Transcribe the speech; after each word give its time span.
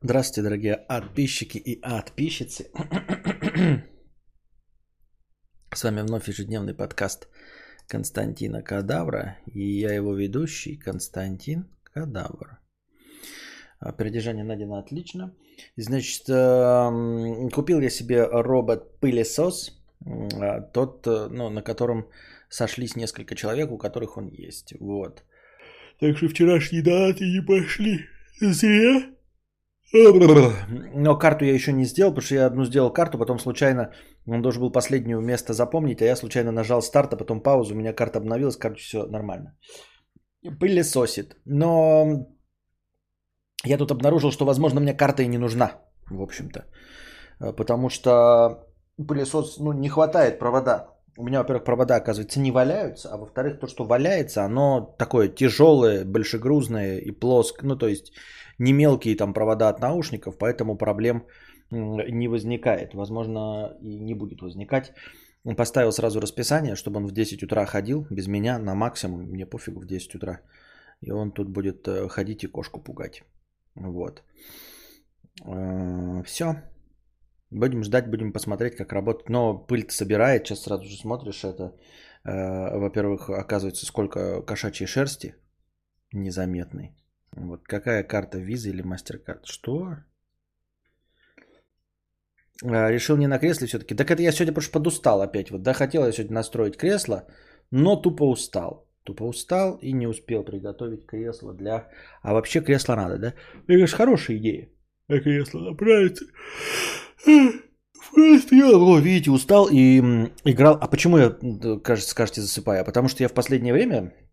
Здравствуйте, 0.00 0.42
дорогие 0.42 0.76
подписчики 0.76 1.58
и 1.58 1.80
подписчицы. 1.80 2.70
С 5.74 5.82
вами 5.82 6.02
вновь 6.02 6.28
ежедневный 6.28 6.72
подкаст 6.72 7.28
Константина 7.88 8.62
Кадавра. 8.62 9.38
И 9.52 9.80
я 9.80 9.92
его 9.92 10.14
ведущий 10.14 10.76
Константин 10.76 11.66
Кадавр. 11.82 12.60
А, 13.80 13.92
передержание 13.92 14.44
найдено 14.44 14.78
отлично. 14.78 15.34
Значит, 15.76 16.28
эм, 16.28 17.50
купил 17.50 17.80
я 17.80 17.90
себе 17.90 18.22
робот-пылесос. 18.22 19.72
А, 20.40 20.60
тот, 20.60 21.08
э, 21.08 21.28
ну, 21.28 21.50
на 21.50 21.62
котором 21.62 22.06
сошлись 22.48 22.94
несколько 22.94 23.34
человек, 23.34 23.72
у 23.72 23.78
которых 23.78 24.16
он 24.16 24.28
есть. 24.28 24.74
Вот. 24.78 25.24
Так 25.98 26.16
что 26.16 26.28
вчерашние 26.28 26.82
даты 26.82 27.24
не 27.24 27.44
пошли. 27.44 28.06
Зря. 28.40 29.17
Но 29.92 31.18
карту 31.18 31.44
я 31.44 31.54
еще 31.54 31.72
не 31.72 31.84
сделал, 31.84 32.10
потому 32.12 32.24
что 32.24 32.34
я 32.34 32.46
одну 32.46 32.64
сделал 32.64 32.92
карту, 32.92 33.18
потом 33.18 33.38
случайно, 33.38 33.92
он 34.26 34.42
должен 34.42 34.62
был 34.62 34.72
последнее 34.72 35.20
место 35.20 35.52
запомнить, 35.54 36.02
а 36.02 36.04
я 36.04 36.16
случайно 36.16 36.52
нажал 36.52 36.82
старт, 36.82 37.12
а 37.14 37.16
потом 37.16 37.40
паузу, 37.40 37.74
у 37.74 37.78
меня 37.78 37.92
карта 37.92 38.18
обновилась, 38.18 38.56
короче, 38.56 38.82
все 38.82 39.06
нормально. 39.06 39.56
Пылесосит. 40.60 41.36
Но 41.44 42.26
я 43.64 43.78
тут 43.78 43.90
обнаружил, 43.90 44.30
что, 44.30 44.44
возможно, 44.44 44.80
мне 44.80 44.94
карта 44.94 45.22
и 45.22 45.28
не 45.28 45.38
нужна, 45.38 45.72
в 46.10 46.22
общем-то. 46.22 46.64
Потому 47.56 47.88
что 47.88 48.66
пылесос, 48.96 49.58
ну, 49.58 49.72
не 49.72 49.88
хватает 49.88 50.38
провода. 50.38 50.88
У 51.16 51.24
меня, 51.24 51.38
во-первых, 51.38 51.64
провода, 51.64 51.96
оказывается, 51.96 52.40
не 52.40 52.52
валяются, 52.52 53.08
а 53.12 53.16
во-вторых, 53.16 53.58
то, 53.58 53.66
что 53.66 53.84
валяется, 53.84 54.44
оно 54.44 54.94
такое 54.98 55.28
тяжелое, 55.28 56.04
большегрузное 56.04 56.98
и 56.98 57.10
плоское. 57.10 57.68
Ну, 57.68 57.76
то 57.76 57.88
есть 57.88 58.12
не 58.58 58.72
мелкие 58.72 59.16
там 59.16 59.32
провода 59.32 59.68
от 59.68 59.80
наушников, 59.80 60.38
поэтому 60.38 60.76
проблем 60.76 61.26
не 61.70 62.28
возникает. 62.28 62.94
Возможно, 62.94 63.76
и 63.82 64.00
не 64.00 64.14
будет 64.14 64.40
возникать. 64.40 64.92
Он 65.44 65.56
поставил 65.56 65.92
сразу 65.92 66.20
расписание, 66.20 66.74
чтобы 66.74 66.96
он 66.98 67.06
в 67.06 67.12
10 67.12 67.42
утра 67.42 67.66
ходил 67.66 68.06
без 68.10 68.26
меня 68.26 68.58
на 68.58 68.74
максимум. 68.74 69.22
Мне 69.22 69.46
пофигу 69.46 69.80
в 69.80 69.86
10 69.86 70.14
утра. 70.14 70.40
И 71.00 71.12
он 71.12 71.30
тут 71.30 71.48
будет 71.48 71.86
э, 71.86 72.08
ходить 72.08 72.44
и 72.44 72.48
кошку 72.48 72.80
пугать. 72.80 73.22
Вот. 73.74 74.22
Э, 75.46 76.22
Все. 76.24 76.62
Будем 77.50 77.82
ждать, 77.82 78.10
будем 78.10 78.32
посмотреть, 78.32 78.76
как 78.76 78.92
работает. 78.92 79.28
Но 79.28 79.58
пыль 79.58 79.86
собирает. 79.90 80.46
Сейчас 80.46 80.62
сразу 80.62 80.84
же 80.84 80.96
смотришь 80.96 81.44
это. 81.44 81.76
Э, 82.24 82.78
во-первых, 82.78 83.30
оказывается, 83.30 83.86
сколько 83.86 84.42
кошачьей 84.42 84.88
шерсти 84.88 85.34
незаметной. 86.12 86.96
Вот 87.40 87.66
какая 87.66 88.02
карта 88.02 88.38
виза 88.38 88.70
или 88.70 88.82
мастер-карт? 88.82 89.46
Что? 89.46 89.96
А, 92.64 92.90
решил 92.90 93.16
не 93.16 93.28
на 93.28 93.38
кресле 93.38 93.66
все-таки. 93.66 93.94
Так 93.94 94.10
это 94.10 94.22
я 94.22 94.32
сегодня 94.32 94.54
просто 94.54 94.72
подустал 94.72 95.22
опять. 95.22 95.50
Вот, 95.50 95.62
да, 95.62 95.72
хотел 95.72 96.04
я 96.04 96.12
сегодня 96.12 96.34
настроить 96.34 96.76
кресло, 96.76 97.26
но 97.70 97.96
тупо 97.96 98.24
устал. 98.24 98.88
Тупо 99.04 99.24
устал 99.24 99.78
и 99.82 99.92
не 99.92 100.06
успел 100.06 100.44
приготовить 100.44 101.06
кресло 101.06 101.54
для... 101.54 101.88
А 102.22 102.32
вообще 102.32 102.60
кресло 102.60 102.96
надо, 102.96 103.18
да? 103.18 103.34
Это 103.66 103.86
же 103.86 103.96
хорошая 103.96 104.36
идея. 104.38 104.68
А 105.08 105.18
кресло 105.20 105.60
я, 108.50 108.76
о, 108.76 108.98
видите, 108.98 109.30
устал 109.30 109.68
и 109.70 109.98
играл. 110.44 110.78
А 110.80 110.88
почему 110.88 111.18
я, 111.18 111.30
кажется, 111.82 112.10
скажете, 112.10 112.40
засыпаю? 112.40 112.84
Потому 112.84 113.08
что 113.08 113.22
я 113.22 113.28
в 113.28 113.32
последнее 113.32 113.72
время 113.72 113.96
а, 113.96 114.27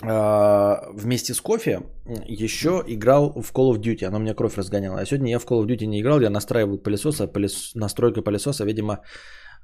вместе 0.00 1.34
с 1.34 1.40
кофе 1.40 1.82
еще 2.26 2.84
играл 2.86 3.32
в 3.32 3.52
Call 3.52 3.72
of 3.72 3.78
Duty. 3.80 4.04
Оно 4.04 4.18
меня 4.18 4.34
кровь 4.34 4.56
разгоняло. 4.56 5.00
А 5.00 5.06
сегодня 5.06 5.30
я 5.30 5.38
в 5.38 5.46
Call 5.46 5.64
of 5.64 5.66
Duty 5.66 5.86
не 5.86 6.00
играл, 6.00 6.20
я 6.20 6.30
настраивал 6.30 6.78
пылесос, 6.78 7.20
а 7.20 7.26
пылес... 7.26 7.74
настройка 7.74 8.22
пылесоса, 8.22 8.64
видимо, 8.64 9.02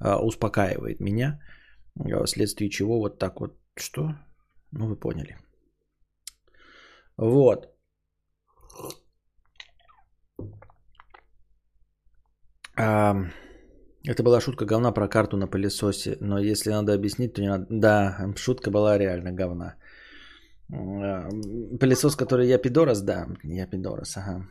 а, 0.01 0.21
успокаивает 0.21 1.01
меня. 1.01 1.41
А, 1.99 2.25
вследствие 2.25 2.69
чего 2.69 2.99
вот 2.99 3.19
так 3.19 3.41
вот. 3.41 3.57
Что? 3.77 4.17
Ну, 4.73 4.89
вы 4.89 4.97
поняли. 4.97 5.39
Вот. 7.17 7.71
Это 12.77 14.23
была 14.23 14.41
шутка 14.41 14.67
говна 14.67 14.93
про 14.93 15.09
карту 15.09 15.37
на 15.37 15.47
пылесосе, 15.47 16.17
но 16.21 16.39
если 16.39 16.71
надо 16.71 16.93
объяснить, 16.93 17.35
то 17.35 17.41
не 17.41 17.49
надо. 17.49 17.67
Да, 17.71 18.35
шутка 18.37 18.71
была 18.71 18.99
реально 18.99 19.33
говна. 19.33 19.77
Э, 20.73 21.29
пылесос, 21.81 22.17
который 22.17 22.49
я 22.49 22.59
пидорас, 22.59 23.03
да, 23.03 23.27
я 23.43 23.67
пидорас, 23.67 24.17
ага. 24.17 24.47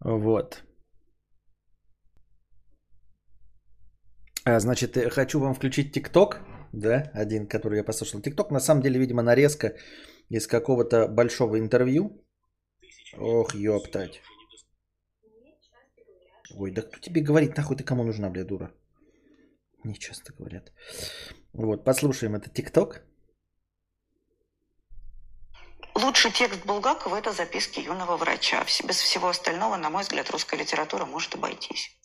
Вот. 0.00 0.62
А, 4.44 4.60
значит, 4.60 4.96
э, 4.96 5.10
хочу 5.10 5.40
вам 5.40 5.54
включить 5.54 5.92
ТикТок, 5.92 6.40
да, 6.72 7.10
один, 7.14 7.48
который 7.48 7.78
я 7.78 7.84
послушал. 7.84 8.20
ТикТок, 8.20 8.50
на 8.50 8.60
самом 8.60 8.82
деле, 8.82 9.00
видимо, 9.00 9.22
нарезка 9.22 9.74
из 10.28 10.46
какого-то 10.46 11.08
большого 11.08 11.58
интервью. 11.58 12.24
Ох, 13.18 13.54
ёптать. 13.54 14.20
Ой, 16.54 16.70
да 16.70 16.82
кто 16.82 16.98
тебе 17.00 17.22
говорит, 17.22 17.56
нахуй 17.56 17.76
ты 17.76 17.84
кому 17.84 18.04
нужна, 18.04 18.30
бля, 18.30 18.44
дура? 18.44 18.70
Не 19.86 19.94
часто 19.94 20.32
говорят. 20.32 20.72
Вот, 21.52 21.84
послушаем 21.84 22.34
это 22.34 22.50
ТикТок. 22.50 23.02
Лучший 25.94 26.32
текст 26.32 26.64
Булгакова– 26.66 27.16
это 27.18 27.32
записки 27.32 27.78
юного 27.78 28.16
врача. 28.16 28.64
Без 28.84 28.96
всего 28.96 29.28
остального, 29.28 29.76
на 29.76 29.88
мой 29.88 30.02
взгляд, 30.02 30.28
русская 30.30 30.56
литература 30.56 31.04
может 31.04 31.36
обойтись. 31.36 31.96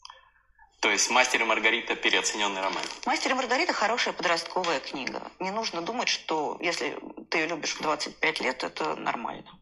То 0.80 0.91
есть 0.91 1.09
«Мастер 1.09 1.41
и 1.41 1.46
Маргарита»– 1.46 1.96
переоцененный 2.03 2.62
роман? 2.62 2.84
«Мастер 3.08 3.31
и 3.31 3.34
Маргарита»– 3.34 3.74
хорошая 3.74 4.14
подростковая 4.14 4.80
книга. 4.80 5.31
Не 5.40 5.50
нужно 5.50 5.81
думать, 5.81 6.08
что 6.08 6.58
если 6.62 7.00
ты 7.30 7.40
ее 7.40 7.47
любишь 7.47 7.74
в 7.75 7.81
25 7.81 8.41
лет, 8.41 8.64
это 8.64 8.96
нормально. 8.96 9.59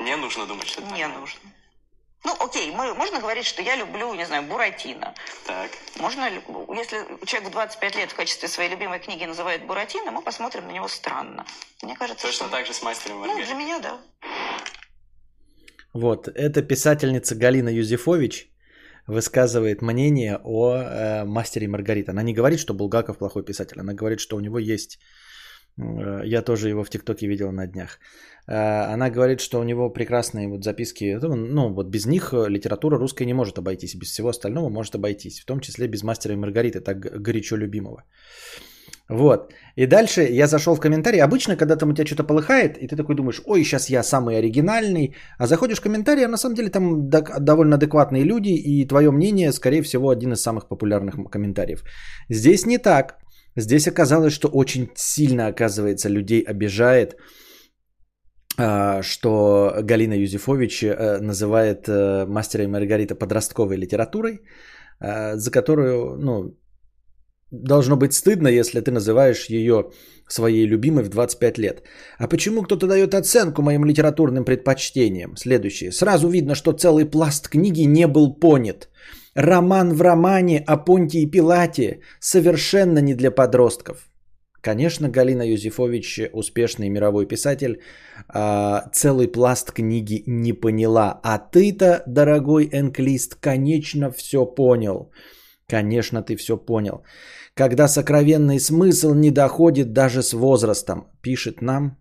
Не 0.00 0.16
нужно 0.16 0.46
думать, 0.46 0.66
что 0.66 0.80
это 0.82 0.92
Не 0.92 1.02
нормально. 1.02 1.20
нужно. 1.20 1.40
Ну, 2.24 2.36
окей, 2.38 2.70
мы, 2.70 2.94
можно 2.94 3.18
говорить, 3.18 3.46
что 3.46 3.62
я 3.62 3.74
люблю, 3.74 4.14
не 4.14 4.24
знаю, 4.26 4.44
Буратино. 4.44 5.12
Так. 5.46 5.70
Можно, 5.98 6.28
ли- 6.30 6.40
если 6.76 7.04
человек 7.26 7.48
в 7.50 7.52
25 7.52 7.96
лет 7.96 8.12
в 8.12 8.14
качестве 8.14 8.48
своей 8.48 8.70
любимой 8.70 9.00
книги 9.00 9.24
называет 9.24 9.66
Буратино, 9.66 10.12
мы 10.12 10.22
посмотрим 10.22 10.66
на 10.68 10.70
него 10.72 10.86
странно. 10.86 11.44
Мне 11.82 11.96
кажется, 11.96 12.26
Точно 12.26 12.46
что... 12.46 12.56
так 12.56 12.66
же 12.66 12.74
с 12.74 12.82
«Мастером 12.82 13.16
Ну, 13.16 13.26
Маргаритой». 13.26 13.46
для 13.46 13.54
меня, 13.64 13.78
да. 13.80 14.00
Вот, 15.92 16.28
это 16.28 16.62
писательница 16.62 17.34
Галина 17.34 17.68
Юзефович 17.68 18.48
высказывает 19.06 19.82
мнение 19.82 20.38
о 20.44 20.76
э, 20.76 21.24
мастере 21.24 21.66
Маргарита. 21.66 22.12
Она 22.12 22.22
не 22.22 22.32
говорит, 22.34 22.60
что 22.60 22.72
Булгаков 22.72 23.18
плохой 23.18 23.44
писатель, 23.44 23.80
она 23.80 23.94
говорит, 23.94 24.20
что 24.20 24.36
у 24.36 24.40
него 24.40 24.58
есть... 24.58 24.98
э, 25.78 26.22
я 26.24 26.42
тоже 26.42 26.68
его 26.68 26.84
в 26.84 26.90
ТикТоке 26.90 27.26
видел 27.26 27.52
на 27.52 27.66
днях. 27.66 27.98
Э, 28.48 28.94
она 28.94 29.10
говорит, 29.10 29.40
что 29.40 29.60
у 29.60 29.64
него 29.64 29.92
прекрасные 29.92 30.48
вот 30.48 30.64
записки. 30.64 31.18
Ну, 31.22 31.74
вот 31.74 31.90
без 31.90 32.06
них 32.06 32.32
э, 32.32 32.48
литература 32.48 32.98
русская 32.98 33.26
не 33.26 33.34
может 33.34 33.58
обойтись. 33.58 33.94
Без 33.94 34.08
всего 34.08 34.28
остального 34.28 34.68
может 34.68 34.94
обойтись. 34.94 35.40
В 35.40 35.46
том 35.46 35.60
числе 35.60 35.88
без 35.88 36.02
мастера 36.02 36.34
и 36.34 36.36
Маргариты, 36.36 36.80
так 36.80 36.98
горячо 37.22 37.56
любимого. 37.56 38.04
Вот. 39.08 39.52
И 39.76 39.86
дальше 39.86 40.22
я 40.22 40.46
зашел 40.46 40.74
в 40.74 40.80
комментарии. 40.80 41.20
Обычно, 41.20 41.56
когда 41.56 41.76
там 41.76 41.90
у 41.90 41.94
тебя 41.94 42.06
что-то 42.06 42.24
полыхает, 42.24 42.78
и 42.78 42.86
ты 42.86 42.96
такой 42.96 43.14
думаешь, 43.14 43.42
ой, 43.44 43.64
сейчас 43.64 43.90
я 43.90 44.02
самый 44.02 44.38
оригинальный. 44.38 45.14
А 45.38 45.46
заходишь 45.46 45.78
в 45.78 45.82
комментарии, 45.82 46.24
а 46.24 46.28
на 46.28 46.38
самом 46.38 46.54
деле 46.54 46.70
там 46.70 47.08
довольно 47.10 47.76
адекватные 47.76 48.24
люди, 48.24 48.50
и 48.50 48.88
твое 48.88 49.10
мнение, 49.10 49.52
скорее 49.52 49.82
всего, 49.82 50.08
один 50.08 50.32
из 50.32 50.42
самых 50.42 50.68
популярных 50.68 51.16
комментариев. 51.30 51.84
Здесь 52.30 52.66
не 52.66 52.78
так. 52.78 53.21
Здесь 53.56 53.86
оказалось, 53.86 54.32
что 54.32 54.48
очень 54.48 54.90
сильно, 54.94 55.46
оказывается, 55.46 56.08
людей 56.08 56.42
обижает, 56.42 57.16
а, 58.58 59.02
что 59.02 59.74
Галина 59.82 60.14
Юзефович 60.14 60.82
э, 60.82 61.18
называет 61.20 61.88
э, 61.88 62.26
«Мастера 62.26 62.64
и 62.64 62.66
Маргарита» 62.66 63.14
подростковой 63.14 63.76
литературой, 63.76 64.40
а, 65.00 65.36
за 65.36 65.50
которую, 65.50 66.16
ну, 66.18 66.58
должно 67.50 67.96
быть 67.96 68.12
стыдно, 68.12 68.48
если 68.48 68.80
ты 68.80 68.90
называешь 68.90 69.50
ее 69.50 69.90
своей 70.28 70.66
любимой 70.66 71.04
в 71.04 71.08
25 71.08 71.58
лет. 71.58 71.82
А 72.18 72.28
почему 72.28 72.62
кто-то 72.62 72.86
дает 72.86 73.14
оценку 73.14 73.62
моим 73.62 73.84
литературным 73.84 74.44
предпочтениям? 74.44 75.36
Следующее. 75.36 75.92
Сразу 75.92 76.28
видно, 76.28 76.54
что 76.54 76.72
целый 76.72 77.04
пласт 77.04 77.48
книги 77.48 77.82
не 77.82 78.06
был 78.06 78.34
понят. 78.34 78.88
Роман 79.34 79.94
в 79.94 80.02
романе 80.02 80.62
о 80.66 80.76
Понтии 80.76 81.30
Пилате 81.30 82.00
совершенно 82.20 82.98
не 83.00 83.14
для 83.14 83.30
подростков. 83.30 84.08
Конечно, 84.60 85.08
Галина 85.08 85.42
Юзефович, 85.42 86.30
успешный 86.32 86.88
мировой 86.88 87.26
писатель, 87.26 87.80
а, 88.28 88.88
целый 88.92 89.26
пласт 89.26 89.72
книги 89.72 90.22
не 90.26 90.52
поняла. 90.52 91.20
А 91.24 91.38
ты-то, 91.38 92.02
дорогой 92.06 92.68
энклист, 92.72 93.34
конечно, 93.34 94.12
все 94.12 94.46
понял. 94.46 95.10
Конечно, 95.66 96.22
ты 96.22 96.36
все 96.36 96.56
понял. 96.56 97.02
Когда 97.54 97.88
сокровенный 97.88 98.60
смысл 98.60 99.14
не 99.14 99.30
доходит 99.30 99.92
даже 99.92 100.22
с 100.22 100.32
возрастом, 100.32 101.06
пишет 101.22 101.62
нам 101.62 101.96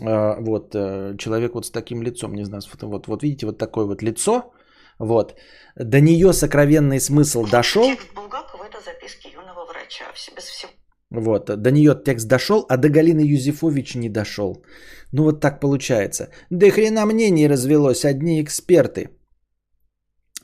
э, 0.00 0.40
вот 0.40 0.74
э, 0.74 1.16
человек 1.18 1.54
вот 1.54 1.66
с 1.66 1.70
таким 1.70 2.02
лицом, 2.02 2.34
не 2.34 2.44
знаю, 2.44 2.62
вот, 2.82 3.06
вот 3.06 3.22
видите, 3.22 3.46
вот 3.46 3.58
такое 3.58 3.84
вот 3.84 4.02
лицо, 4.02 4.52
вот. 4.98 5.34
До 5.76 6.00
нее 6.00 6.32
сокровенный 6.32 7.00
смысл 7.00 7.44
дошел. 7.44 7.84
Текст 7.84 8.14
Булгакова– 8.14 8.64
это 8.70 8.80
записки 8.84 9.28
юного 9.34 9.66
врача. 9.66 10.04
Без 10.36 10.44
всего 10.44 10.70
вот, 11.10 11.46
до 11.46 11.70
нее 11.70 11.94
текст 12.04 12.28
дошел, 12.28 12.66
а 12.68 12.76
до 12.76 12.88
Галины 12.88 13.20
Юзефович 13.20 13.94
не 13.94 14.08
дошел. 14.08 14.64
Ну 15.12 15.22
вот 15.22 15.40
так 15.40 15.60
получается. 15.60 16.30
Да 16.50 16.70
хрена 16.70 17.06
мнений 17.06 17.48
развелось, 17.48 18.04
одни 18.04 18.42
эксперты. 18.42 19.10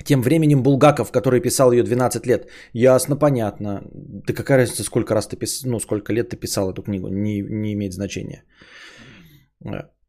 Тем 0.05 0.23
временем 0.23 0.63
Булгаков, 0.63 1.13
который 1.13 1.41
писал 1.41 1.73
ее 1.73 1.83
12 1.83 2.27
лет, 2.27 2.49
ясно, 2.73 3.17
понятно. 3.17 3.83
Да 3.93 4.35
какая 4.35 4.59
разница, 4.59 4.85
сколько 4.85 5.15
раз 5.15 5.29
ты 5.29 5.37
писал, 5.37 5.71
ну 5.71 5.81
сколько 5.81 6.13
лет 6.13 6.29
ты 6.31 6.37
писал 6.37 6.71
эту 6.71 6.83
книгу, 6.83 7.09
не, 7.09 7.41
не 7.41 7.73
имеет 7.73 7.93
значения. 7.93 8.45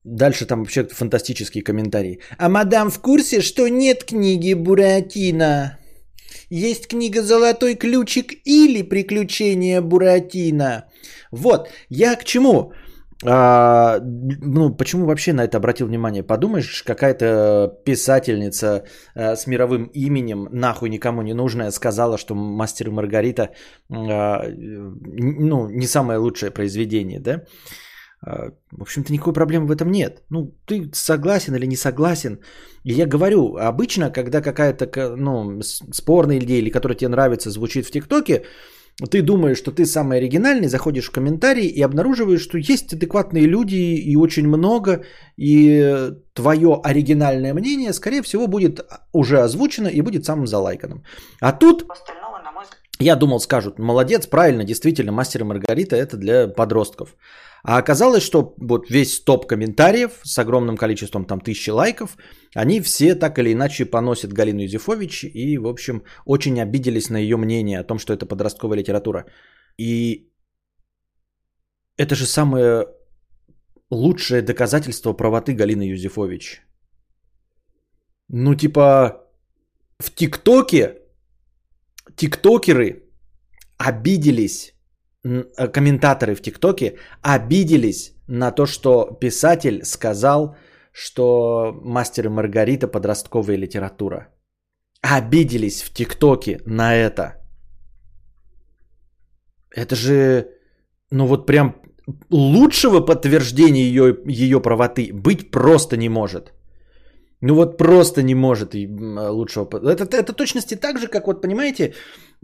Дальше 0.04 0.46
там 0.46 0.60
вообще 0.60 0.84
фантастические 0.84 1.64
комментарии. 1.64 2.20
А 2.38 2.50
мадам 2.50 2.92
в 2.92 3.00
курсе, 3.00 3.42
что 3.42 3.70
нет 3.70 4.04
книги 4.04 4.54
Буратино? 4.54 5.78
Есть 6.50 6.88
книга 6.88 7.22
«Золотой 7.22 7.76
ключик» 7.76 8.34
или 8.46 8.84
«Приключения 8.84 9.82
Буратино». 9.82 10.84
Вот, 11.32 11.70
я 11.90 12.16
к 12.16 12.26
чему? 12.26 12.74
А, 13.26 14.00
ну, 14.04 14.76
почему 14.76 15.06
вообще 15.06 15.34
на 15.34 15.46
это 15.46 15.58
обратил 15.58 15.88
внимание? 15.88 16.24
Подумаешь, 16.24 16.84
какая-то 16.84 17.80
писательница 17.86 18.84
а, 19.16 19.36
с 19.36 19.48
мировым 19.48 19.86
именем, 19.94 20.50
нахуй 20.52 20.90
никому 20.90 21.22
не 21.22 21.34
нужная, 21.34 21.72
сказала, 21.72 22.18
что 22.18 22.36
«Мастер 22.36 22.88
и 22.88 22.92
Маргарита» 22.92 23.52
а, 23.90 24.44
ну, 24.50 25.70
не 25.70 25.88
самое 25.88 26.20
лучшее 26.20 26.52
произведение, 26.52 27.20
да? 27.20 27.44
А, 28.26 28.52
в 28.72 28.82
общем-то, 28.82 29.12
никакой 29.12 29.34
проблемы 29.34 29.68
в 29.68 29.72
этом 29.72 29.92
нет. 29.92 30.24
Ну, 30.30 30.56
ты 30.66 30.90
согласен 30.94 31.56
или 31.56 31.68
не 31.68 31.76
согласен. 31.76 32.40
И 32.86 32.94
я 32.94 33.06
говорю, 33.06 33.58
обычно, 33.58 34.12
когда 34.12 34.42
какая-то 34.42 35.16
ну, 35.18 35.62
спорная 35.92 36.40
идея 36.40 36.60
или 36.60 36.72
которая 36.72 36.98
тебе 36.98 37.10
нравится, 37.10 37.50
звучит 37.50 37.86
в 37.86 37.92
ТикТоке, 37.92 38.44
ты 39.10 39.22
думаешь, 39.22 39.58
что 39.58 39.72
ты 39.72 39.86
самый 39.86 40.18
оригинальный, 40.20 40.68
заходишь 40.68 41.08
в 41.08 41.12
комментарии 41.12 41.66
и 41.66 41.82
обнаруживаешь, 41.82 42.42
что 42.42 42.58
есть 42.58 42.94
адекватные 42.94 43.48
люди 43.48 43.76
и 43.76 44.16
очень 44.16 44.48
много, 44.48 45.04
и 45.36 46.12
твое 46.34 46.80
оригинальное 46.84 47.54
мнение, 47.54 47.94
скорее 47.94 48.22
всего, 48.22 48.48
будет 48.48 48.86
уже 49.12 49.42
озвучено 49.42 49.88
и 49.88 50.02
будет 50.02 50.26
самым 50.26 50.48
залайканным. 50.48 51.04
А 51.42 51.52
тут 51.52 51.86
я 53.00 53.16
думал, 53.16 53.40
скажут, 53.40 53.80
молодец, 53.80 54.28
правильно, 54.28 54.64
действительно, 54.64 55.12
мастер 55.12 55.42
и 55.42 55.44
Маргарита 55.44 55.96
это 55.96 56.16
для 56.16 56.48
подростков. 56.48 57.16
А 57.66 57.78
оказалось, 57.78 58.24
что 58.24 58.56
вот 58.58 58.90
весь 58.90 59.24
топ 59.24 59.48
комментариев 59.48 60.12
с 60.24 60.38
огромным 60.38 60.76
количеством 60.76 61.26
там 61.26 61.40
тысячи 61.40 61.70
лайков, 61.70 62.18
они 62.56 62.82
все 62.82 63.16
так 63.16 63.40
или 63.40 63.54
иначе 63.54 63.86
поносят 63.86 64.34
Галину 64.34 64.62
Юзефович 64.62 65.24
и, 65.24 65.58
в 65.58 65.68
общем, 65.68 66.04
очень 66.26 66.60
обиделись 66.60 67.10
на 67.10 67.18
ее 67.18 67.38
мнение 67.38 67.80
о 67.80 67.86
том, 67.86 68.00
что 68.00 68.14
это 68.14 68.26
подростковая 68.26 68.78
литература. 68.78 69.26
И 69.78 70.30
это 71.98 72.16
же 72.16 72.26
самое 72.26 72.86
лучшее 73.90 74.42
доказательство 74.42 75.14
правоты 75.14 75.54
Галины 75.54 75.84
Юзефович. 75.84 76.62
Ну, 78.28 78.56
типа, 78.56 79.24
в 80.00 80.12
ТикТоке 80.12 80.98
тиктокеры 82.18 83.04
обиделись 83.78 84.73
комментаторы 85.24 86.36
в 86.36 86.42
ТикТоке 86.42 86.98
обиделись 87.22 88.14
на 88.28 88.52
то, 88.52 88.66
что 88.66 89.18
писатель 89.20 89.84
сказал, 89.84 90.56
что 90.92 91.74
«Мастер 91.84 92.26
и 92.26 92.30
Маргарита» 92.30 92.88
подростковая 92.88 93.58
литература. 93.58 94.28
Обиделись 95.02 95.84
в 95.84 95.94
ТикТоке 95.94 96.60
на 96.66 96.96
это. 96.96 97.34
Это 99.76 99.96
же, 99.96 100.48
ну 101.12 101.26
вот 101.26 101.46
прям 101.48 101.76
лучшего 102.30 103.02
подтверждения 103.02 103.84
ее, 103.84 104.16
ее 104.26 104.62
правоты 104.62 105.12
быть 105.14 105.52
просто 105.52 105.98
не 105.98 106.10
может. 106.10 106.54
Ну 107.42 107.56
вот 107.56 107.78
просто 107.78 108.24
не 108.24 108.36
может 108.36 108.74
лучшего. 108.74 109.68
Это, 109.92 110.06
это 110.06 110.34
точности 110.34 110.76
так 110.76 111.00
же, 111.00 111.08
как 111.08 111.28
вот, 111.28 111.42
понимаете, 111.42 111.94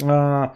а, 0.04 0.56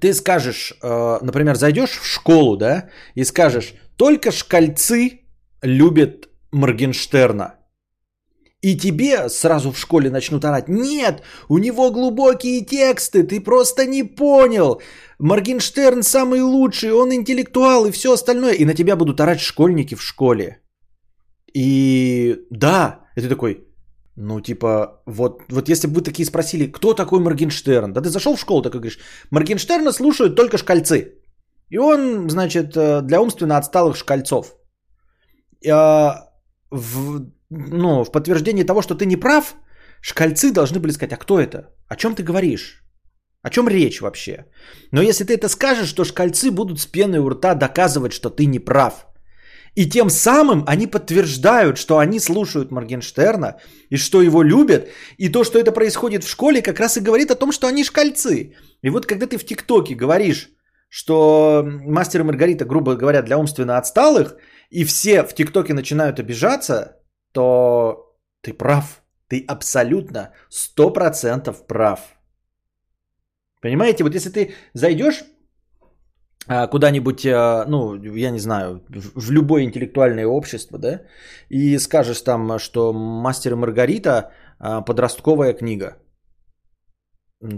ты 0.00 0.12
скажешь, 0.14 0.72
э, 0.82 1.18
например, 1.22 1.56
зайдешь 1.56 1.98
в 1.98 2.06
школу, 2.06 2.56
да, 2.56 2.88
и 3.14 3.24
скажешь, 3.24 3.74
только 3.96 4.32
шкальцы 4.32 5.20
любят 5.62 6.28
Моргенштерна. 6.52 7.54
И 8.62 8.76
тебе 8.78 9.28
сразу 9.28 9.72
в 9.72 9.78
школе 9.78 10.10
начнут 10.10 10.44
орать, 10.44 10.68
нет, 10.68 11.22
у 11.48 11.58
него 11.58 11.90
глубокие 11.90 12.64
тексты, 12.64 13.22
ты 13.22 13.40
просто 13.40 13.84
не 13.86 14.04
понял. 14.04 14.80
Моргенштерн 15.18 16.02
самый 16.02 16.40
лучший, 16.40 16.92
он 16.92 17.12
интеллектуал 17.12 17.86
и 17.86 17.90
все 17.90 18.12
остальное. 18.12 18.54
И 18.54 18.64
на 18.64 18.74
тебя 18.74 18.96
будут 18.96 19.20
орать 19.20 19.40
школьники 19.40 19.94
в 19.94 20.02
школе. 20.02 20.62
И 21.52 22.36
да, 22.50 23.00
и 23.16 23.20
ты 23.20 23.28
такой, 23.28 23.68
ну, 24.16 24.40
типа, 24.40 25.02
вот, 25.06 25.42
вот 25.50 25.68
если 25.68 25.88
бы 25.88 25.94
вы 25.94 26.02
такие 26.02 26.26
спросили, 26.26 26.70
кто 26.72 26.94
такой 26.94 27.18
Моргенштерн? 27.20 27.92
Да 27.92 28.00
ты 28.00 28.08
зашел 28.08 28.36
в 28.36 28.40
школу, 28.40 28.62
так 28.62 28.74
и 28.74 28.78
говоришь, 28.78 28.98
Моргенштерна 29.30 29.92
слушают 29.92 30.36
только 30.36 30.58
шкальцы. 30.58 31.14
И 31.70 31.78
он, 31.78 32.30
значит, 32.30 32.76
э, 32.76 33.02
для 33.02 33.20
умственно 33.20 33.56
отсталых 33.56 33.96
шкальцов. 33.96 34.54
А, 35.68 36.30
в, 36.70 37.26
ну, 37.50 38.04
в 38.04 38.12
подтверждение 38.12 38.64
того, 38.64 38.82
что 38.82 38.94
ты 38.94 39.06
не 39.06 39.16
прав, 39.16 39.54
шкальцы 40.00 40.52
должны 40.52 40.78
были 40.78 40.92
сказать, 40.92 41.12
а 41.12 41.16
кто 41.16 41.40
это? 41.40 41.74
О 41.88 41.96
чем 41.96 42.14
ты 42.14 42.22
говоришь? 42.22 42.84
О 43.42 43.50
чем 43.50 43.68
речь 43.68 44.00
вообще? 44.00 44.46
Но 44.92 45.02
если 45.02 45.24
ты 45.24 45.34
это 45.34 45.48
скажешь, 45.48 45.92
то 45.92 46.04
шкальцы 46.04 46.50
будут 46.50 46.78
с 46.78 46.86
пеной 46.86 47.18
у 47.18 47.28
рта 47.28 47.54
доказывать, 47.54 48.12
что 48.12 48.30
ты 48.30 48.46
не 48.46 48.60
прав. 48.60 49.06
И 49.74 49.86
тем 49.88 50.08
самым 50.08 50.64
они 50.66 50.86
подтверждают, 50.86 51.78
что 51.78 51.98
они 51.98 52.20
слушают 52.20 52.70
Моргенштерна 52.70 53.60
и 53.90 53.96
что 53.96 54.22
его 54.22 54.42
любят. 54.42 54.88
И 55.18 55.28
то, 55.28 55.42
что 55.44 55.58
это 55.58 55.72
происходит 55.72 56.22
в 56.22 56.30
школе, 56.30 56.62
как 56.62 56.78
раз 56.78 56.96
и 56.96 57.00
говорит 57.00 57.30
о 57.30 57.34
том, 57.34 57.50
что 57.50 57.66
они 57.66 57.82
шкальцы. 57.84 58.54
И 58.82 58.90
вот 58.90 59.06
когда 59.06 59.26
ты 59.26 59.36
в 59.36 59.44
ТикТоке 59.44 59.94
говоришь, 59.94 60.50
что 60.88 61.64
мастер 61.66 62.20
и 62.20 62.24
Маргарита, 62.24 62.64
грубо 62.64 62.94
говоря, 62.94 63.22
для 63.22 63.36
умственно 63.36 63.78
отсталых, 63.78 64.36
и 64.70 64.84
все 64.84 65.24
в 65.24 65.34
ТикТоке 65.34 65.74
начинают 65.74 66.20
обижаться, 66.20 67.00
то 67.32 68.16
ты 68.42 68.52
прав. 68.52 69.02
Ты 69.26 69.44
абсолютно 69.48 70.32
100% 70.50 71.66
прав. 71.66 72.00
Понимаете, 73.60 74.04
вот 74.04 74.14
если 74.14 74.30
ты 74.30 74.54
зайдешь 74.74 75.24
куда-нибудь, 76.46 77.26
а, 77.26 77.64
ну, 77.66 77.94
я 78.16 78.30
не 78.30 78.38
знаю, 78.38 78.82
в 78.88 79.30
любое 79.30 79.62
интеллектуальное 79.64 80.26
общество, 80.26 80.78
да, 80.78 81.02
и 81.48 81.78
скажешь 81.78 82.20
там, 82.20 82.58
что 82.58 82.92
«Мастер 82.92 83.52
и 83.52 83.56
Маргарита» 83.56 84.30
а, 84.58 84.82
подростковая 84.82 85.54
книга. 85.54 85.96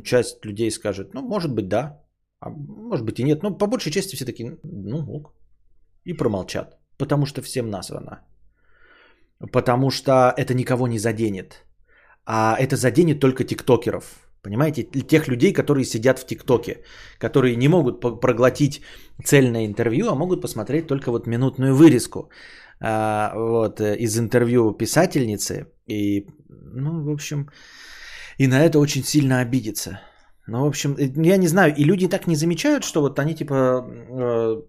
Часть 0.05 0.45
людей 0.45 0.71
скажет, 0.71 1.15
ну, 1.15 1.23
может 1.23 1.53
быть, 1.55 1.69
да, 1.69 2.03
а 2.41 2.51
может 2.51 3.05
быть 3.05 3.19
и 3.19 3.25
нет, 3.25 3.43
но 3.43 3.59
по 3.59 3.67
большей 3.67 3.93
части 3.93 4.17
все 4.17 4.25
таки 4.25 4.59
ну, 4.63 5.05
ок, 5.09 5.33
и 6.05 6.13
промолчат, 6.13 6.79
потому 6.99 7.27
что 7.27 7.43
всем 7.43 7.71
насрано. 7.71 8.21
Потому 9.53 9.91
что 9.91 10.13
это 10.37 10.55
никого 10.55 10.89
не 10.89 10.99
заденет. 10.99 11.65
А 12.25 12.57
это 12.59 12.77
заденет 12.77 13.21
только 13.21 13.45
тиктокеров, 13.45 14.26
Понимаете, 14.47 14.85
тех 14.85 15.29
людей, 15.29 15.53
которые 15.53 15.85
сидят 15.85 16.19
в 16.19 16.27
ТикТоке, 16.27 16.77
которые 17.19 17.57
не 17.57 17.69
могут 17.69 18.01
проглотить 18.21 18.81
цельное 19.25 19.67
интервью, 19.67 20.09
а 20.09 20.15
могут 20.15 20.41
посмотреть 20.41 20.87
только 20.87 21.11
вот 21.11 21.27
минутную 21.27 21.75
вырезку 21.75 22.31
а, 22.81 23.33
вот, 23.35 23.81
э, 23.81 23.97
из 23.97 24.17
интервью 24.17 24.73
писательницы. 24.73 25.67
И, 25.89 26.27
ну, 26.49 27.03
в 27.03 27.11
общем, 27.11 27.49
и 28.39 28.47
на 28.47 28.61
это 28.61 28.79
очень 28.79 29.03
сильно 29.03 29.41
обидеться. 29.41 30.01
Ну, 30.47 30.65
в 30.65 30.69
общем, 30.69 30.95
э, 30.97 31.11
я 31.27 31.39
не 31.39 31.49
знаю, 31.49 31.75
и 31.77 31.83
люди 31.83 32.09
так 32.09 32.29
не 32.29 32.37
замечают, 32.37 32.85
что 32.85 33.01
вот 33.01 33.19
они 33.19 33.35
типа 33.35 33.85
э, 34.11 34.63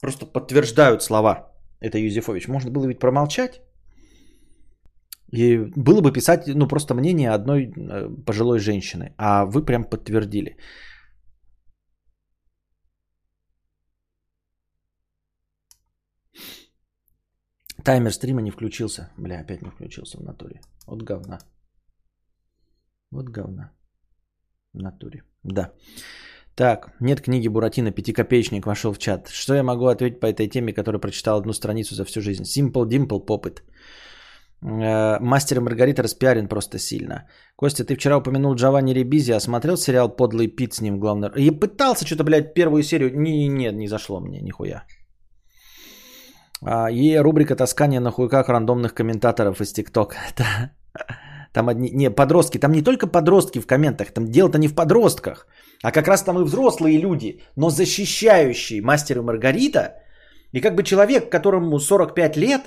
просто 0.00 0.26
подтверждают 0.26 1.02
слова 1.02 1.52
это 1.80 1.98
Юзефович. 1.98 2.48
Можно 2.48 2.70
было 2.72 2.86
ведь 2.86 2.98
промолчать. 2.98 3.60
И 5.34 5.58
было 5.76 6.00
бы 6.00 6.12
писать, 6.12 6.46
ну, 6.46 6.68
просто 6.68 6.94
мнение 6.94 7.30
одной 7.30 7.66
э, 7.66 8.08
пожилой 8.26 8.58
женщины, 8.58 9.14
а 9.18 9.44
вы 9.44 9.64
прям 9.64 9.84
подтвердили. 9.84 10.56
Таймер 17.84 18.12
стрима 18.12 18.42
не 18.42 18.50
включился. 18.50 19.10
Бля, 19.18 19.40
опять 19.40 19.62
не 19.62 19.70
включился 19.70 20.18
в 20.18 20.22
натуре. 20.22 20.60
Вот 20.86 21.02
говна. 21.02 21.38
Вот 23.10 23.28
говна. 23.28 23.72
В 24.72 24.78
натуре. 24.78 25.22
Да. 25.42 25.72
Так, 26.54 26.94
нет 27.00 27.20
книги 27.20 27.48
Буратино, 27.48 27.90
пятикопеечник 27.90 28.66
вошел 28.66 28.92
в 28.92 28.98
чат. 28.98 29.28
Что 29.28 29.54
я 29.54 29.62
могу 29.62 29.86
ответить 29.86 30.20
по 30.20 30.26
этой 30.26 30.48
теме, 30.48 30.72
которая 30.72 31.00
прочитал 31.00 31.38
одну 31.38 31.52
страницу 31.52 31.94
за 31.94 32.04
всю 32.04 32.20
жизнь? 32.20 32.44
Simple 32.44 32.88
Dimple 32.88 33.26
Попыт. 33.26 33.64
Э, 34.64 35.18
Мастер 35.20 35.58
и 35.58 35.60
Маргарита 35.60 36.02
распиарен 36.02 36.48
просто 36.48 36.78
сильно. 36.78 37.28
Костя, 37.56 37.84
ты 37.84 37.94
вчера 37.94 38.16
упомянул 38.16 38.54
Джованни 38.54 38.94
Ребизи, 38.94 39.32
а 39.32 39.40
смотрел 39.40 39.76
сериал 39.76 40.16
«Подлый 40.16 40.48
Пит» 40.48 40.74
с 40.74 40.80
ним 40.80 40.98
главный? 40.98 41.28
Я 41.36 41.52
пытался 41.52 42.06
что-то, 42.06 42.24
блядь, 42.24 42.54
первую 42.54 42.82
серию. 42.82 43.10
Не, 43.14 43.48
не, 43.48 43.72
не 43.72 43.88
зашло 43.88 44.20
мне, 44.20 44.40
нихуя. 44.40 44.84
А, 46.62 46.90
и 46.90 47.18
рубрика 47.18 47.56
«Таскание 47.56 48.00
на 48.00 48.10
хуйках 48.10 48.48
рандомных 48.48 48.94
комментаторов 48.94 49.60
из 49.60 49.72
ТикТок». 49.72 50.16
Там 51.52 51.68
одни... 51.68 51.90
Не, 51.90 52.10
подростки. 52.10 52.58
Там 52.58 52.72
не 52.72 52.82
только 52.82 53.06
подростки 53.06 53.60
в 53.60 53.66
комментах. 53.66 54.12
Там 54.12 54.24
дело-то 54.24 54.58
не 54.58 54.68
в 54.68 54.74
подростках. 54.74 55.46
А 55.82 55.92
как 55.92 56.08
раз 56.08 56.22
там 56.22 56.38
и 56.38 56.44
взрослые 56.44 56.98
люди, 56.98 57.42
но 57.56 57.70
защищающие 57.70 58.82
мастера 58.82 59.22
Маргарита. 59.22 60.02
И 60.52 60.60
как 60.60 60.74
бы 60.74 60.82
человек, 60.82 61.30
которому 61.30 61.78
45 61.78 62.36
лет, 62.36 62.62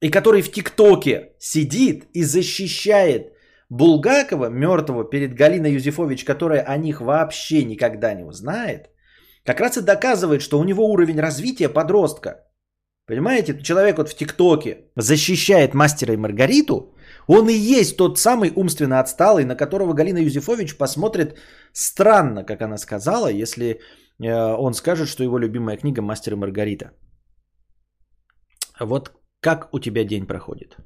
и 0.00 0.10
который 0.10 0.42
в 0.42 0.50
ТикТоке 0.50 1.32
сидит 1.38 2.04
и 2.14 2.24
защищает 2.24 3.32
Булгакова, 3.70 4.48
мертвого, 4.50 5.04
перед 5.04 5.34
Галиной 5.34 5.72
Юзефович, 5.72 6.24
которая 6.24 6.62
о 6.62 6.76
них 6.76 7.00
вообще 7.00 7.64
никогда 7.64 8.14
не 8.14 8.24
узнает, 8.24 8.90
как 9.44 9.60
раз 9.60 9.76
и 9.76 9.82
доказывает, 9.82 10.42
что 10.42 10.58
у 10.58 10.64
него 10.64 10.90
уровень 10.90 11.20
развития 11.20 11.68
подростка. 11.68 12.46
Понимаете, 13.06 13.58
человек 13.62 13.98
вот 13.98 14.08
в 14.08 14.16
ТикТоке 14.16 14.90
защищает 14.96 15.74
мастера 15.74 16.14
и 16.14 16.16
Маргариту, 16.16 16.94
он 17.26 17.48
и 17.48 17.54
есть 17.54 17.96
тот 17.96 18.18
самый 18.18 18.52
умственно 18.56 19.00
отсталый, 19.00 19.44
на 19.44 19.56
которого 19.56 19.94
Галина 19.94 20.18
Юзефович 20.18 20.76
посмотрит 20.76 21.38
странно, 21.72 22.44
как 22.44 22.62
она 22.62 22.78
сказала, 22.78 23.28
если 23.28 23.80
э, 24.20 24.32
он 24.58 24.74
скажет, 24.74 25.08
что 25.08 25.24
его 25.24 25.38
любимая 25.38 25.76
книга 25.76 26.02
«Мастер 26.02 26.32
и 26.32 26.36
Маргарита». 26.36 26.92
Вот 28.80 29.19
как 29.40 29.74
у 29.74 29.78
тебя 29.80 30.04
день 30.04 30.26
проходит? 30.26 30.76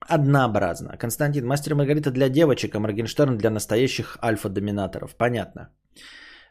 Однообразно. 0.00 0.96
Константин, 0.98 1.46
«Мастер 1.46 1.74
Маргарита» 1.74 2.10
для 2.10 2.28
девочек, 2.28 2.74
а 2.74 2.80
Моргенштерн 2.80 3.38
для 3.38 3.50
настоящих 3.50 4.18
альфа-доминаторов. 4.22 5.16
Понятно. 5.16 5.70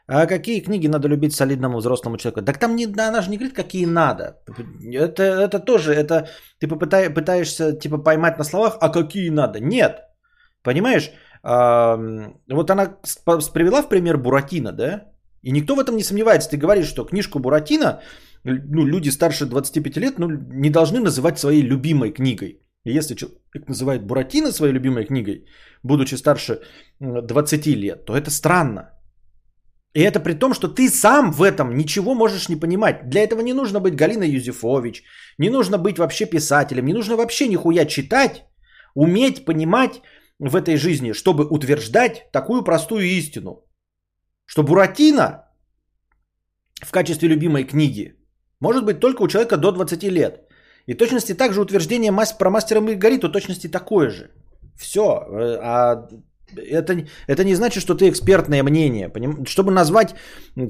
А 0.06 0.26
какие 0.26 0.60
книги 0.60 0.88
надо 0.88 1.08
любить 1.08 1.32
солидному 1.32 1.78
взрослому 1.78 2.16
человеку? 2.16 2.44
Так 2.44 2.58
там 2.58 2.76
не, 2.76 2.86
она 2.86 3.22
же 3.22 3.30
не 3.30 3.38
говорит, 3.38 3.56
какие 3.56 3.86
надо. 3.86 4.42
Это, 4.92 5.22
это 5.22 5.60
тоже, 5.60 5.94
это 5.94 6.28
ты 6.58 6.68
попытай, 6.68 7.08
пытаешься 7.08 7.72
типа 7.78 7.98
поймать 7.98 8.38
на 8.38 8.44
словах, 8.44 8.76
а 8.80 8.90
какие 8.90 9.30
надо? 9.30 9.60
Нет. 9.60 10.02
Понимаешь? 10.62 11.10
А, 11.42 11.96
вот 12.50 12.70
она 12.70 12.98
привела 13.54 13.82
в 13.82 13.88
пример 13.88 14.18
Буратино, 14.18 14.72
да? 14.72 15.04
И 15.42 15.52
никто 15.52 15.74
в 15.74 15.80
этом 15.80 15.96
не 15.96 16.02
сомневается. 16.02 16.50
Ты 16.50 16.58
говоришь, 16.58 16.88
что 16.88 17.04
книжку 17.04 17.38
Буратино 17.38 18.00
ну, 18.44 18.86
люди 18.86 19.10
старше 19.10 19.46
25 19.46 19.96
лет 19.96 20.18
ну, 20.18 20.28
не 20.30 20.70
должны 20.70 21.00
называть 21.00 21.38
своей 21.38 21.62
любимой 21.62 22.12
книгой. 22.12 22.60
И 22.84 22.92
если 22.92 23.14
человек 23.14 23.68
называет 23.68 24.06
Буратино 24.06 24.52
своей 24.52 24.72
любимой 24.72 25.06
книгой, 25.06 25.46
будучи 25.82 26.16
старше 26.16 26.60
20 27.00 27.66
лет, 27.66 28.04
то 28.04 28.14
это 28.14 28.30
странно. 28.30 28.90
И 29.94 30.00
это 30.00 30.20
при 30.20 30.34
том, 30.34 30.54
что 30.54 30.68
ты 30.68 30.88
сам 30.88 31.32
в 31.32 31.42
этом 31.42 31.74
ничего 31.74 32.14
можешь 32.14 32.48
не 32.48 32.56
понимать. 32.56 33.08
Для 33.08 33.22
этого 33.22 33.40
не 33.40 33.54
нужно 33.54 33.80
быть 33.80 33.94
Галиной 33.94 34.28
Юзефович, 34.28 35.04
не 35.38 35.50
нужно 35.50 35.78
быть 35.78 35.98
вообще 35.98 36.26
писателем, 36.26 36.86
не 36.86 36.92
нужно 36.92 37.16
вообще 37.16 37.48
нихуя 37.48 37.86
читать, 37.86 38.44
уметь 38.94 39.44
понимать 39.44 40.02
в 40.38 40.56
этой 40.56 40.76
жизни, 40.76 41.12
чтобы 41.12 41.46
утверждать 41.46 42.30
такую 42.32 42.64
простую 42.64 43.04
истину. 43.04 43.64
Что 44.46 44.62
Буратино 44.62 45.44
в 46.82 46.90
качестве 46.90 47.28
любимой 47.28 47.64
книги 47.64 48.16
может 48.64 48.84
быть 48.84 49.00
только 49.00 49.22
у 49.22 49.28
человека 49.28 49.56
до 49.56 49.72
20 49.72 50.02
лет. 50.04 50.34
И 50.88 50.94
точности 50.94 51.34
также 51.34 51.60
утверждение 51.60 52.12
про 52.38 52.50
мастера 52.50 52.80
Маргариту 52.80 53.32
точности 53.32 53.70
такое 53.70 54.10
же. 54.10 54.30
Все. 54.76 55.02
Э, 55.02 55.58
а 55.62 56.08
это, 56.56 56.92
это 57.28 57.44
не 57.44 57.54
значит, 57.54 57.82
что 57.82 57.94
ты 57.94 58.08
экспертное 58.08 58.62
мнение. 58.62 59.08
Поним? 59.08 59.46
Чтобы 59.46 59.72
назвать 59.72 60.14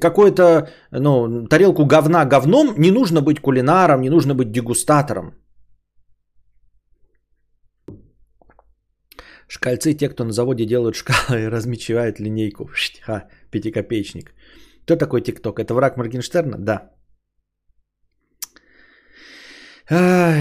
какую-то 0.00 0.68
ну, 0.92 1.46
тарелку 1.48 1.86
говна 1.86 2.24
говном, 2.24 2.74
не 2.78 2.90
нужно 2.90 3.22
быть 3.22 3.40
кулинаром, 3.40 4.00
не 4.00 4.10
нужно 4.10 4.34
быть 4.34 4.52
дегустатором. 4.52 5.34
Шкальцы 9.48 9.94
те, 9.94 10.08
кто 10.08 10.24
на 10.24 10.32
заводе 10.32 10.66
делают 10.66 10.96
шкалы 10.96 11.40
и 11.42 11.50
размечивают 11.50 12.20
линейку. 12.20 12.70
Ха, 13.02 13.28
пятикопеечник. 13.50 14.34
Кто 14.84 14.96
такой 14.96 15.20
ТикТок? 15.22 15.58
Это 15.58 15.74
враг 15.74 15.96
Моргенштерна? 15.96 16.58
Да. 16.58 16.93
Ай, 19.90 20.40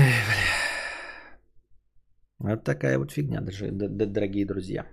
бля. 2.40 2.54
Вот 2.54 2.64
такая 2.64 2.98
вот 2.98 3.12
фигня, 3.12 3.42
даже, 3.42 3.72
дорогие 3.72 4.46
друзья. 4.46 4.86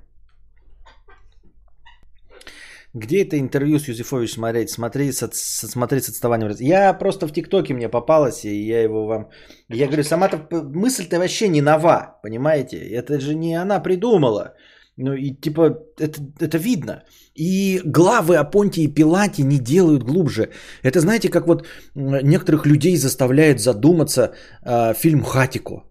Где 2.92 3.22
это 3.22 3.38
интервью 3.38 3.78
с 3.78 3.86
Юзефович 3.86 4.32
смотреть? 4.32 4.70
Смотри, 4.70 5.12
с, 5.12 5.20
с, 5.32 5.68
смотреть 5.68 6.04
с 6.04 6.08
отставанием. 6.08 6.50
Я 6.58 6.92
просто 6.98 7.28
в 7.28 7.32
ТикТоке 7.32 7.74
мне 7.74 7.88
попалось, 7.88 8.44
и 8.44 8.66
я 8.66 8.82
его 8.82 9.06
вам... 9.06 9.28
Я 9.68 9.86
говорю, 9.86 10.02
сама-то 10.02 10.38
мысль-то 10.50 11.18
вообще 11.20 11.48
не 11.48 11.62
нова, 11.62 12.18
понимаете? 12.22 12.78
Это 12.78 13.20
же 13.20 13.36
не 13.36 13.54
она 13.54 13.78
придумала. 13.78 14.54
Ну 15.02 15.14
и 15.14 15.30
типа 15.40 15.78
это, 15.98 16.20
это 16.40 16.58
видно. 16.58 17.02
И 17.34 17.80
главы 17.84 18.36
о 18.36 18.44
Понтии 18.44 18.84
и 18.84 18.94
Пилате 18.94 19.42
не 19.42 19.58
делают 19.58 20.02
глубже. 20.02 20.50
Это 20.82 21.00
знаете, 21.00 21.28
как 21.28 21.46
вот 21.46 21.66
некоторых 21.94 22.66
людей 22.66 22.96
заставляет 22.96 23.60
задуматься 23.60 24.34
э, 24.62 24.94
фильм 24.94 25.22
«Хатико». 25.22 25.84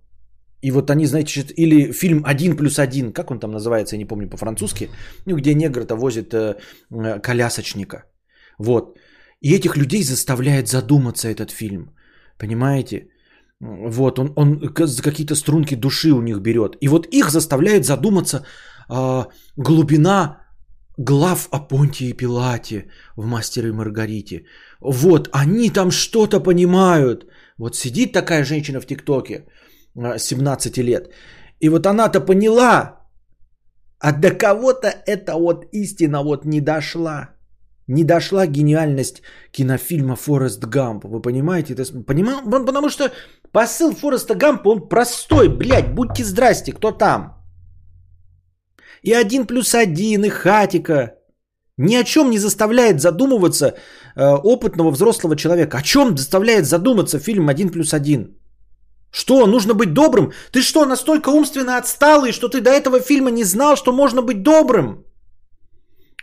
И 0.62 0.72
вот 0.72 0.90
они, 0.90 1.06
знаете, 1.06 1.46
или 1.56 1.92
фильм 1.92 2.24
«Один 2.26 2.56
плюс 2.58 2.80
один», 2.80 3.14
как 3.14 3.32
он 3.32 3.40
там 3.40 3.52
называется, 3.52 3.96
я 3.96 4.00
не 4.00 4.08
помню 4.08 4.30
по-французски, 4.30 4.90
ну, 5.26 5.38
где 5.38 5.56
негр-то 5.56 5.96
возит 5.96 6.34
э, 6.34 6.56
э, 6.92 7.20
колясочника. 7.20 8.04
Вот. 8.60 8.98
И 9.42 9.56
этих 9.56 9.78
людей 9.78 10.04
заставляет 10.04 10.68
задуматься 10.68 11.30
этот 11.30 11.52
фильм. 11.52 11.96
Понимаете? 12.38 13.08
Вот, 13.62 14.20
он, 14.20 14.34
он 14.36 14.60
какие-то 14.70 15.36
струнки 15.36 15.76
души 15.76 16.12
у 16.12 16.22
них 16.22 16.42
берет. 16.42 16.78
И 16.82 16.88
вот 16.88 17.08
их 17.12 17.30
заставляет 17.30 17.86
задуматься 17.86 18.46
э, 18.90 19.26
глубина 19.58 20.40
глав 20.98 21.48
о 21.52 21.60
Понтии 21.60 22.10
и 22.10 22.18
Пилате 22.18 22.90
в 23.16 23.26
«Мастере 23.26 23.70
и 23.70 23.72
Маргарите». 23.72 24.46
Вот, 24.82 25.30
они 25.32 25.70
там 25.70 25.92
что-то 25.92 26.40
понимают. 26.40 27.26
Вот 27.58 27.76
сидит 27.76 28.14
такая 28.14 28.44
женщина 28.44 28.82
в 28.82 28.86
ТикТоке, 28.86 29.46
17 29.96 30.78
лет. 30.78 31.10
И 31.62 31.70
вот 31.70 31.86
она-то 31.86 32.22
поняла, 32.22 33.00
а 34.00 34.12
до 34.12 34.32
кого-то 34.32 34.88
эта 34.88 35.36
вот 35.36 35.66
истина 35.74 36.24
вот 36.24 36.46
не 36.46 36.62
дошла. 36.62 37.30
Не 37.88 38.04
дошла 38.04 38.46
гениальность 38.46 39.24
кинофильма 39.52 40.16
«Форест 40.16 40.64
Гамп». 40.64 41.06
Вы 41.06 41.22
понимаете? 41.22 41.74
Это, 41.74 42.04
поним... 42.04 42.28
Потому 42.66 42.90
что 42.90 43.12
посыл 43.52 43.96
Фореста 43.96 44.36
Гампа, 44.36 44.70
он 44.70 44.90
простой. 44.90 45.50
Блядь, 45.50 45.96
будьте 45.96 46.24
здрасте, 46.24 46.72
кто 46.72 46.92
там? 46.92 47.39
И 49.04 49.14
один 49.14 49.46
плюс 49.48 49.76
один, 49.76 50.26
и 50.26 50.30
хатика. 50.30 51.16
Ни 51.78 51.96
о 51.96 52.04
чем 52.04 52.30
не 52.30 52.40
заставляет 52.40 53.02
задумываться 53.02 53.74
э, 54.16 54.26
опытного 54.44 54.92
взрослого 54.92 55.36
человека. 55.36 55.78
О 55.78 55.82
чем 55.82 56.18
заставляет 56.18 56.66
задуматься 56.66 57.20
фильм 57.20 57.50
«Один 57.50 57.70
плюс 57.70 57.94
один»? 57.94 58.36
Что, 59.12 59.48
нужно 59.48 59.74
быть 59.74 59.94
добрым? 59.94 60.34
Ты 60.52 60.62
что, 60.62 60.86
настолько 60.86 61.30
умственно 61.30 61.78
отсталый, 61.78 62.32
что 62.32 62.48
ты 62.48 62.62
до 62.62 62.70
этого 62.70 63.00
фильма 63.00 63.32
не 63.32 63.44
знал, 63.44 63.76
что 63.76 63.92
можно 63.92 64.22
быть 64.22 64.44
добрым? 64.44 65.06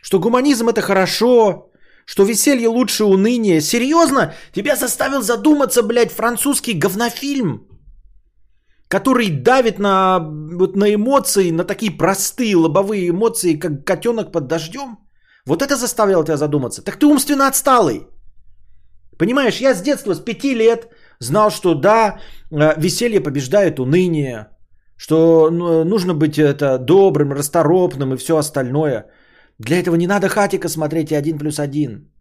Что 0.03 0.21
гуманизм 0.21 0.69
это 0.69 0.83
хорошо, 0.83 1.71
что 2.05 2.25
веселье 2.25 2.69
лучше 2.69 3.05
уныния. 3.05 3.61
Серьезно? 3.61 4.35
Тебя 4.53 4.77
заставил 4.77 5.23
задуматься, 5.23 5.83
блядь, 5.83 6.13
французский 6.13 6.75
говнофильм, 6.75 7.67
который 8.89 9.31
давит 9.31 9.79
на, 9.79 10.19
вот, 10.19 10.77
на 10.77 10.95
эмоции, 10.95 11.51
на 11.51 11.65
такие 11.65 11.91
простые 11.91 12.57
лобовые 12.57 13.09
эмоции, 13.09 13.59
как 13.59 13.85
котенок 13.85 14.33
под 14.33 14.47
дождем? 14.47 14.99
Вот 15.47 15.63
это 15.63 15.77
заставило 15.77 16.25
тебя 16.25 16.37
задуматься. 16.37 16.83
Так 16.83 16.97
ты 16.97 17.07
умственно 17.07 17.47
отсталый. 17.47 18.07
Понимаешь, 19.19 19.61
я 19.61 19.75
с 19.75 19.83
детства, 19.83 20.15
с 20.15 20.21
пяти 20.21 20.55
лет 20.55 20.89
знал, 21.21 21.51
что 21.51 21.75
да, 21.75 22.19
э, 22.51 22.75
веселье 22.77 23.21
побеждает 23.21 23.79
уныние, 23.79 24.49
что 24.97 25.51
ну, 25.51 25.85
нужно 25.85 26.15
быть 26.15 26.39
это 26.39 26.79
добрым, 26.79 27.33
расторопным 27.33 28.13
и 28.13 28.17
все 28.17 28.37
остальное. 28.37 29.07
Для 29.59 29.79
этого 29.79 29.97
не 29.97 30.07
надо 30.07 30.29
хатика 30.29 30.69
смотреть 30.69 31.13
и 31.13 31.17
один 31.17 31.39
плюс 31.39 31.59
один. 31.59 32.13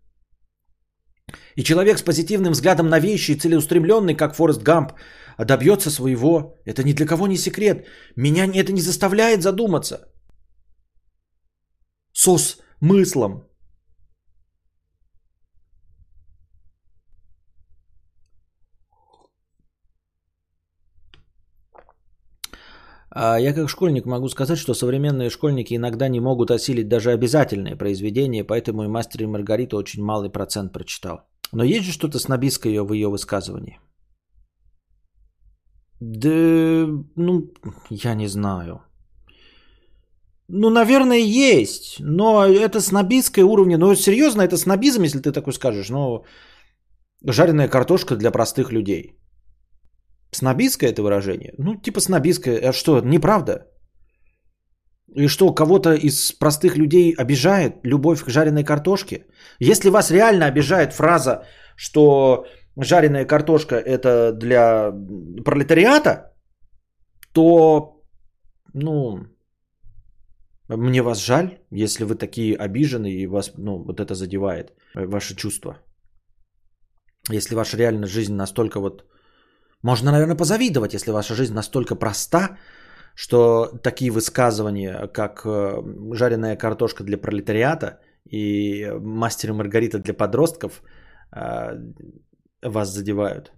И 1.55 1.63
человек 1.63 1.97
с 1.97 2.03
позитивным 2.03 2.53
взглядом 2.53 2.89
на 2.89 2.99
вещи 2.99 3.31
и 3.31 3.39
целеустремленный, 3.39 4.15
как 4.15 4.35
Форест 4.35 4.63
Гамп, 4.63 4.93
добьется 5.43 5.89
своего. 5.89 6.55
Это 6.65 6.83
ни 6.83 6.93
для 6.93 7.05
кого 7.05 7.27
не 7.27 7.37
секрет. 7.37 7.85
Меня 8.15 8.45
это 8.45 8.71
не 8.71 8.81
заставляет 8.81 9.41
задуматься. 9.41 10.07
Со 12.13 12.37
смыслом. 12.37 13.43
А 23.17 23.39
я 23.39 23.53
как 23.53 23.69
школьник 23.69 24.05
могу 24.05 24.27
сказать, 24.27 24.57
что 24.57 24.73
современные 24.73 25.29
школьники 25.29 25.73
иногда 25.73 26.09
не 26.09 26.19
могут 26.19 26.51
осилить 26.51 26.89
даже 26.89 27.11
обязательные 27.11 27.77
произведения, 27.77 28.43
поэтому 28.43 28.83
и 28.83 28.87
«Мастер 28.87 29.23
и 29.23 29.25
Маргарита» 29.25 29.77
очень 29.77 30.03
малый 30.03 30.29
процент 30.29 30.73
прочитал. 30.73 31.19
Но 31.53 31.63
есть 31.63 31.85
же 31.85 31.93
что-то 31.93 32.19
снобистское 32.19 32.83
в 32.83 32.91
ее 32.91 33.07
высказывании? 33.07 33.79
Да, 36.13 36.85
ну, 37.15 37.51
я 37.89 38.15
не 38.15 38.27
знаю. 38.27 38.81
Ну, 40.47 40.69
наверное, 40.69 41.17
есть, 41.17 41.97
но 41.99 42.45
это 42.45 42.79
снобистское 42.79 43.45
уровня. 43.45 43.77
Ну, 43.77 43.95
серьезно, 43.95 44.43
это 44.43 44.57
снобизм, 44.57 45.03
если 45.03 45.19
ты 45.19 45.31
такой 45.31 45.53
скажешь. 45.53 45.89
Ну, 45.89 46.23
жареная 47.23 47.67
картошка 47.67 48.15
для 48.15 48.31
простых 48.31 48.71
людей. 48.71 49.17
Снобистское 50.31 50.91
это 50.91 51.01
выражение? 51.01 51.53
Ну, 51.57 51.75
типа 51.75 51.99
снобистское. 51.99 52.69
А 52.69 52.73
что, 52.73 53.01
неправда? 53.01 53.65
И 55.15 55.27
что, 55.27 55.53
кого-то 55.53 55.95
из 55.95 56.31
простых 56.33 56.77
людей 56.77 57.15
обижает 57.17 57.77
любовь 57.83 58.23
к 58.23 58.29
жареной 58.29 58.63
картошке? 58.63 59.25
Если 59.59 59.89
вас 59.89 60.11
реально 60.11 60.45
обижает 60.45 60.93
фраза, 60.93 61.45
что 61.75 62.45
жареная 62.77 63.25
картошка 63.25 63.75
это 63.75 64.31
для 64.33 64.91
пролетариата, 65.45 66.33
то, 67.33 68.01
ну, 68.73 69.27
мне 70.69 71.01
вас 71.01 71.19
жаль, 71.19 71.59
если 71.71 72.05
вы 72.05 72.15
такие 72.15 72.55
обижены 72.55 73.11
и 73.11 73.27
вас, 73.27 73.53
ну, 73.57 73.83
вот 73.83 73.99
это 73.99 74.15
задевает 74.15 74.73
ваши 74.95 75.35
чувства. 75.35 75.77
Если 77.29 77.55
ваша 77.55 77.77
реально 77.77 78.07
жизнь 78.07 78.33
настолько 78.33 78.79
вот 78.79 79.05
можно, 79.83 80.11
наверное, 80.11 80.37
позавидовать, 80.37 80.93
если 80.93 81.11
ваша 81.11 81.35
жизнь 81.35 81.53
настолько 81.53 81.95
проста, 81.95 82.57
что 83.15 83.67
такие 83.83 84.11
высказывания, 84.11 85.07
как 85.13 85.45
э, 85.45 85.83
жареная 86.13 86.57
картошка 86.57 87.03
для 87.03 87.17
пролетариата 87.17 87.99
и 88.31 88.91
мастер 89.01 89.49
и 89.49 89.53
Маргарита 89.53 89.99
для 89.99 90.13
подростков 90.13 90.81
э, 91.35 91.75
вас 92.69 92.89
задевают. 92.89 93.51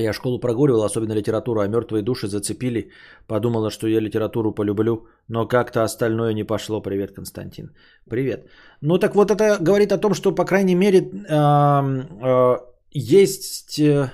Я 0.00 0.12
школу 0.12 0.40
прогуливал, 0.40 0.82
особенно 0.84 1.14
литературу, 1.14 1.60
а 1.60 1.68
мертвые 1.68 2.02
души 2.02 2.26
зацепили. 2.28 2.90
Подумала, 3.26 3.70
что 3.70 3.86
я 3.86 4.00
литературу 4.00 4.52
полюблю, 4.52 5.06
но 5.28 5.48
как-то 5.48 5.82
остальное 5.82 6.34
не 6.34 6.44
пошло. 6.44 6.82
Привет, 6.82 7.14
Константин. 7.14 7.70
Привет. 8.08 8.48
Ну 8.80 8.98
так 8.98 9.14
вот 9.14 9.30
это 9.30 9.58
говорит 9.60 9.92
о 9.92 9.98
том, 9.98 10.14
что, 10.14 10.34
по 10.34 10.44
крайней 10.44 10.74
мере, 10.74 11.00
э, 11.00 12.56
есть 12.92 13.78
э, 13.78 14.10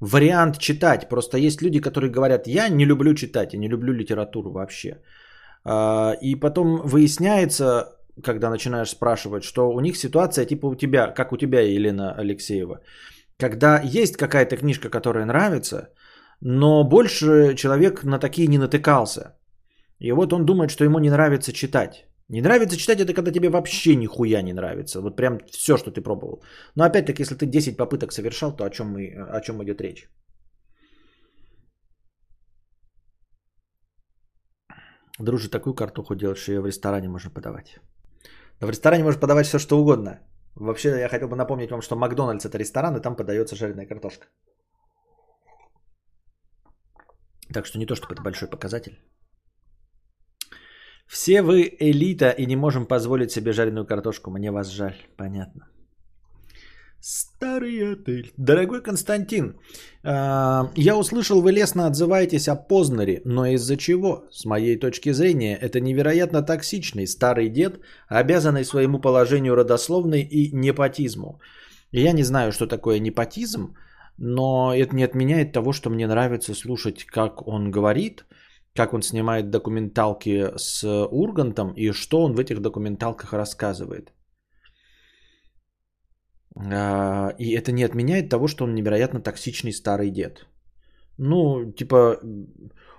вариант 0.00 0.58
читать. 0.58 1.08
Просто 1.08 1.38
есть 1.38 1.62
люди, 1.62 1.80
которые 1.80 2.10
говорят, 2.10 2.46
я 2.46 2.68
не 2.68 2.86
люблю 2.86 3.14
читать, 3.14 3.52
я 3.54 3.58
не 3.58 3.68
люблю 3.68 3.92
литературу 3.92 4.52
вообще. 4.52 5.00
Э, 5.64 6.14
и 6.22 6.36
потом 6.36 6.80
выясняется, 6.84 7.95
когда 8.22 8.50
начинаешь 8.50 8.90
спрашивать, 8.90 9.44
что 9.44 9.70
у 9.70 9.80
них 9.80 9.96
ситуация 9.96 10.46
типа 10.46 10.66
у 10.66 10.74
тебя, 10.74 11.08
как 11.08 11.32
у 11.32 11.36
тебя, 11.36 11.60
Елена 11.60 12.14
Алексеева 12.18 12.80
когда 13.38 13.80
есть 13.84 14.16
какая-то 14.16 14.56
книжка, 14.56 14.90
которая 14.90 15.26
нравится, 15.26 15.88
но 16.40 16.84
больше 16.84 17.54
человек 17.54 18.04
на 18.04 18.18
такие 18.18 18.48
не 18.48 18.58
натыкался. 18.58 19.36
И 19.98 20.12
вот 20.12 20.32
он 20.32 20.44
думает, 20.44 20.70
что 20.70 20.84
ему 20.84 20.98
не 20.98 21.10
нравится 21.10 21.52
читать. 21.52 22.06
Не 22.28 22.40
нравится 22.40 22.76
читать, 22.76 23.00
это 23.00 23.14
когда 23.14 23.30
тебе 23.30 23.48
вообще 23.48 23.96
нихуя 23.96 24.42
не 24.42 24.52
нравится. 24.52 25.00
Вот 25.00 25.16
прям 25.16 25.38
все, 25.50 25.76
что 25.76 25.90
ты 25.90 26.00
пробовал. 26.00 26.42
Но 26.74 26.84
опять-таки, 26.84 27.22
если 27.22 27.36
ты 27.36 27.46
10 27.46 27.76
попыток 27.76 28.12
совершал, 28.12 28.56
то 28.56 28.64
о 28.64 28.70
чем, 28.70 28.88
мы, 28.88 29.14
о 29.30 29.40
чем 29.40 29.62
идет 29.62 29.80
речь? 29.80 30.08
Дружи, 35.18 35.48
такую 35.48 35.74
картоху 35.74 36.14
делать, 36.14 36.38
что 36.38 36.52
ее 36.52 36.60
в 36.60 36.66
ресторане 36.66 37.08
можно 37.08 37.30
подавать. 37.30 37.78
В 38.60 38.70
ресторане 38.70 39.04
можно 39.04 39.20
подавать 39.20 39.46
все, 39.46 39.58
что 39.58 39.78
угодно. 39.78 40.20
Вообще, 40.54 40.88
я 40.88 41.08
хотел 41.08 41.28
бы 41.28 41.36
напомнить 41.36 41.70
вам, 41.70 41.82
что 41.82 41.96
Макдональдс 41.96 42.46
это 42.46 42.58
ресторан, 42.58 42.96
и 42.96 43.02
там 43.02 43.16
подается 43.16 43.56
жареная 43.56 43.86
картошка. 43.86 44.26
Так 47.52 47.66
что 47.66 47.78
не 47.78 47.86
то, 47.86 47.94
чтобы 47.94 48.14
это 48.14 48.22
большой 48.22 48.48
показатель. 48.48 48.98
Все 51.06 51.42
вы 51.42 51.76
элита 51.80 52.30
и 52.30 52.46
не 52.46 52.56
можем 52.56 52.86
позволить 52.86 53.30
себе 53.30 53.52
жареную 53.52 53.86
картошку. 53.86 54.30
Мне 54.30 54.50
вас 54.50 54.68
жаль. 54.68 54.96
Понятно. 55.16 55.68
Старый 57.08 57.92
отель. 57.92 58.32
Дорогой 58.36 58.82
Константин, 58.82 59.54
а, 60.02 60.72
я 60.74 60.96
услышал, 60.96 61.40
вы 61.40 61.52
лестно 61.52 61.86
отзываетесь 61.86 62.48
о 62.48 62.56
Познере, 62.56 63.22
но 63.24 63.46
из-за 63.46 63.76
чего? 63.76 64.24
С 64.32 64.44
моей 64.44 64.76
точки 64.76 65.12
зрения, 65.12 65.56
это 65.56 65.78
невероятно 65.78 66.42
токсичный 66.42 67.06
старый 67.06 67.48
дед, 67.48 67.78
обязанный 68.08 68.64
своему 68.64 68.98
положению 68.98 69.54
родословной 69.54 70.22
и 70.22 70.50
непотизму. 70.52 71.40
Я 71.92 72.10
не 72.10 72.24
знаю, 72.24 72.50
что 72.50 72.66
такое 72.66 72.98
непотизм, 72.98 73.76
но 74.18 74.74
это 74.74 74.96
не 74.96 75.04
отменяет 75.04 75.52
того, 75.52 75.72
что 75.72 75.90
мне 75.90 76.08
нравится 76.08 76.54
слушать, 76.54 77.04
как 77.04 77.46
он 77.46 77.70
говорит, 77.70 78.26
как 78.74 78.94
он 78.94 79.02
снимает 79.02 79.50
документалки 79.50 80.50
с 80.56 80.82
Ургантом 80.84 81.72
и 81.74 81.92
что 81.92 82.22
он 82.22 82.34
в 82.34 82.40
этих 82.40 82.60
документалках 82.60 83.32
рассказывает. 83.32 84.12
А, 86.56 87.34
и 87.38 87.52
это 87.52 87.72
не 87.72 87.84
отменяет 87.84 88.28
того, 88.28 88.48
что 88.48 88.64
он 88.64 88.74
невероятно 88.74 89.20
токсичный 89.20 89.72
старый 89.72 90.10
дед. 90.10 90.46
Ну, 91.18 91.72
типа, 91.72 92.20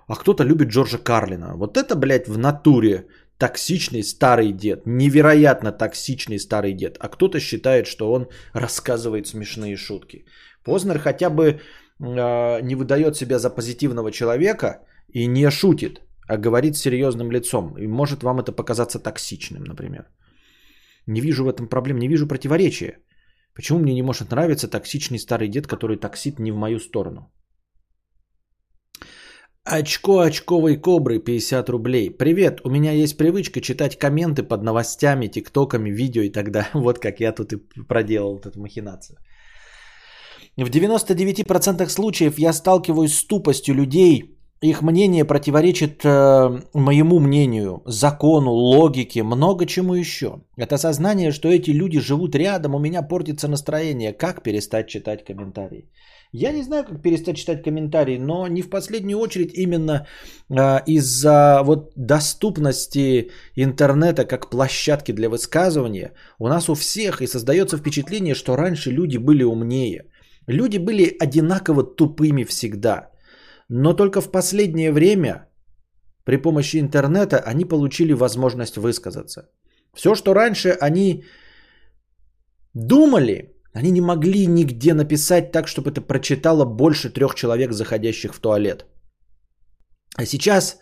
а 0.08 0.16
кто-то 0.16 0.44
любит 0.44 0.70
Джорджа 0.70 0.98
Карлина. 0.98 1.56
Вот 1.56 1.78
это, 1.78 1.96
блядь, 1.96 2.28
в 2.28 2.38
натуре 2.38 3.08
токсичный 3.38 4.04
старый 4.04 4.52
дед. 4.52 4.86
Невероятно 4.86 5.72
токсичный 5.72 6.40
старый 6.40 6.74
дед. 6.74 6.98
А 7.00 7.10
кто-то 7.10 7.40
считает, 7.40 7.88
что 7.88 8.12
он 8.12 8.28
рассказывает 8.54 9.28
смешные 9.28 9.76
шутки. 9.76 10.26
Познер 10.64 11.00
хотя 11.00 11.30
бы 11.30 11.46
э, 11.46 12.62
не 12.62 12.76
выдает 12.76 13.16
себя 13.16 13.40
за 13.40 13.50
позитивного 13.50 14.12
человека 14.12 14.82
и 15.14 15.28
не 15.28 15.50
шутит, 15.52 16.02
а 16.28 16.38
говорит 16.38 16.78
серьезным 16.78 17.32
лицом. 17.32 17.76
И 17.78 17.88
может 17.88 18.24
вам 18.24 18.40
это 18.40 18.52
показаться 18.52 19.00
токсичным, 19.00 19.64
например. 19.64 20.06
Не 21.08 21.22
вижу 21.22 21.44
в 21.44 21.50
этом 21.50 21.68
проблем, 21.68 22.00
не 22.00 22.08
вижу 22.08 22.28
противоречия. 22.28 23.00
Почему 23.58 23.80
мне 23.80 23.94
не 23.96 24.04
может 24.04 24.30
нравиться 24.30 24.68
токсичный 24.68 25.18
старый 25.18 25.48
дед, 25.50 25.66
который 25.66 25.98
токсит 25.98 26.40
не 26.40 26.52
в 26.52 26.56
мою 26.56 26.80
сторону? 26.80 27.32
Очко 29.64 30.20
очковой 30.20 30.78
кобры 30.78 31.20
50 31.20 31.70
рублей. 31.70 32.12
Привет, 32.12 32.62
у 32.64 32.70
меня 32.70 32.92
есть 32.92 33.18
привычка 33.18 33.60
читать 33.60 33.98
комменты 33.98 34.44
под 34.44 34.62
новостями, 34.62 35.28
тиктоками, 35.28 35.90
видео 35.90 36.22
и 36.22 36.30
далее. 36.52 36.70
Вот 36.74 37.00
как 37.00 37.20
я 37.20 37.32
тут 37.32 37.54
и 37.54 37.58
проделал 37.88 38.40
эту 38.46 38.62
махинацию. 38.62 39.18
В 40.56 40.70
99% 40.70 41.90
случаев 41.90 42.38
я 42.38 42.54
сталкиваюсь 42.54 43.16
с 43.16 43.28
тупостью 43.28 43.74
людей, 43.74 44.37
их 44.62 44.82
мнение 44.82 45.24
противоречит 45.26 46.04
э, 46.04 46.62
моему 46.74 47.20
мнению, 47.20 47.82
закону, 47.86 48.52
логике, 48.52 49.24
много 49.24 49.66
чему 49.66 49.94
еще. 49.94 50.42
Это 50.58 50.78
сознание, 50.78 51.32
что 51.32 51.48
эти 51.48 51.70
люди 51.70 52.00
живут 52.00 52.36
рядом, 52.36 52.74
у 52.74 52.80
меня 52.80 53.04
портится 53.04 53.48
настроение. 53.48 54.14
Как 54.14 54.42
перестать 54.42 54.88
читать 54.88 55.24
комментарии? 55.24 55.90
Я 56.32 56.52
не 56.52 56.64
знаю, 56.64 56.86
как 56.86 57.02
перестать 57.04 57.38
читать 57.38 57.64
комментарии, 57.64 58.18
но 58.18 58.48
не 58.48 58.62
в 58.62 58.70
последнюю 58.70 59.20
очередь 59.20 59.54
именно 59.54 60.08
э, 60.50 60.80
из-за 60.88 61.62
вот 61.64 61.92
доступности 61.96 63.30
интернета 63.56 64.26
как 64.26 64.50
площадки 64.50 65.12
для 65.12 65.30
высказывания 65.30 66.14
у 66.40 66.48
нас 66.48 66.68
у 66.70 66.74
всех 66.74 67.22
и 67.22 67.28
создается 67.28 67.78
впечатление, 67.78 68.34
что 68.34 68.56
раньше 68.56 68.90
люди 68.90 69.18
были 69.18 69.44
умнее. 69.44 70.06
Люди 70.48 70.80
были 70.80 71.16
одинаково 71.20 71.84
тупыми 71.84 72.44
всегда– 72.44 73.12
но 73.70 73.94
только 73.94 74.22
в 74.22 74.32
последнее 74.32 74.92
время 74.92 75.50
при 76.24 76.38
помощи 76.38 76.80
интернета 76.80 77.38
они 77.38 77.66
получили 77.66 78.14
возможность 78.14 78.78
высказаться. 78.78 79.50
Все, 79.94 80.16
что 80.16 80.34
раньше 80.34 80.78
они 80.82 81.24
думали, 82.74 83.56
они 83.74 83.92
не 83.92 84.02
могли 84.02 84.48
нигде 84.48 84.94
написать 84.94 85.52
так, 85.52 85.68
чтобы 85.68 85.92
это 85.92 86.02
прочитало 86.02 86.66
больше 86.66 87.10
трех 87.10 87.36
человек, 87.36 87.72
заходящих 87.74 88.34
в 88.34 88.40
туалет. 88.40 88.86
А 90.18 90.26
сейчас 90.26 90.78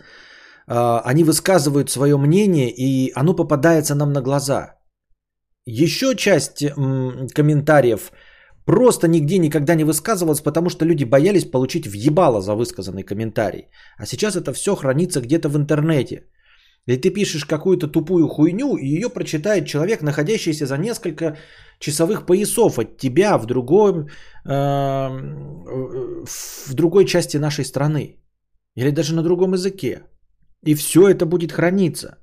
э, 0.68 1.02
они 1.06 1.24
высказывают 1.24 1.90
свое 1.90 2.18
мнение, 2.18 2.70
и 2.70 3.12
оно 3.16 3.36
попадается 3.36 3.96
нам 3.96 4.14
на 4.14 4.22
глаза. 4.22 4.76
Еще 5.66 6.16
часть 6.16 6.62
м, 6.64 7.28
комментариев 7.34 8.12
просто 8.66 9.08
нигде 9.08 9.38
никогда 9.38 9.76
не 9.76 9.84
высказывалась, 9.84 10.42
потому 10.42 10.70
что 10.70 10.86
люди 10.86 11.06
боялись 11.06 11.46
получить 11.46 11.88
въебало 11.88 12.42
за 12.42 12.56
высказанный 12.56 13.04
комментарий. 13.04 13.68
А 13.98 14.06
сейчас 14.06 14.36
это 14.36 14.54
все 14.54 14.76
хранится 14.76 15.22
где-то 15.22 15.50
в 15.50 15.56
интернете. 15.56 16.24
И 16.88 16.98
ты 16.98 17.10
пишешь 17.10 17.46
какую-то 17.46 17.88
тупую 17.88 18.28
хуйню, 18.28 18.78
и 18.78 18.88
ее 18.88 19.10
прочитает 19.10 19.66
человек, 19.66 20.02
находящийся 20.02 20.66
за 20.66 20.78
несколько 20.78 21.38
часовых 21.80 22.26
поясов 22.26 22.78
от 22.78 22.98
тебя 22.98 23.38
в, 23.38 23.46
другом, 23.46 24.08
э, 24.46 25.10
в 26.68 26.74
другой 26.74 27.06
части 27.06 27.38
нашей 27.38 27.66
страны. 27.66 28.18
Или 28.76 28.92
даже 28.92 29.16
на 29.16 29.24
другом 29.24 29.54
языке. 29.54 30.04
И 30.66 30.76
все 30.76 31.00
это 31.10 31.26
будет 31.26 31.52
храниться. 31.52 32.18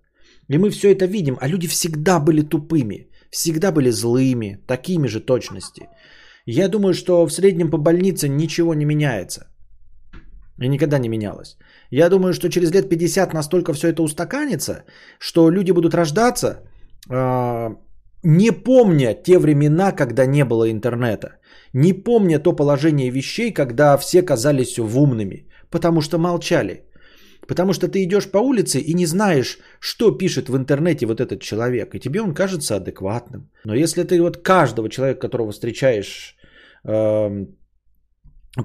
И 0.48 0.59
мы 0.59 0.70
все 0.70 0.92
это 0.92 1.07
видим. 1.07 1.37
А 1.40 1.48
люди 1.48 1.66
всегда 1.66 2.20
были 2.20 2.42
тупыми. 2.42 3.09
Всегда 3.31 3.72
были 3.72 3.90
злыми. 3.90 4.59
Такими 4.66 5.09
же 5.09 5.20
точности. 5.20 5.88
Я 6.46 6.68
думаю, 6.68 6.94
что 6.94 7.26
в 7.26 7.33
среднем 7.33 7.70
по 7.70 7.78
больнице 7.78 8.28
ничего 8.28 8.74
не 8.74 8.85
меняется. 8.85 9.46
И 10.59 10.68
никогда 10.68 10.98
не 10.98 11.09
менялось. 11.09 11.57
Я 11.90 12.09
думаю, 12.09 12.33
что 12.35 12.48
через 12.48 12.72
лет 12.72 12.88
50 12.88 13.35
настолько 13.35 13.72
все 13.72 13.88
это 13.88 14.02
устаканится, 14.02 14.85
что 15.18 15.50
люди 15.50 15.72
будут 15.72 15.94
рождаться, 15.94 16.62
э, 17.11 17.68
не 18.24 18.50
помня 18.52 19.14
те 19.14 19.38
времена, 19.38 19.92
когда 19.92 20.26
не 20.26 20.44
было 20.44 20.70
интернета. 20.70 21.38
Не 21.72 21.92
помня 21.92 22.38
то 22.38 22.52
положение 22.52 23.11
вещей, 23.11 23.52
когда 23.52 23.96
все 23.96 24.22
казались 24.22 24.78
умными, 24.78 25.48
потому 25.70 26.00
что 26.00 26.18
молчали. 26.18 26.85
Потому 27.53 27.73
что 27.75 27.87
ты 27.88 28.03
идешь 28.03 28.31
по 28.31 28.38
улице 28.38 28.81
и 28.81 28.95
не 28.95 29.07
знаешь, 29.07 29.59
что 29.79 30.19
пишет 30.19 30.49
в 30.49 30.57
интернете 30.57 31.07
вот 31.07 31.21
этот 31.21 31.43
человек, 31.43 31.95
и 31.95 32.01
тебе 32.01 32.23
он 32.23 32.35
кажется 32.35 32.77
адекватным. 32.77 33.51
Но 33.65 33.75
если 33.75 34.05
ты 34.05 34.23
вот 34.23 34.43
каждого 34.43 34.88
человека, 34.88 35.29
которого 35.29 35.53
встречаешь, 35.53 36.35
э, 36.88 37.47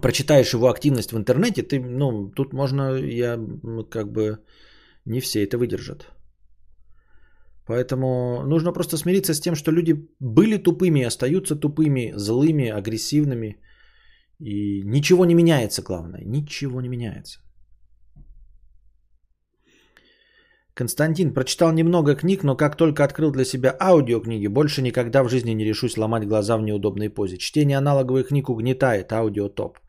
прочитаешь 0.01 0.53
его 0.53 0.69
активность 0.69 1.11
в 1.11 1.17
интернете, 1.17 1.63
ты, 1.63 1.81
ну, 1.81 2.31
тут 2.31 2.53
можно, 2.53 2.95
я 2.95 3.37
как 3.89 4.11
бы, 4.11 4.37
не 5.05 5.19
все 5.19 5.43
это 5.43 5.57
выдержат. 5.57 6.07
Поэтому 7.65 8.43
нужно 8.45 8.71
просто 8.71 8.97
смириться 8.97 9.33
с 9.33 9.41
тем, 9.41 9.55
что 9.55 9.73
люди 9.73 9.95
были 10.21 10.63
тупыми, 10.63 11.03
остаются 11.03 11.59
тупыми, 11.59 12.13
злыми, 12.15 12.69
агрессивными. 12.69 13.57
И 14.39 14.81
ничего 14.85 15.25
не 15.25 15.35
меняется, 15.35 15.81
главное. 15.81 16.21
Ничего 16.25 16.79
не 16.79 16.87
меняется. 16.87 17.39
Константин, 20.77 21.33
прочитал 21.33 21.73
немного 21.73 22.15
книг, 22.15 22.43
но 22.43 22.55
как 22.55 22.75
только 22.75 23.03
открыл 23.03 23.31
для 23.31 23.45
себя 23.45 23.75
аудиокниги, 23.79 24.47
больше 24.47 24.81
никогда 24.81 25.23
в 25.23 25.29
жизни 25.29 25.51
не 25.51 25.65
решусь 25.65 25.97
ломать 25.97 26.27
глаза 26.27 26.57
в 26.57 26.61
неудобной 26.61 27.09
позе. 27.09 27.37
Чтение 27.37 27.77
аналоговых 27.77 28.27
книг 28.27 28.49
угнетает, 28.49 29.11
аудио 29.11 29.49
топ. 29.49 29.79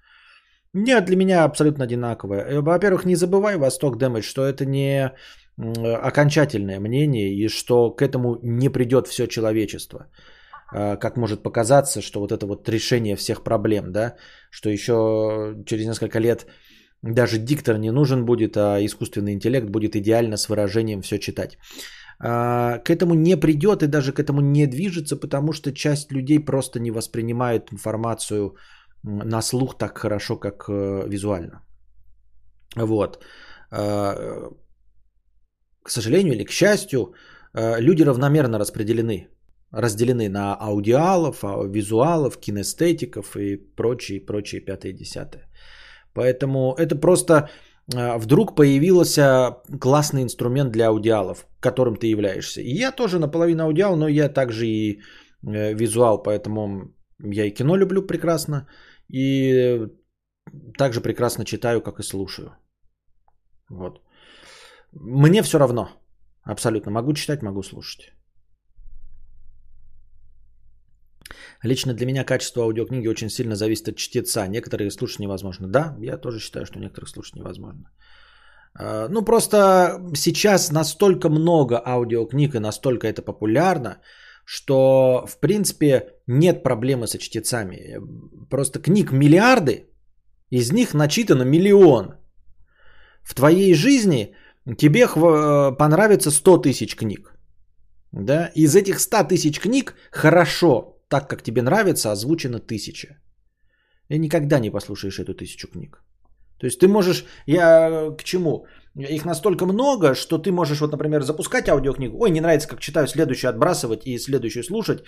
Нет, 0.72 1.04
для 1.04 1.16
меня 1.16 1.44
абсолютно 1.44 1.84
одинаковое. 1.84 2.40
Э, 2.40 2.60
во-первых, 2.60 3.04
не 3.04 3.16
забывай, 3.16 3.56
Восток 3.56 3.98
Дэмэдж, 3.98 4.22
что 4.22 4.42
это 4.42 4.64
не 4.64 5.12
окончательное 5.58 6.80
мнение 6.80 7.34
и 7.34 7.48
что 7.48 7.90
к 7.90 8.00
этому 8.02 8.38
не 8.42 8.68
придет 8.68 9.08
все 9.08 9.26
человечество. 9.26 10.06
А, 10.72 10.96
как 10.96 11.16
может 11.16 11.42
показаться, 11.42 12.00
что 12.00 12.20
вот 12.20 12.32
это 12.32 12.46
вот 12.46 12.68
решение 12.68 13.16
всех 13.16 13.42
проблем, 13.42 13.92
да, 13.92 14.14
что 14.50 14.70
еще 14.70 15.62
через 15.66 15.86
несколько 15.86 16.18
лет 16.20 16.46
даже 17.02 17.38
диктор 17.38 17.78
не 17.78 17.92
нужен 17.92 18.24
будет, 18.24 18.56
а 18.56 18.78
искусственный 18.84 19.32
интеллект 19.32 19.68
будет 19.68 19.94
идеально 19.94 20.36
с 20.36 20.48
выражением 20.48 21.02
все 21.02 21.18
читать. 21.18 21.58
А, 22.20 22.78
к 22.78 22.90
этому 22.90 23.14
не 23.14 23.36
придет 23.36 23.82
и 23.82 23.86
даже 23.86 24.12
к 24.12 24.18
этому 24.18 24.40
не 24.40 24.66
движется, 24.66 25.16
потому 25.16 25.52
что 25.52 25.72
часть 25.72 26.12
людей 26.12 26.44
просто 26.44 26.80
не 26.80 26.90
воспринимает 26.90 27.72
информацию 27.72 28.56
на 29.04 29.42
слух 29.42 29.78
так 29.78 29.98
хорошо, 29.98 30.36
как 30.36 30.68
э, 30.68 31.08
визуально. 31.08 31.62
Вот. 32.76 33.24
А, 33.70 34.50
к 35.82 35.90
сожалению 35.90 36.34
или 36.34 36.44
к 36.44 36.50
счастью, 36.50 37.14
э, 37.54 37.80
люди 37.80 38.02
равномерно 38.02 38.58
распределены. 38.58 39.28
Разделены 39.70 40.28
на 40.28 40.56
аудиалов, 40.56 41.42
визуалов, 41.42 42.38
кинестетиков 42.40 43.36
и 43.36 43.56
прочие, 43.76 44.20
прочие 44.20 44.60
пятые, 44.62 44.94
десятые. 44.94 45.47
Поэтому 46.18 46.74
это 46.74 46.96
просто 46.96 47.48
э, 47.94 48.18
вдруг 48.18 48.56
появился 48.56 49.56
классный 49.80 50.22
инструмент 50.22 50.72
для 50.72 50.88
аудиалов, 50.88 51.46
которым 51.60 51.96
ты 51.96 52.10
являешься. 52.10 52.60
И 52.60 52.72
я 52.82 52.96
тоже 52.96 53.18
наполовину 53.18 53.62
аудиал, 53.62 53.96
но 53.96 54.08
я 54.08 54.28
также 54.28 54.66
и 54.66 55.00
э, 55.46 55.74
визуал, 55.74 56.22
поэтому 56.22 56.92
я 57.34 57.44
и 57.44 57.54
кино 57.54 57.76
люблю 57.76 58.06
прекрасно, 58.06 58.66
и 59.14 59.86
также 60.76 61.00
прекрасно 61.00 61.44
читаю, 61.44 61.80
как 61.80 62.00
и 62.00 62.02
слушаю. 62.02 62.50
Вот. 63.70 64.00
Мне 64.92 65.42
все 65.42 65.58
равно. 65.58 65.88
Абсолютно. 66.42 66.90
Могу 66.90 67.12
читать, 67.12 67.42
могу 67.42 67.62
слушать. 67.62 68.12
Лично 71.62 71.94
для 71.94 72.06
меня 72.06 72.24
качество 72.24 72.62
аудиокниги 72.62 73.08
очень 73.08 73.30
сильно 73.30 73.56
зависит 73.56 73.88
от 73.88 73.96
чтеца. 73.96 74.46
Некоторые 74.48 74.90
слушать 74.90 75.20
невозможно. 75.20 75.68
Да, 75.68 75.96
я 76.00 76.16
тоже 76.16 76.40
считаю, 76.40 76.66
что 76.66 76.78
некоторых 76.78 77.08
слушать 77.08 77.36
невозможно. 77.36 77.90
А, 78.74 79.08
ну, 79.08 79.22
просто 79.22 80.00
сейчас 80.14 80.72
настолько 80.72 81.28
много 81.28 81.82
аудиокниг 81.84 82.54
и 82.54 82.60
настолько 82.60 83.06
это 83.06 83.22
популярно, 83.22 84.00
что, 84.44 85.26
в 85.26 85.40
принципе, 85.40 86.14
нет 86.26 86.62
проблемы 86.62 87.06
со 87.06 87.18
чтецами. 87.18 88.00
Просто 88.50 88.80
книг 88.80 89.12
миллиарды, 89.12 89.88
из 90.50 90.72
них 90.72 90.94
начитано 90.94 91.42
миллион. 91.42 92.14
В 93.22 93.34
твоей 93.34 93.74
жизни 93.74 94.34
тебе 94.78 95.00
э, 95.00 95.76
понравится 95.76 96.30
100 96.30 96.58
тысяч 96.58 96.96
книг. 96.96 97.34
Да? 98.12 98.50
Из 98.54 98.74
этих 98.74 99.00
100 99.00 99.24
тысяч 99.24 99.60
книг 99.60 99.94
хорошо, 100.10 100.97
так 101.08 101.28
как 101.28 101.42
тебе 101.42 101.62
нравится, 101.62 102.12
озвучено 102.12 102.58
тысяча. 102.60 103.08
И 104.08 104.18
никогда 104.18 104.58
не 104.58 104.70
послушаешь 104.70 105.18
эту 105.18 105.34
тысячу 105.34 105.68
книг. 105.68 106.02
То 106.58 106.66
есть 106.66 106.80
ты 106.80 106.88
можешь, 106.88 107.24
я 107.46 108.10
к 108.18 108.24
чему? 108.24 108.66
Их 108.96 109.24
настолько 109.24 109.64
много, 109.64 110.14
что 110.14 110.38
ты 110.38 110.50
можешь, 110.50 110.80
вот, 110.80 110.90
например, 110.90 111.22
запускать 111.22 111.68
аудиокнигу. 111.68 112.18
Ой, 112.18 112.30
не 112.30 112.40
нравится, 112.40 112.68
как 112.68 112.80
читаю, 112.80 113.06
следующую 113.06 113.50
отбрасывать 113.50 114.06
и 114.06 114.18
следующую 114.18 114.64
слушать. 114.64 115.04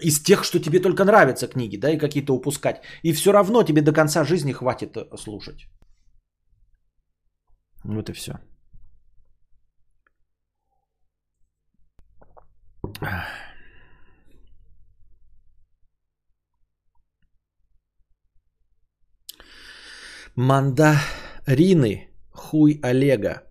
Из 0.00 0.22
тех, 0.22 0.44
что 0.44 0.60
тебе 0.60 0.78
только 0.78 1.04
нравятся 1.04 1.48
книги, 1.48 1.76
да, 1.76 1.90
и 1.90 1.98
какие-то 1.98 2.34
упускать. 2.34 2.82
И 3.02 3.12
все 3.12 3.32
равно 3.32 3.64
тебе 3.64 3.82
до 3.82 3.92
конца 3.92 4.24
жизни 4.24 4.52
хватит 4.52 4.96
э, 4.96 5.16
слушать. 5.16 5.66
Вот 7.84 8.08
и 8.08 8.12
все. 8.12 8.32
Мандарины. 20.36 22.08
Хуй 22.30 22.80
Олега. 22.82 23.42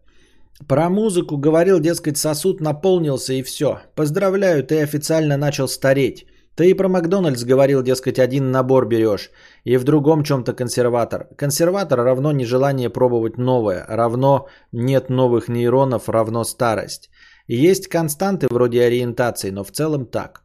Про 0.67 0.89
музыку 0.89 1.38
говорил, 1.38 1.80
дескать, 1.80 2.17
сосуд 2.17 2.60
наполнился 2.60 3.34
и 3.34 3.44
все. 3.44 3.82
Поздравляю, 3.96 4.63
ты 4.63 4.82
официально 4.82 5.38
начал 5.38 5.67
стареть. 5.67 6.26
Ты 6.56 6.72
и 6.72 6.74
про 6.74 6.89
Макдональдс 6.89 7.44
говорил, 7.44 7.84
дескать, 7.84 8.17
один 8.17 8.52
набор 8.52 8.88
берешь, 8.88 9.30
и 9.63 9.78
в 9.78 9.84
другом 9.84 10.24
чем-то 10.24 10.54
консерватор. 10.54 11.28
Консерватор 11.38 12.00
равно 12.00 12.32
нежелание 12.32 12.89
пробовать 12.89 13.38
новое, 13.38 13.86
равно 13.88 14.48
нет 14.72 15.10
новых 15.10 15.50
нейронов, 15.50 16.10
равно 16.10 16.44
старость. 16.44 17.12
Есть 17.48 17.88
константы 17.89 18.48
вроде 18.50 18.82
ориентации, 18.84 19.52
но 19.52 19.63
в 19.63 19.72
целом 19.72 20.06
так. 20.08 20.44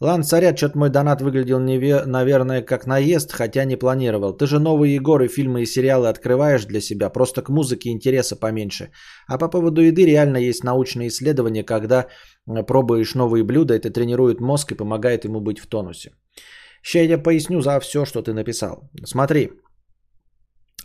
Ладно, 0.00 0.24
царят, 0.24 0.58
что-то 0.58 0.78
мой 0.78 0.90
донат 0.90 1.22
выглядел, 1.22 1.58
наверное, 2.06 2.60
как 2.62 2.86
наезд, 2.86 3.32
хотя 3.32 3.64
не 3.64 3.76
планировал. 3.76 4.36
Ты 4.36 4.46
же 4.46 4.58
новые 4.58 4.94
Егоры, 4.94 5.26
фильмы 5.28 5.62
и 5.62 5.66
сериалы 5.66 6.08
открываешь 6.08 6.66
для 6.66 6.80
себя, 6.80 7.08
просто 7.08 7.42
к 7.42 7.48
музыке 7.48 7.88
интереса 7.88 8.36
поменьше. 8.36 8.90
А 9.26 9.38
по 9.38 9.48
поводу 9.48 9.80
еды 9.80 10.04
реально 10.04 10.36
есть 10.36 10.64
научные 10.64 11.08
исследования, 11.08 11.64
когда 11.64 12.08
пробуешь 12.66 13.14
новые 13.14 13.42
блюда, 13.42 13.74
это 13.74 13.90
тренирует 13.90 14.40
мозг 14.40 14.72
и 14.72 14.76
помогает 14.76 15.24
ему 15.24 15.40
быть 15.40 15.60
в 15.60 15.66
тонусе. 15.66 16.10
Сейчас 16.82 17.08
я 17.08 17.18
поясню 17.18 17.62
за 17.62 17.80
все, 17.80 18.04
что 18.04 18.22
ты 18.22 18.34
написал. 18.34 18.90
Смотри, 19.04 19.50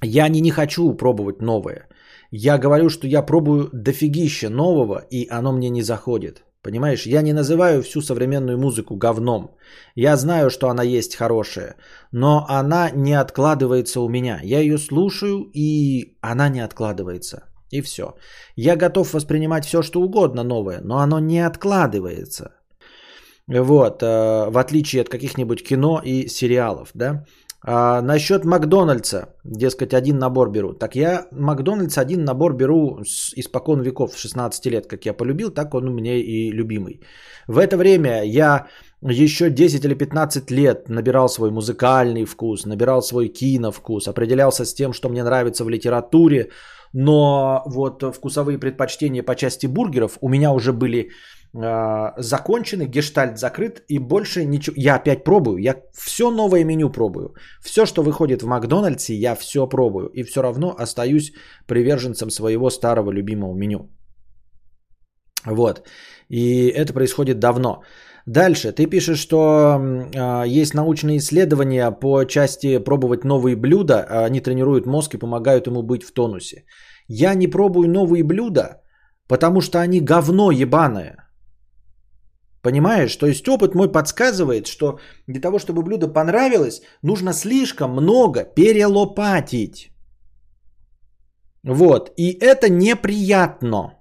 я 0.02 0.30
не, 0.30 0.41
не 0.41 0.52
хочу 0.52 0.93
пробовать 0.93 1.41
новое. 1.41 1.89
Я 2.32 2.58
говорю, 2.58 2.89
что 2.89 3.08
я 3.08 3.21
пробую 3.26 3.69
дофигища 3.74 4.50
нового, 4.50 5.06
и 5.12 5.28
оно 5.30 5.52
мне 5.52 5.69
не 5.69 5.84
заходит. 5.84 6.45
Понимаешь, 6.63 7.08
я 7.08 7.21
не 7.21 7.34
называю 7.34 7.82
всю 7.82 8.02
современную 8.02 8.58
музыку 8.58 8.95
говном. 8.95 9.56
Я 9.95 10.15
знаю, 10.15 10.50
что 10.50 10.69
она 10.69 10.84
есть 10.84 11.15
хорошая, 11.15 11.76
но 12.12 12.45
она 12.50 12.91
не 12.91 13.19
откладывается 13.19 14.02
у 14.02 14.10
меня. 14.10 14.39
Я 14.43 14.60
ее 14.60 14.78
слушаю, 14.78 15.50
и 15.56 16.17
она 16.21 16.50
не 16.50 16.60
откладывается. 16.60 17.43
И 17.71 17.82
все. 17.82 18.15
Я 18.56 18.76
готов 18.76 19.13
воспринимать 19.13 19.65
все, 19.65 19.82
что 19.82 20.02
угодно 20.02 20.43
новое, 20.43 20.82
но 20.82 20.97
оно 20.97 21.19
не 21.19 21.39
откладывается. 21.39 22.52
Вот, 23.47 24.04
э, 24.04 24.50
в 24.50 24.58
отличие 24.58 25.02
от 25.02 25.10
каких-нибудь 25.10 25.63
кино 25.67 26.02
и 26.04 26.28
сериалов, 26.28 26.91
да. 26.93 27.26
А 27.63 28.02
насчет 28.02 28.43
Макдональдса, 28.43 29.36
дескать, 29.43 29.93
один 29.93 30.17
набор 30.17 30.50
беру. 30.50 30.74
Так 30.74 30.95
я 30.95 31.28
Макдональдс 31.32 31.97
один 31.97 32.24
набор 32.24 32.56
беру 32.56 33.04
с 33.06 33.34
испокон 33.36 33.82
веков, 33.82 34.17
16 34.17 34.65
лет, 34.65 34.88
как 34.88 35.06
я 35.06 35.13
полюбил, 35.13 35.52
так 35.52 35.74
он 35.76 35.88
у 35.88 35.91
меня 35.91 36.15
и 36.15 36.52
любимый. 36.52 37.02
В 37.47 37.60
это 37.60 37.78
время 37.78 38.24
я 38.24 38.67
еще 39.02 39.50
10 39.50 39.86
или 39.86 39.93
15 39.93 40.52
лет 40.52 40.89
набирал 40.89 41.30
свой 41.30 41.52
музыкальный 41.52 42.26
вкус, 42.26 42.65
набирал 42.65 43.04
свой 43.04 43.28
киновкус, 43.28 44.08
определялся 44.08 44.65
с 44.65 44.74
тем, 44.74 44.93
что 44.93 45.10
мне 45.10 45.24
нравится 45.24 45.63
в 45.63 45.69
литературе, 45.69 46.50
но 46.93 47.62
вот 47.67 48.04
вкусовые 48.04 48.58
предпочтения 48.58 49.24
по 49.24 49.36
части 49.36 49.67
бургеров 49.67 50.17
у 50.21 50.30
меня 50.30 50.52
уже 50.52 50.74
были 50.74 51.12
закончены, 51.54 52.88
гештальт 52.88 53.38
закрыт, 53.38 53.84
и 53.90 54.00
больше 54.00 54.46
ничего. 54.46 54.74
Я 54.78 54.96
опять 54.96 55.24
пробую, 55.24 55.58
я 55.58 55.76
все 55.94 56.32
новое 56.32 56.64
меню 56.64 56.90
пробую. 56.90 57.34
Все, 57.62 57.86
что 57.86 58.04
выходит 58.04 58.42
в 58.42 58.48
Макдональдсе, 58.48 59.14
я 59.14 59.36
все 59.36 59.68
пробую. 59.68 60.08
И 60.14 60.24
все 60.24 60.42
равно 60.42 60.76
остаюсь 60.78 61.34
приверженцем 61.68 62.30
своего 62.30 62.70
старого 62.70 63.12
любимого 63.12 63.54
меню. 63.54 63.90
Вот. 65.46 65.88
И 66.30 66.68
это 66.68 66.94
происходит 66.94 67.40
давно. 67.40 67.82
Дальше. 68.26 68.72
Ты 68.72 68.86
пишешь, 68.86 69.20
что 69.20 69.38
э, 69.38 70.48
есть 70.48 70.74
научные 70.74 71.18
исследования 71.18 71.92
по 71.92 72.24
части 72.24 72.78
пробовать 72.78 73.24
новые 73.24 73.56
блюда. 73.56 74.26
Они 74.26 74.40
тренируют 74.40 74.86
мозг 74.86 75.16
и 75.16 75.18
помогают 75.18 75.68
ему 75.68 75.84
быть 75.84 76.04
в 76.04 76.14
тонусе. 76.14 76.64
Я 77.08 77.34
не 77.34 77.48
пробую 77.48 77.90
новые 77.90 78.24
блюда, 78.24 78.82
потому 79.28 79.62
что 79.62 79.80
они 79.80 80.00
говно 80.00 80.52
ебаное. 80.52 81.31
Понимаешь? 82.62 83.15
То 83.15 83.28
есть 83.28 83.47
опыт 83.47 83.76
мой 83.76 83.91
подсказывает, 83.91 84.67
что 84.67 85.00
для 85.28 85.41
того, 85.41 85.60
чтобы 85.60 85.82
блюдо 85.82 86.08
понравилось, 86.08 86.82
нужно 87.02 87.34
слишком 87.34 87.91
много 87.91 88.43
перелопатить. 88.43 89.91
Вот. 91.63 92.12
И 92.17 92.38
это 92.39 92.69
неприятно. 92.69 94.01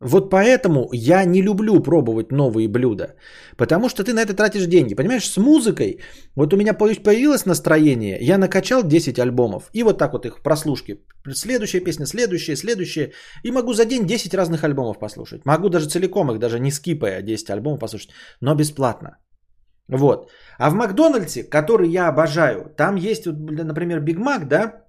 Вот 0.00 0.30
поэтому 0.30 0.88
я 0.92 1.24
не 1.24 1.42
люблю 1.42 1.82
пробовать 1.82 2.30
новые 2.30 2.68
блюда. 2.68 3.16
Потому 3.56 3.88
что 3.88 4.04
ты 4.04 4.12
на 4.12 4.22
это 4.22 4.34
тратишь 4.34 4.66
деньги. 4.66 4.94
Понимаешь, 4.94 5.28
с 5.28 5.36
музыкой, 5.36 5.98
вот 6.36 6.52
у 6.52 6.56
меня 6.56 6.72
появилось 6.74 7.46
настроение, 7.46 8.18
я 8.20 8.38
накачал 8.38 8.82
10 8.84 9.18
альбомов. 9.18 9.70
И 9.72 9.82
вот 9.82 9.98
так 9.98 10.12
вот 10.12 10.24
их 10.24 10.42
прослушки. 10.42 11.04
Следующая 11.32 11.80
песня, 11.80 12.06
следующая, 12.06 12.56
следующая. 12.56 13.12
И 13.42 13.50
могу 13.50 13.72
за 13.72 13.84
день 13.84 14.06
10 14.06 14.34
разных 14.34 14.62
альбомов 14.62 14.98
послушать. 15.00 15.44
Могу 15.44 15.68
даже 15.68 15.88
целиком 15.88 16.30
их, 16.30 16.38
даже 16.38 16.60
не 16.60 16.70
скипая 16.70 17.22
10 17.22 17.50
альбомов 17.50 17.80
послушать. 17.80 18.10
Но 18.40 18.54
бесплатно. 18.54 19.18
Вот. 19.88 20.30
А 20.58 20.70
в 20.70 20.74
Макдональдсе, 20.74 21.42
который 21.42 21.88
я 21.88 22.08
обожаю, 22.08 22.72
там 22.76 22.96
есть, 22.96 23.26
например, 23.26 24.00
Биг 24.00 24.18
Мак, 24.18 24.46
да, 24.46 24.84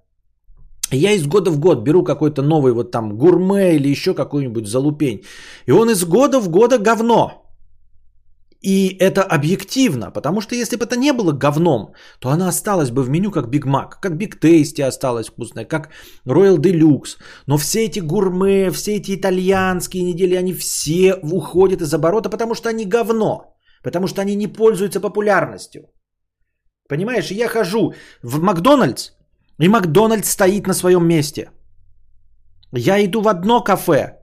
я 0.96 1.12
из 1.12 1.26
года 1.26 1.50
в 1.50 1.58
год 1.58 1.82
беру 1.82 2.04
какой-то 2.04 2.42
новый 2.42 2.72
вот 2.72 2.90
там 2.90 3.16
гурме 3.16 3.76
или 3.76 3.88
еще 3.88 4.14
какой-нибудь 4.14 4.66
залупень. 4.66 5.22
И 5.66 5.72
он 5.72 5.90
из 5.90 6.04
года 6.04 6.40
в 6.40 6.48
года 6.48 6.78
говно. 6.78 7.50
И 8.62 8.96
это 9.00 9.22
объективно, 9.22 10.10
потому 10.10 10.42
что 10.42 10.54
если 10.54 10.76
бы 10.76 10.84
это 10.84 10.96
не 10.96 11.12
было 11.12 11.32
говном, 11.32 11.94
то 12.18 12.28
она 12.28 12.48
осталась 12.48 12.90
бы 12.90 13.02
в 13.02 13.08
меню 13.08 13.30
как 13.30 13.48
Биг 13.48 13.64
Мак, 13.64 14.00
как 14.00 14.16
Big 14.18 14.38
Tasty 14.38 14.82
осталась 14.82 15.28
вкусная, 15.28 15.64
как 15.64 15.88
Royal 16.26 16.58
Deluxe. 16.58 17.16
Но 17.46 17.56
все 17.56 17.86
эти 17.86 18.00
гурме, 18.00 18.70
все 18.70 18.96
эти 18.96 19.14
итальянские 19.14 20.02
недели, 20.02 20.34
они 20.34 20.52
все 20.52 21.14
уходят 21.22 21.80
из 21.80 21.94
оборота, 21.94 22.28
потому 22.28 22.54
что 22.54 22.68
они 22.68 22.84
говно. 22.84 23.56
Потому 23.82 24.06
что 24.06 24.20
они 24.20 24.34
не 24.34 24.46
пользуются 24.46 25.00
популярностью. 25.00 25.82
Понимаешь, 26.86 27.30
я 27.30 27.48
хожу 27.48 27.94
в 28.22 28.42
Макдональдс, 28.42 29.12
и 29.60 29.68
Макдональдс 29.68 30.30
стоит 30.30 30.66
на 30.66 30.74
своем 30.74 31.06
месте. 31.06 31.50
Я 32.72 33.04
иду 33.04 33.20
в 33.20 33.28
одно 33.28 33.64
кафе, 33.64 34.18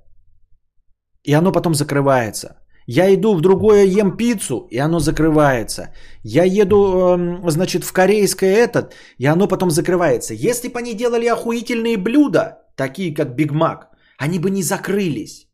и 1.23 1.34
оно 1.34 1.52
потом 1.52 1.73
закрывается. 1.73 2.47
Я 2.88 3.13
иду 3.13 3.36
в 3.36 3.41
другое, 3.41 3.84
ем 3.84 4.17
пиццу, 4.17 4.67
и 4.71 4.80
оно 4.80 5.00
закрывается. 5.00 5.93
Я 6.23 6.45
еду, 6.45 6.78
эм, 6.78 7.50
значит, 7.50 7.84
в 7.84 7.91
корейское 7.91 8.56
этот, 8.56 8.95
и 9.19 9.26
оно 9.26 9.47
потом 9.47 9.69
закрывается. 9.69 10.34
Если 10.34 10.69
бы 10.69 10.80
они 10.80 10.93
делали 10.93 11.28
охуительные 11.28 11.97
блюда, 11.97 12.60
такие 12.76 13.13
как 13.13 13.36
Биг 13.36 13.52
Мак, 13.52 13.89
они 14.17 14.39
бы 14.39 14.50
не 14.50 14.63
закрылись. 14.63 15.50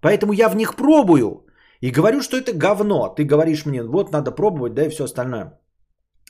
Поэтому 0.00 0.32
я 0.32 0.48
в 0.48 0.56
них 0.56 0.76
пробую 0.76 1.46
и 1.80 1.90
говорю, 1.90 2.22
что 2.22 2.36
это 2.36 2.52
говно. 2.52 3.08
Ты 3.08 3.24
говоришь 3.24 3.66
мне, 3.66 3.82
вот 3.82 4.12
надо 4.12 4.30
пробовать, 4.30 4.74
да 4.74 4.86
и 4.86 4.88
все 4.88 5.04
остальное. 5.04 5.58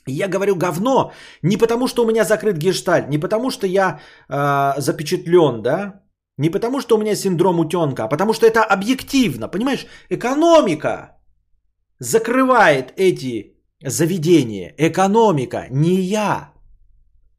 Я 0.07 0.27
говорю 0.27 0.55
говно 0.55 1.11
не 1.43 1.57
потому, 1.57 1.87
что 1.87 2.03
у 2.03 2.07
меня 2.07 2.23
закрыт 2.23 2.57
гештальт, 2.57 3.09
не 3.09 3.19
потому, 3.19 3.51
что 3.51 3.67
я 3.67 3.99
э, 4.29 4.81
запечатлен, 4.81 5.61
да, 5.61 6.01
не 6.37 6.49
потому, 6.49 6.79
что 6.79 6.95
у 6.95 7.01
меня 7.01 7.15
синдром 7.15 7.59
утенка, 7.59 8.03
а 8.03 8.07
потому 8.07 8.33
что 8.33 8.45
это 8.45 8.63
объективно, 8.63 9.49
понимаешь? 9.49 9.85
Экономика 10.09 11.17
закрывает 11.99 12.93
эти 12.97 13.57
заведения. 13.85 14.73
Экономика, 14.77 15.67
не 15.69 15.95
я, 15.95 16.53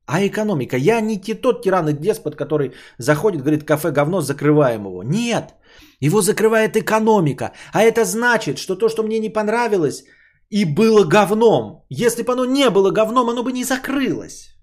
а 0.06 0.26
экономика. 0.26 0.76
Я 0.76 1.00
не 1.00 1.18
тот 1.18 1.62
тиран 1.62 1.88
и 1.88 1.92
деспот, 1.92 2.36
который 2.36 2.72
заходит, 2.98 3.42
говорит, 3.42 3.64
кафе 3.64 3.90
говно, 3.90 4.20
закрываем 4.20 4.86
его. 4.86 5.02
Нет, 5.02 5.54
его 6.00 6.20
закрывает 6.20 6.76
экономика. 6.76 7.52
А 7.72 7.82
это 7.82 8.04
значит, 8.04 8.58
что 8.58 8.76
то, 8.76 8.88
что 8.88 9.02
мне 9.02 9.20
не 9.20 9.32
понравилось, 9.32 10.04
и 10.50 10.64
было 10.64 11.04
говном. 11.04 11.84
Если 11.88 12.22
бы 12.22 12.32
оно 12.32 12.44
не 12.44 12.70
было 12.70 12.90
говном, 12.90 13.30
оно 13.30 13.42
бы 13.42 13.52
не 13.52 13.64
закрылось. 13.64 14.56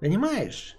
Понимаешь? 0.00 0.76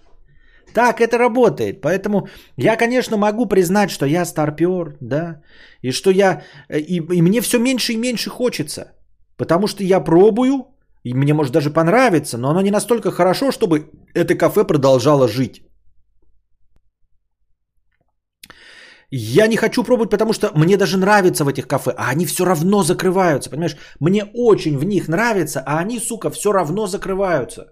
Так 0.74 1.00
это 1.00 1.18
работает. 1.18 1.80
Поэтому 1.80 2.28
я, 2.56 2.76
конечно, 2.76 3.16
могу 3.16 3.46
признать, 3.46 3.90
что 3.90 4.06
я 4.06 4.24
старпер, 4.24 4.96
да, 5.00 5.42
и 5.82 5.92
что 5.92 6.10
я... 6.10 6.42
И, 6.68 6.96
и 6.96 7.22
мне 7.22 7.40
все 7.40 7.58
меньше 7.58 7.92
и 7.92 7.96
меньше 7.96 8.30
хочется. 8.30 8.92
Потому 9.36 9.66
что 9.66 9.84
я 9.84 10.00
пробую, 10.00 10.66
и 11.04 11.14
мне 11.14 11.34
может 11.34 11.52
даже 11.52 11.70
понравиться, 11.70 12.38
но 12.38 12.50
оно 12.50 12.62
не 12.62 12.70
настолько 12.70 13.10
хорошо, 13.10 13.52
чтобы 13.52 13.90
это 14.14 14.34
кафе 14.34 14.64
продолжало 14.64 15.28
жить. 15.28 15.62
Я 19.10 19.48
не 19.48 19.56
хочу 19.56 19.84
пробовать, 19.84 20.10
потому 20.10 20.32
что 20.32 20.52
мне 20.54 20.76
даже 20.76 20.96
нравится 20.96 21.44
в 21.44 21.48
этих 21.48 21.66
кафе, 21.66 21.94
а 21.96 22.10
они 22.10 22.26
все 22.26 22.44
равно 22.44 22.82
закрываются, 22.82 23.50
понимаешь? 23.50 23.76
Мне 24.00 24.24
очень 24.34 24.78
в 24.78 24.84
них 24.84 25.08
нравится, 25.08 25.62
а 25.66 25.78
они, 25.78 25.98
сука, 25.98 26.30
все 26.30 26.52
равно 26.52 26.86
закрываются. 26.86 27.64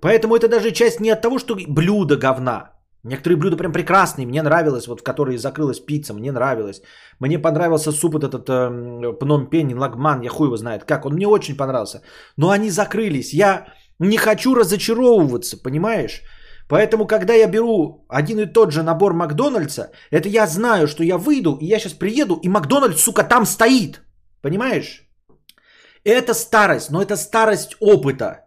Поэтому 0.00 0.36
это 0.36 0.48
даже 0.48 0.70
часть 0.70 1.00
не 1.00 1.10
от 1.10 1.22
того, 1.22 1.38
что 1.38 1.56
блюдо 1.68 2.16
говна. 2.16 2.70
Некоторые 3.04 3.36
блюда 3.36 3.56
прям 3.56 3.72
прекрасные, 3.72 4.26
мне 4.26 4.42
нравилось, 4.42 4.86
вот 4.86 5.00
в 5.00 5.04
которой 5.04 5.38
закрылась 5.38 5.80
пицца, 5.80 6.14
мне 6.14 6.32
нравилось. 6.32 6.82
Мне 7.20 7.38
понравился 7.38 7.92
суп 7.92 8.16
этот 8.16 8.48
э, 8.48 9.12
пномпень, 9.18 9.74
лагман, 9.74 10.22
я 10.22 10.30
хуй 10.30 10.46
его 10.46 10.56
знает 10.56 10.84
как, 10.84 11.06
он 11.06 11.14
мне 11.14 11.26
очень 11.26 11.56
понравился. 11.56 12.02
Но 12.36 12.50
они 12.50 12.70
закрылись, 12.70 13.34
я 13.34 13.66
не 13.98 14.18
хочу 14.18 14.54
разочаровываться, 14.54 15.56
понимаешь? 15.62 16.22
Поэтому, 16.68 17.06
когда 17.06 17.34
я 17.34 17.46
беру 17.46 18.04
один 18.08 18.40
и 18.40 18.46
тот 18.46 18.72
же 18.72 18.82
набор 18.82 19.14
Макдональдса, 19.14 19.90
это 20.10 20.28
я 20.28 20.46
знаю, 20.46 20.86
что 20.86 21.02
я 21.02 21.16
выйду, 21.16 21.56
и 21.60 21.66
я 21.66 21.78
сейчас 21.78 21.94
приеду, 21.94 22.38
и 22.42 22.48
Макдональдс, 22.48 23.02
сука, 23.02 23.24
там 23.24 23.46
стоит. 23.46 24.02
Понимаешь? 24.42 25.08
Это 26.04 26.34
старость, 26.34 26.90
но 26.90 27.00
это 27.00 27.16
старость 27.16 27.76
опыта. 27.80 28.44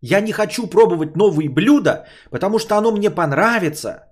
Я 0.00 0.20
не 0.20 0.32
хочу 0.32 0.66
пробовать 0.66 1.16
новые 1.16 1.48
блюда, 1.48 2.06
потому 2.30 2.58
что 2.58 2.76
оно 2.76 2.90
мне 2.90 3.10
понравится. 3.10 4.04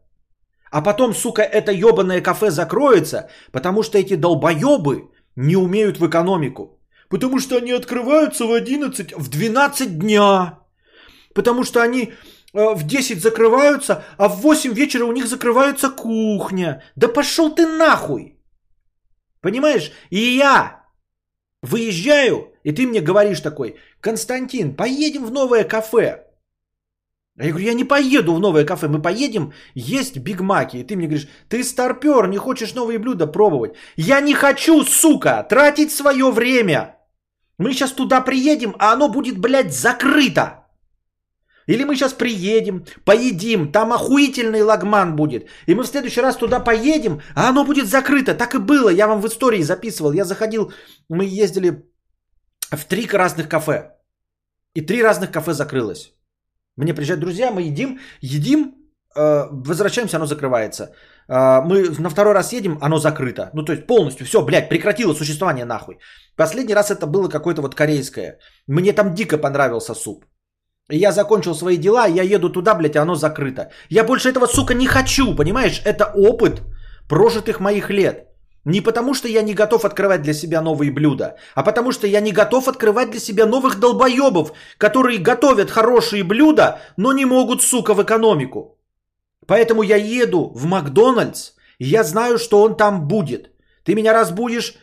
А 0.71 0.83
потом, 0.83 1.14
сука, 1.14 1.42
это 1.42 1.73
ебаное 1.73 2.21
кафе 2.21 2.51
закроется, 2.51 3.29
потому 3.53 3.83
что 3.83 3.99
эти 3.99 4.14
долбоебы 4.16 5.11
не 5.37 5.57
умеют 5.57 5.99
в 5.99 6.07
экономику. 6.07 6.79
Потому 7.09 7.40
что 7.40 7.57
они 7.57 7.73
открываются 7.73 8.44
в 8.44 8.53
11, 8.53 9.14
в 9.16 9.29
12 9.31 9.99
дня. 9.99 10.59
Потому 11.35 11.64
что 11.64 11.81
они 11.81 12.12
в 12.53 12.87
10 12.87 13.23
закрываются, 13.23 14.05
а 14.17 14.29
в 14.29 14.41
8 14.41 14.73
вечера 14.73 15.05
у 15.05 15.13
них 15.13 15.27
закрывается 15.27 15.91
кухня. 15.91 16.83
Да 16.97 17.09
пошел 17.09 17.55
ты 17.55 17.67
нахуй! 17.67 18.39
Понимаешь? 19.41 19.93
И 20.11 20.19
я 20.19 20.85
выезжаю, 21.63 22.53
и 22.65 22.73
ты 22.73 22.87
мне 22.87 23.01
говоришь 23.01 23.41
такой, 23.41 23.77
Константин, 24.01 24.75
поедем 24.75 25.25
в 25.27 25.31
новое 25.31 25.65
кафе. 25.65 26.25
А 27.39 27.45
я 27.45 27.51
говорю, 27.51 27.67
я 27.67 27.75
не 27.75 27.85
поеду 27.85 28.35
в 28.35 28.41
новое 28.41 28.65
кафе, 28.65 28.89
мы 28.89 29.01
поедем 29.01 29.53
есть 29.75 30.19
бигмаки. 30.19 30.79
И 30.79 30.85
ты 30.85 30.97
мне 30.97 31.07
говоришь, 31.07 31.29
ты 31.49 31.63
старпер, 31.63 32.27
не 32.29 32.37
хочешь 32.37 32.75
новые 32.75 32.99
блюда 32.99 33.29
пробовать. 33.29 33.75
Я 33.97 34.21
не 34.21 34.35
хочу, 34.35 34.83
сука, 34.83 35.47
тратить 35.49 35.93
свое 35.93 36.33
время. 36.33 36.97
Мы 37.57 37.73
сейчас 37.73 37.93
туда 37.93 38.21
приедем, 38.21 38.75
а 38.79 38.93
оно 38.93 39.09
будет, 39.09 39.39
блядь, 39.39 39.73
закрыто. 39.73 40.68
Или 41.69 41.85
мы 41.85 41.95
сейчас 41.97 42.15
приедем, 42.15 42.85
поедим, 43.05 43.71
там 43.73 43.93
охуительный 43.93 44.63
лагман 44.63 45.17
будет. 45.17 45.47
И 45.67 45.75
мы 45.75 45.83
в 45.83 45.87
следующий 45.87 46.23
раз 46.23 46.37
туда 46.37 46.61
поедем, 46.61 47.21
а 47.35 47.49
оно 47.51 47.65
будет 47.65 47.87
закрыто. 47.87 48.35
Так 48.35 48.55
и 48.55 48.59
было, 48.59 48.89
я 48.89 49.07
вам 49.07 49.21
в 49.21 49.27
истории 49.27 49.63
записывал. 49.63 50.13
Я 50.13 50.25
заходил, 50.25 50.73
мы 51.11 51.45
ездили 51.45 51.85
в 52.73 52.85
три 52.85 53.07
разных 53.07 53.49
кафе. 53.49 53.91
И 54.75 54.81
три 54.81 55.03
разных 55.03 55.31
кафе 55.31 55.53
закрылось. 55.53 56.13
Мне 56.77 56.95
приезжают 56.95 57.21
друзья, 57.21 57.51
мы 57.51 57.63
едим, 57.63 57.99
едим, 58.23 58.75
э, 59.15 59.49
возвращаемся, 59.51 60.17
оно 60.17 60.27
закрывается. 60.27 60.95
Э, 61.29 61.61
мы 61.61 61.91
на 61.99 62.09
второй 62.09 62.33
раз 62.33 62.53
едем, 62.53 62.79
оно 62.81 62.99
закрыто. 62.99 63.51
Ну, 63.53 63.63
то 63.63 63.73
есть 63.73 63.87
полностью 63.87 64.25
все, 64.25 64.43
блядь, 64.43 64.71
прекратило 64.71 65.13
существование 65.13 65.67
нахуй. 65.67 65.99
Последний 66.37 66.75
раз 66.75 66.91
это 66.91 67.07
было 67.07 67.29
какое-то 67.29 67.61
вот 67.61 67.75
корейское. 67.75 68.39
Мне 68.67 68.95
там 68.95 69.15
дико 69.15 69.37
понравился 69.37 69.95
суп. 69.95 70.25
Я 70.90 71.12
закончил 71.12 71.55
свои 71.55 71.77
дела, 71.77 72.07
я 72.07 72.22
еду 72.22 72.51
туда, 72.51 72.74
блядь, 72.74 72.96
а 72.96 73.03
оно 73.03 73.14
закрыто. 73.14 73.70
Я 73.90 74.05
больше 74.05 74.31
этого, 74.31 74.46
сука, 74.46 74.74
не 74.74 74.87
хочу, 74.87 75.35
понимаешь? 75.37 75.83
Это 75.85 76.05
опыт 76.14 76.62
прожитых 77.09 77.61
моих 77.61 77.90
лет. 77.90 78.29
Не 78.64 78.81
потому, 78.81 79.14
что 79.14 79.29
я 79.29 79.42
не 79.42 79.55
готов 79.55 79.85
открывать 79.85 80.22
для 80.22 80.35
себя 80.35 80.61
новые 80.61 80.90
блюда, 80.90 81.37
а 81.55 81.62
потому, 81.62 81.92
что 81.92 82.07
я 82.07 82.20
не 82.20 82.33
готов 82.33 82.68
открывать 82.68 83.11
для 83.11 83.20
себя 83.20 83.46
новых 83.46 83.79
долбоебов, 83.79 84.53
которые 84.79 85.18
готовят 85.18 85.70
хорошие 85.70 86.22
блюда, 86.22 86.81
но 86.96 87.12
не 87.12 87.24
могут, 87.24 87.62
сука, 87.62 87.94
в 87.94 88.03
экономику. 88.03 88.79
Поэтому 89.46 89.83
я 89.83 89.96
еду 89.96 90.53
в 90.55 90.66
Макдональдс, 90.66 91.53
и 91.79 91.87
я 91.87 92.03
знаю, 92.05 92.38
что 92.38 92.62
он 92.62 92.77
там 92.77 93.09
будет. 93.09 93.51
Ты 93.85 93.94
меня 93.94 94.12
разбудишь, 94.12 94.74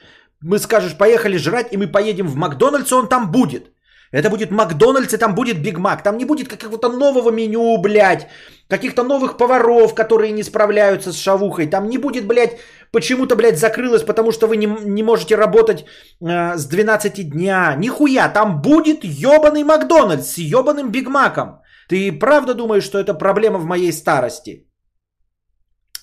мы 0.42 0.58
скажешь, 0.60 0.98
поехали 0.98 1.38
жрать, 1.38 1.68
и 1.72 1.78
мы 1.78 1.88
поедем 1.88 2.28
в 2.28 2.36
Макдональдс, 2.36 2.92
и 2.92 2.96
он 2.96 3.08
там 3.08 3.32
будет. 3.32 3.75
Это 4.12 4.30
будет 4.30 4.52
Макдональдс, 4.52 5.14
и 5.14 5.18
там 5.18 5.36
будет 5.36 5.62
Биг 5.62 5.78
Мак. 5.78 6.04
Там 6.04 6.18
не 6.18 6.26
будет 6.26 6.48
какого-то 6.48 6.90
нового 6.90 7.32
меню, 7.32 7.78
блядь. 7.78 8.28
Каких-то 8.70 9.04
новых 9.04 9.38
поваров, 9.38 9.94
которые 9.94 10.32
не 10.32 10.44
справляются 10.44 11.12
с 11.12 11.22
шавухой. 11.22 11.68
Там 11.68 11.90
не 11.90 11.98
будет, 11.98 12.26
блядь, 12.26 12.58
почему-то, 12.92 13.36
блядь, 13.36 13.60
закрылось, 13.60 14.04
потому 14.04 14.32
что 14.32 14.48
вы 14.48 14.58
не, 14.58 14.68
не 14.68 15.04
можете 15.04 15.36
работать 15.36 15.86
э, 16.22 16.58
с 16.58 16.66
12 16.66 17.30
дня. 17.30 17.76
Нихуя, 17.78 18.30
там 18.30 18.62
будет 18.62 19.04
ебаный 19.04 19.64
Макдональдс 19.64 20.34
с 20.34 20.38
ебаным 20.38 20.92
Биг 20.92 21.08
Маком. 21.08 21.62
Ты 21.90 22.12
правда 22.12 22.54
думаешь, 22.54 22.84
что 22.84 22.98
это 22.98 23.14
проблема 23.14 23.60
в 23.60 23.66
моей 23.66 23.92
старости? 23.92 24.68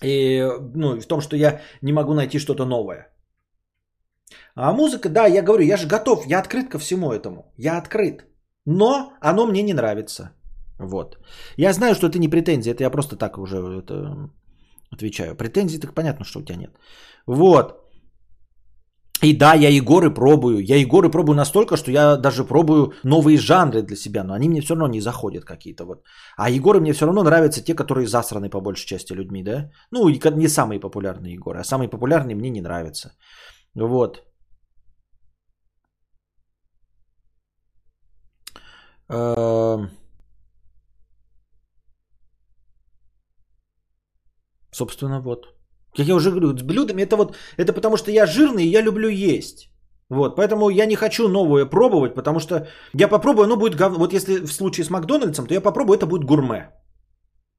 И, 0.02 0.48
ну, 0.74 1.00
в 1.00 1.06
том, 1.06 1.20
что 1.20 1.36
я 1.36 1.60
не 1.82 1.92
могу 1.92 2.14
найти 2.14 2.38
что-то 2.38 2.64
новое. 2.64 3.11
А 4.54 4.72
музыка, 4.72 5.08
да, 5.08 5.26
я 5.26 5.42
говорю, 5.42 5.64
я 5.64 5.76
же 5.76 5.86
готов, 5.86 6.26
я 6.26 6.40
открыт 6.40 6.68
ко 6.68 6.78
всему 6.78 7.12
этому. 7.12 7.52
Я 7.56 7.78
открыт. 7.78 8.24
Но 8.66 9.12
оно 9.20 9.46
мне 9.46 9.62
не 9.62 9.74
нравится. 9.74 10.30
Вот. 10.78 11.16
Я 11.56 11.72
знаю, 11.72 11.94
что 11.94 12.06
это 12.06 12.18
не 12.18 12.28
претензия, 12.28 12.74
это 12.74 12.82
я 12.82 12.90
просто 12.90 13.16
так 13.16 13.38
уже 13.38 13.56
это, 13.56 14.30
отвечаю. 14.90 15.36
Претензий 15.36 15.80
так 15.80 15.94
понятно, 15.94 16.24
что 16.24 16.40
у 16.40 16.42
тебя 16.42 16.56
нет. 16.56 16.70
Вот. 17.26 17.78
И 19.22 19.38
да, 19.38 19.54
я 19.54 19.68
Егоры 19.68 20.10
пробую. 20.14 20.58
Я 20.58 20.76
Егоры 20.76 21.10
пробую 21.10 21.36
настолько, 21.36 21.76
что 21.76 21.90
я 21.90 22.16
даже 22.16 22.44
пробую 22.44 22.92
новые 23.04 23.38
жанры 23.38 23.82
для 23.82 23.96
себя, 23.96 24.24
но 24.24 24.34
они 24.34 24.48
мне 24.48 24.60
все 24.60 24.74
равно 24.74 24.88
не 24.88 25.00
заходят 25.00 25.44
какие-то. 25.44 25.84
Вот. 25.84 26.02
А 26.36 26.50
Егоры 26.50 26.80
мне 26.80 26.92
все 26.92 27.06
равно 27.06 27.22
нравятся 27.22 27.64
те, 27.64 27.74
которые 27.74 28.06
засраны 28.06 28.50
по 28.50 28.60
большей 28.60 28.86
части 28.86 29.14
людьми, 29.14 29.44
да? 29.44 29.70
Ну, 29.92 30.08
не 30.08 30.48
самые 30.48 30.80
популярные 30.80 31.34
Егоры, 31.34 31.60
а 31.60 31.64
самые 31.64 31.88
популярные 31.88 32.34
мне 32.34 32.50
не 32.50 32.60
нравятся. 32.60 33.12
Вот. 33.74 34.22
Собственно, 44.74 45.20
вот. 45.20 45.46
Как 45.96 46.06
я 46.06 46.14
уже 46.14 46.30
говорю, 46.30 46.56
с 46.56 46.62
блюдами 46.62 47.02
это 47.02 47.16
вот, 47.16 47.36
это 47.58 47.72
потому 47.74 47.96
что 47.96 48.10
я 48.10 48.26
жирный 48.26 48.66
я 48.66 48.82
люблю 48.82 49.08
есть. 49.08 49.68
Вот, 50.08 50.36
поэтому 50.36 50.70
я 50.70 50.86
не 50.86 50.96
хочу 50.96 51.28
новое 51.28 51.66
пробовать, 51.66 52.14
потому 52.14 52.40
что 52.40 52.66
я 52.94 53.08
попробую, 53.08 53.44
оно 53.44 53.56
будет 53.56 53.76
говно. 53.76 53.98
Вот 53.98 54.12
если 54.12 54.40
в 54.46 54.52
случае 54.52 54.84
с 54.84 54.90
Макдональдсом, 54.90 55.46
то 55.46 55.54
я 55.54 55.60
попробую, 55.60 55.96
это 55.96 56.06
будет 56.06 56.24
гурме. 56.24 56.70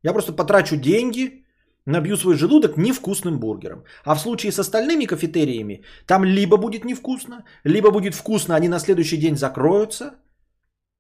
Я 0.04 0.14
просто 0.14 0.34
потрачу 0.34 0.76
деньги, 0.76 1.46
набью 1.86 2.18
свой 2.18 2.36
желудок 2.36 2.78
невкусным 2.78 3.40
бургером. 3.40 3.84
А 4.06 4.16
в 4.16 4.20
случае 4.20 4.52
с 4.52 4.60
остальными 4.60 5.06
кафетериями, 5.06 5.84
там 6.06 6.24
либо 6.24 6.58
будет 6.58 6.86
невкусно, 6.86 7.44
либо 7.64 7.92
будет 7.92 8.16
вкусно, 8.16 8.56
они 8.56 8.70
на 8.70 8.80
следующий 8.80 9.18
день 9.18 9.36
закроются, 9.36 10.16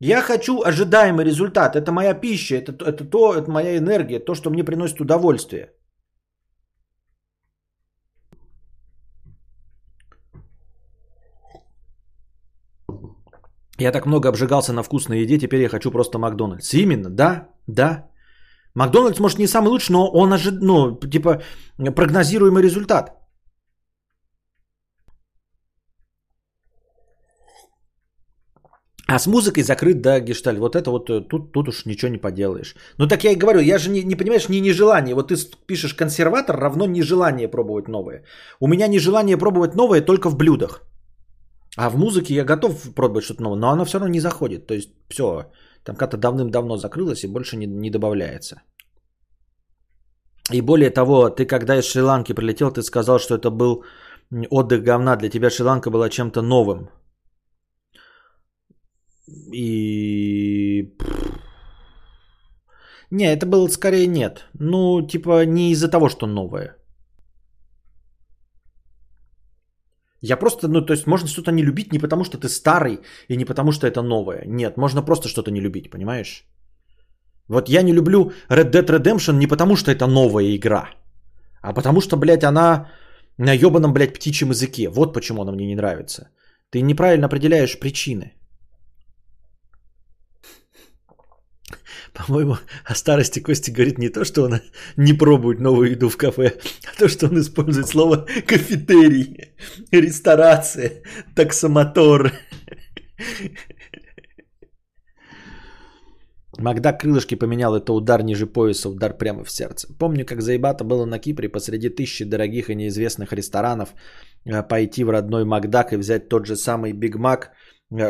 я 0.04 0.22
хочу 0.22 0.62
ожидаемый 0.63 1.26
результат. 1.26 1.76
Это 1.76 1.92
моя 1.92 2.13
пища, 2.13 2.56
это, 2.56 2.74
это 2.86 3.06
то, 3.06 3.34
это 3.34 3.50
моя 3.50 3.78
энергия, 3.78 4.20
то, 4.20 4.36
что 4.36 4.50
мне 4.50 4.63
приносит 4.63 5.00
удовольствие. 5.00 5.70
Я 13.80 13.92
так 13.92 14.06
много 14.06 14.30
обжигался 14.30 14.74
на 14.74 14.84
вкусной 14.84 15.22
еде, 15.22 15.39
теперь 15.39 15.62
я 15.62 15.70
хочу 15.70 15.92
просто 15.92 16.20
Макдональдс. 16.20 16.74
Именно, 16.74 17.10
да, 17.10 17.50
да. 17.68 18.10
Макдональдс, 18.76 19.20
может, 19.20 19.39
не 19.39 19.48
самый 19.48 19.70
лучший, 19.70 19.94
но 19.94 20.12
он 20.12 20.34
ожид... 20.34 20.62
ну, 20.62 21.00
типа, 21.00 21.42
прогнозируемый 21.96 22.63
результат. 22.63 23.23
А 29.13 29.19
с 29.19 29.28
музыкой 29.28 29.63
закрыт, 29.63 30.02
да, 30.02 30.19
гешталь. 30.19 30.58
Вот 30.58 30.76
это 30.76 30.89
вот 30.89 31.10
э, 31.10 31.21
тут, 31.21 31.52
тут 31.52 31.67
уж 31.67 31.86
ничего 31.86 32.12
не 32.12 32.17
поделаешь. 32.17 32.76
Ну 32.97 33.08
так 33.08 33.23
я 33.23 33.32
и 33.32 33.36
говорю, 33.36 33.60
я 33.62 33.78
же 33.78 33.89
не, 33.91 34.04
не 34.04 34.15
понимаешь, 34.15 34.49
не 34.49 34.62
нежелание. 34.62 35.13
Вот 35.13 35.28
ты 35.28 35.36
пишешь 35.67 35.93
консерватор 35.93 36.56
равно 36.56 36.88
нежелание 36.88 37.47
пробовать 37.47 37.88
новое. 37.88 38.23
У 38.60 38.67
меня 38.67 38.88
нежелание 38.88 39.38
пробовать 39.38 39.76
новое 39.76 40.02
только 40.02 40.30
в 40.30 40.36
блюдах. 40.36 40.82
А 41.78 41.89
в 41.89 41.97
музыке 41.97 42.34
я 42.34 42.43
готов 42.43 42.93
пробовать 42.95 43.26
что-то 43.26 43.43
новое, 43.43 43.60
но 43.60 43.69
оно 43.69 43.86
все 43.86 43.99
равно 43.99 44.13
не 44.13 44.19
заходит. 44.19 44.65
То 44.65 44.73
есть 44.73 44.89
все, 45.10 45.45
там 45.84 45.95
как-то 45.95 46.17
давным-давно 46.17 46.78
закрылось 46.78 47.23
и 47.23 47.28
больше 47.28 47.58
не, 47.58 47.67
не 47.67 47.91
добавляется. 47.91 48.56
И 50.54 50.62
более 50.62 50.89
того, 50.89 51.30
ты 51.30 51.45
когда 51.45 51.76
из 51.76 51.86
Шри-Ланки 51.86 52.34
прилетел, 52.34 52.71
ты 52.71 52.82
сказал, 52.82 53.19
что 53.19 53.36
это 53.36 53.52
был 53.52 53.84
отдых 54.49 54.82
говна. 54.82 55.15
Для 55.15 55.30
тебя 55.30 55.52
Шри-Ланка 55.52 55.91
была 55.91 56.10
чем-то 56.10 56.41
новым. 56.41 56.89
И... 59.28 60.96
Не, 63.12 63.26
это 63.26 63.46
было 63.46 63.68
скорее 63.68 64.08
нет. 64.08 64.46
Ну, 64.60 65.08
типа, 65.08 65.46
не 65.46 65.72
из-за 65.72 65.88
того, 65.88 66.10
что 66.10 66.28
новое. 66.28 66.78
Я 70.22 70.38
просто, 70.38 70.68
ну, 70.68 70.86
то 70.86 70.94
есть 70.94 71.08
можно 71.08 71.28
что-то 71.28 71.52
не 71.52 71.64
любить 71.64 71.92
не 71.92 72.00
потому, 72.00 72.24
что 72.24 72.38
ты 72.38 72.48
старый 72.48 73.00
и 73.28 73.38
не 73.38 73.46
потому, 73.46 73.72
что 73.72 73.88
это 73.88 74.02
новое. 74.02 74.44
Нет, 74.46 74.78
можно 74.78 75.02
просто 75.02 75.28
что-то 75.28 75.52
не 75.52 75.62
любить, 75.62 75.92
понимаешь? 75.92 76.46
Вот 77.50 77.70
я 77.70 77.84
не 77.84 77.94
люблю 77.94 78.32
Red 78.50 78.72
Dead 78.72 78.86
Redemption 78.86 79.38
не 79.38 79.48
потому, 79.48 79.76
что 79.76 79.92
это 79.92 80.08
новая 80.08 80.56
игра, 80.56 80.90
а 81.62 81.74
потому 81.74 82.02
что, 82.02 82.16
блядь, 82.18 82.44
она 82.44 82.90
на 83.38 83.54
ебаном, 83.54 83.94
блядь, 83.94 84.14
птичьем 84.14 84.52
языке. 84.52 84.90
Вот 84.90 85.14
почему 85.14 85.42
она 85.42 85.52
мне 85.52 85.68
не 85.68 85.76
нравится. 85.76 86.30
Ты 86.70 86.82
неправильно 86.82 87.26
определяешь 87.26 87.80
причины. 87.80 88.32
По-моему, 92.13 92.58
о 92.86 92.93
старости 92.93 93.39
Кости 93.39 93.71
говорит 93.71 93.97
не 93.97 94.10
то, 94.10 94.23
что 94.23 94.43
он 94.43 94.60
не 94.97 95.13
пробует 95.13 95.60
новую 95.60 95.91
еду 95.91 96.10
в 96.10 96.17
кафе, 96.17 96.54
а 96.86 96.99
то, 96.99 97.08
что 97.08 97.26
он 97.28 97.39
использует 97.39 97.88
слово 97.88 98.28
кафетерий, 98.45 99.54
ресторация, 99.91 101.02
таксомотор. 101.36 102.32
Макдак 106.60 107.02
крылышки 107.02 107.34
поменял, 107.34 107.76
это 107.76 107.93
удар 107.93 108.23
ниже 108.23 108.45
пояса, 108.45 108.89
удар 108.89 109.17
прямо 109.17 109.43
в 109.43 109.49
сердце. 109.49 109.88
Помню, 109.97 110.23
как 110.23 110.41
заебато 110.41 110.84
было 110.84 111.06
на 111.06 111.17
Кипре 111.17 111.49
посреди 111.49 111.89
тысячи 111.89 112.26
дорогих 112.26 112.69
и 112.69 112.76
неизвестных 112.76 113.34
ресторанов 113.34 113.89
э, 114.45 114.62
пойти 114.62 115.04
в 115.04 115.10
родной 115.10 115.45
Макдак 115.45 115.93
и 115.93 115.97
взять 115.97 116.30
тот 116.30 116.45
же 116.45 116.56
самый 116.56 116.93
Биг 116.93 117.15
Мак– 117.15 117.52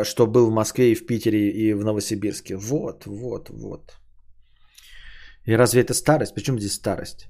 что 0.04 0.26
был 0.26 0.50
в 0.50 0.54
Москве 0.54 0.92
и 0.92 0.94
в 0.94 1.06
Питере 1.06 1.50
и 1.50 1.74
в 1.74 1.84
Новосибирске. 1.84 2.56
Вот, 2.56 3.06
вот, 3.06 3.50
вот. 3.50 3.98
И 5.46 5.56
разве 5.56 5.82
это 5.82 5.94
старость? 5.94 6.34
Почему 6.34 6.58
здесь 6.58 6.74
старость? 6.74 7.28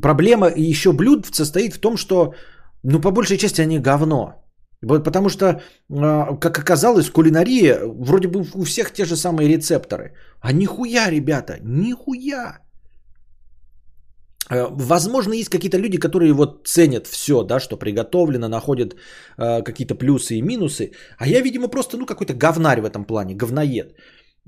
Проблема 0.00 0.48
еще 0.48 0.92
блюд 0.92 1.26
состоит 1.34 1.74
в 1.74 1.80
том, 1.80 1.96
что, 1.96 2.34
ну, 2.82 3.00
по 3.00 3.10
большей 3.10 3.36
части 3.36 3.60
они 3.60 3.78
говно. 3.78 4.42
Потому 4.80 5.28
что, 5.28 5.60
а, 5.90 6.36
как 6.36 6.58
оказалось, 6.58 7.10
кулинария, 7.10 7.80
вроде 7.84 8.28
бы 8.28 8.44
у 8.54 8.64
всех 8.64 8.92
те 8.92 9.04
же 9.04 9.16
самые 9.16 9.48
рецепторы. 9.48 10.14
А 10.40 10.52
нихуя, 10.52 11.10
ребята, 11.10 11.58
нихуя. 11.62 12.58
Э, 14.52 14.68
возможно, 14.70 15.34
есть 15.34 15.48
какие-то 15.48 15.78
люди, 15.78 15.98
которые 15.98 16.32
вот 16.32 16.68
ценят 16.68 17.06
все, 17.06 17.42
да, 17.42 17.60
что 17.60 17.76
приготовлено, 17.76 18.48
находят 18.48 18.94
э, 19.38 19.62
какие-то 19.62 19.94
плюсы 19.94 20.34
и 20.34 20.42
минусы. 20.42 20.92
А 21.18 21.26
я, 21.26 21.40
видимо, 21.40 21.68
просто, 21.68 21.96
ну, 21.96 22.06
какой-то 22.06 22.34
говнарь 22.34 22.80
в 22.80 22.84
этом 22.84 23.04
плане, 23.04 23.34
говноед. 23.34 23.96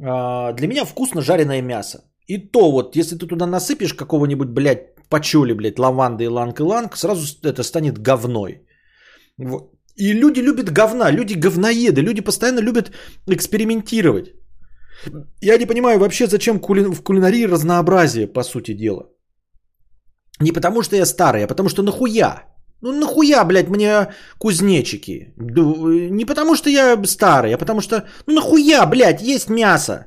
а, 0.03 0.53
для 0.53 0.67
меня 0.67 0.85
вкусно 0.85 1.23
жареное 1.23 1.63
мясо. 1.63 1.99
И 2.27 2.39
то 2.39 2.71
вот, 2.71 2.97
если 2.97 3.17
ты 3.17 3.27
туда 3.27 3.47
насыпешь 3.47 3.95
какого-нибудь, 3.95 4.49
блядь, 4.49 4.95
пачули, 5.09 5.53
блядь, 5.53 5.79
лаванды 5.79 6.25
и 6.25 6.29
ланг-иланг, 6.29 6.97
сразу 6.97 7.27
это 7.43 7.63
станет 7.63 7.99
говной. 7.99 8.67
Вот. 9.39 9.71
И 9.97 10.13
люди 10.13 10.41
любят 10.41 10.73
говна, 10.73 11.13
люди 11.13 11.35
говноеды, 11.35 12.01
люди 12.01 12.21
постоянно 12.21 12.61
любят 12.61 12.93
экспериментировать. 13.29 14.35
Я 15.43 15.59
не 15.59 15.67
понимаю 15.67 15.99
вообще, 15.99 16.27
зачем 16.27 16.59
кули... 16.59 16.81
в 16.81 17.03
кулинарии 17.03 17.47
разнообразие, 17.47 18.27
по 18.27 18.43
сути 18.43 18.75
дела. 18.75 19.14
Не 20.41 20.53
потому 20.53 20.83
что 20.83 20.97
я 20.97 21.07
старый, 21.07 21.45
а 21.45 21.49
потому 21.49 21.69
что 21.69 21.83
нахуя? 21.83 22.45
Ну 22.81 22.93
нахуя, 22.93 23.45
блядь, 23.45 23.69
мне 23.69 24.09
кузнечики? 24.39 25.33
Не 25.37 26.25
потому 26.25 26.55
что 26.55 26.71
я 26.71 27.03
старый, 27.07 27.55
а 27.55 27.59
потому 27.59 27.81
что... 27.81 28.05
Ну 28.27 28.35
нахуя, 28.35 28.87
блядь, 28.87 29.23
есть 29.23 29.49
мясо? 29.49 30.07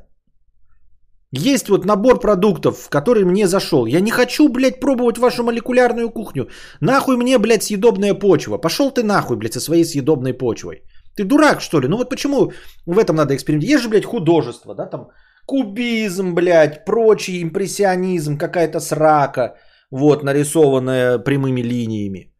Есть 1.31 1.69
вот 1.69 1.85
набор 1.85 2.19
продуктов, 2.19 2.87
который 2.89 3.25
мне 3.25 3.47
зашел. 3.47 3.85
Я 3.85 3.99
не 3.99 4.11
хочу, 4.11 4.47
блядь, 4.49 4.79
пробовать 4.79 5.17
вашу 5.17 5.43
молекулярную 5.43 6.09
кухню. 6.09 6.47
Нахуй 6.81 7.17
мне, 7.17 7.37
блядь, 7.37 7.63
съедобная 7.63 8.13
почва. 8.13 8.57
Пошел 8.57 8.91
ты 8.91 9.03
нахуй, 9.03 9.37
блядь, 9.37 9.53
со 9.53 9.59
своей 9.59 9.83
съедобной 9.83 10.33
почвой. 10.33 10.83
Ты 11.15 11.23
дурак, 11.23 11.61
что 11.61 11.81
ли? 11.81 11.87
Ну 11.87 11.97
вот 11.97 12.09
почему 12.09 12.51
в 12.85 12.97
этом 12.97 13.15
надо 13.15 13.33
экспериментировать? 13.35 13.73
Есть 13.73 13.83
же, 13.83 13.89
блядь, 13.89 14.05
художество, 14.05 14.75
да, 14.75 14.85
там 14.85 15.07
кубизм, 15.45 16.33
блядь, 16.33 16.85
прочий 16.85 17.41
импрессионизм, 17.41 18.37
какая-то 18.37 18.79
срака, 18.79 19.57
вот, 19.91 20.23
нарисованная 20.23 21.19
прямыми 21.19 21.61
линиями. 21.61 22.33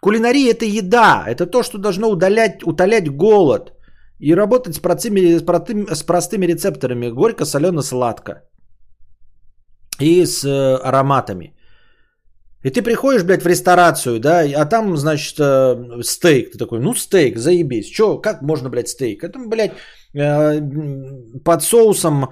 Кулинария 0.00 0.50
это 0.50 0.64
еда, 0.64 1.24
это 1.28 1.46
то, 1.46 1.62
что 1.62 1.78
должно 1.78 2.08
удалять, 2.08 2.62
утолять 2.64 3.08
голод– 3.08 3.72
и 4.22 4.36
работать 4.36 4.74
с 4.74 4.78
простыми, 4.78 5.38
с 5.38 5.42
простыми, 5.42 5.94
с 5.94 6.02
простыми 6.02 6.46
рецепторами. 6.46 7.10
Горько, 7.10 7.44
солено, 7.44 7.82
сладко. 7.82 8.32
И 10.00 10.24
с 10.24 10.44
э, 10.44 10.76
ароматами. 10.76 11.56
И 12.64 12.70
ты 12.70 12.82
приходишь, 12.82 13.24
блядь, 13.24 13.42
в 13.42 13.48
ресторацию, 13.48 14.20
да, 14.20 14.44
а 14.56 14.64
там, 14.66 14.96
значит, 14.96 15.38
э, 15.40 16.02
стейк. 16.02 16.52
Ты 16.52 16.58
такой, 16.58 16.78
ну 16.78 16.94
стейк, 16.94 17.38
заебись. 17.38 17.90
Че, 17.90 18.20
как 18.22 18.42
можно, 18.42 18.70
блядь, 18.70 18.88
стейк? 18.88 19.24
Это, 19.24 19.38
блядь, 19.40 19.72
э, 20.14 20.60
под 21.44 21.62
соусом, 21.62 22.28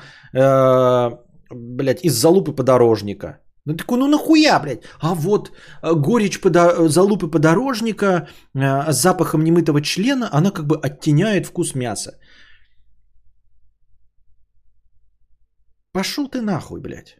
блядь, 1.50 2.04
из 2.04 2.14
залупы 2.14 2.52
подорожника. 2.52 3.40
Ну 3.66 3.76
такой, 3.76 3.98
ну 3.98 4.08
нахуя, 4.08 4.58
блядь? 4.60 4.84
А 5.00 5.14
вот 5.14 5.50
э, 5.82 5.94
горечь 5.94 6.40
подо... 6.40 6.88
залупы 6.88 7.30
подорожника 7.30 8.28
э, 8.54 8.92
с 8.92 9.02
запахом 9.02 9.44
немытого 9.44 9.80
члена, 9.82 10.28
она 10.32 10.50
как 10.50 10.66
бы 10.66 10.76
оттеняет 10.76 11.46
вкус 11.46 11.74
мяса. 11.74 12.18
Пошел 15.92 16.28
ты 16.28 16.40
нахуй, 16.40 16.80
блядь. 16.80 17.16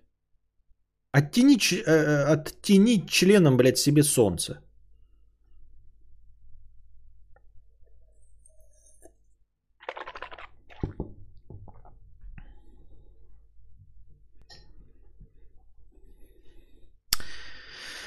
Оттяни, 1.13 1.57
э, 1.57 1.83
э, 1.85 2.25
оттяни 2.25 3.07
членом, 3.09 3.57
блядь, 3.57 3.79
себе 3.79 4.03
солнце. 4.03 4.61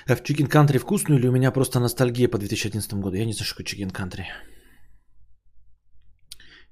А 0.08 0.16
в 0.16 0.22
Chicken 0.22 0.50
Country 0.50 0.80
вкусную 0.80 1.20
или 1.20 1.28
у 1.28 1.32
меня 1.32 1.52
просто 1.52 1.80
ностальгия 1.80 2.28
по 2.28 2.38
2011 2.38 2.94
году? 2.94 3.16
Я 3.16 3.26
не 3.26 3.34
знаю, 3.34 3.46
что 3.46 3.64
Chicken 3.64 3.92
Country. 3.92 4.26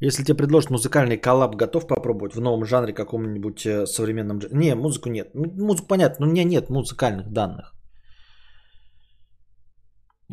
Если 0.02 0.24
тебе 0.24 0.38
предложат 0.38 0.72
музыкальный 0.72 1.18
коллаб, 1.18 1.56
готов 1.56 1.88
попробовать 1.88 2.36
в 2.36 2.42
новом 2.42 2.66
жанре 2.66 2.94
каком-нибудь 2.94 3.66
э, 3.66 3.86
современном... 3.86 4.40
Не, 4.52 4.76
музыку 4.76 5.10
нет. 5.10 5.36
Музыку 5.36 5.88
понятно, 5.88 6.26
но 6.26 6.28
у 6.28 6.34
меня 6.34 6.44
нет 6.44 6.70
музыкальных 6.70 7.32
данных. 7.32 7.76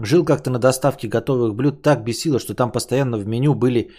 Жил 0.03 0.25
как-то 0.25 0.51
на 0.51 0.59
доставке 0.59 1.09
готовых 1.09 1.55
блюд 1.55 1.83
так 1.83 2.05
бесило, 2.05 2.39
что 2.39 2.55
там 2.55 2.73
постоянно 2.73 3.19
в 3.19 3.27
меню 3.27 3.55
были 3.55 3.91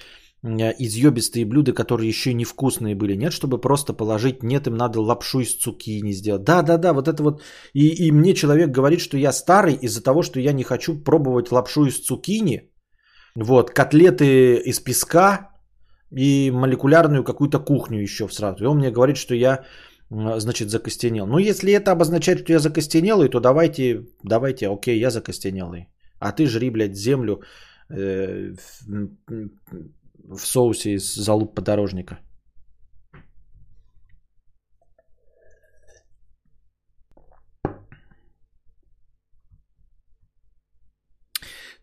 изъебистые 0.43 1.45
блюда, 1.45 1.73
которые 1.73 2.07
еще 2.07 2.33
невкусные 2.33 2.95
были. 2.95 3.15
Нет, 3.15 3.33
чтобы 3.33 3.59
просто 3.59 3.93
положить, 3.93 4.43
нет, 4.43 4.67
им 4.67 4.77
надо 4.77 5.01
лапшу 5.01 5.39
из 5.39 5.55
цукини 5.55 6.13
сделать. 6.13 6.43
Да, 6.43 6.61
да, 6.61 6.77
да, 6.77 6.93
вот 6.93 7.07
это 7.07 7.23
вот. 7.23 7.41
И, 7.73 8.07
и 8.07 8.11
мне 8.11 8.33
человек 8.33 8.69
говорит, 8.71 9.01
что 9.01 9.17
я 9.17 9.31
старый 9.31 9.73
из-за 9.81 10.01
того, 10.01 10.23
что 10.23 10.39
я 10.39 10.53
не 10.53 10.63
хочу 10.63 11.03
пробовать 11.03 11.51
лапшу 11.51 11.85
из 11.85 11.99
цукини. 11.99 12.71
Вот, 13.35 13.71
котлеты 13.71 14.55
из 14.65 14.79
песка 14.79 15.49
и 16.11 16.51
молекулярную 16.51 17.23
какую-то 17.23 17.59
кухню 17.59 18.01
еще 18.01 18.27
сразу. 18.29 18.63
И 18.63 18.67
он 18.67 18.77
мне 18.77 18.91
говорит, 18.91 19.17
что 19.17 19.35
я, 19.35 19.65
значит, 20.09 20.69
закостенел. 20.69 21.27
Ну, 21.27 21.37
если 21.37 21.73
это 21.73 21.91
обозначает, 21.91 22.39
что 22.39 22.53
я 22.53 22.59
закостенелый, 22.59 23.29
то 23.29 23.39
давайте, 23.39 24.05
давайте, 24.23 24.67
окей, 24.67 24.99
я 24.99 25.11
закостенелый. 25.11 25.89
А 26.19 26.31
ты 26.31 26.47
жри, 26.47 26.69
блядь, 26.69 26.95
землю, 26.95 27.41
э, 27.89 28.53
в 30.29 30.45
соусе 30.45 30.93
из 30.93 31.15
залуп 31.15 31.55
подорожника. 31.55 32.19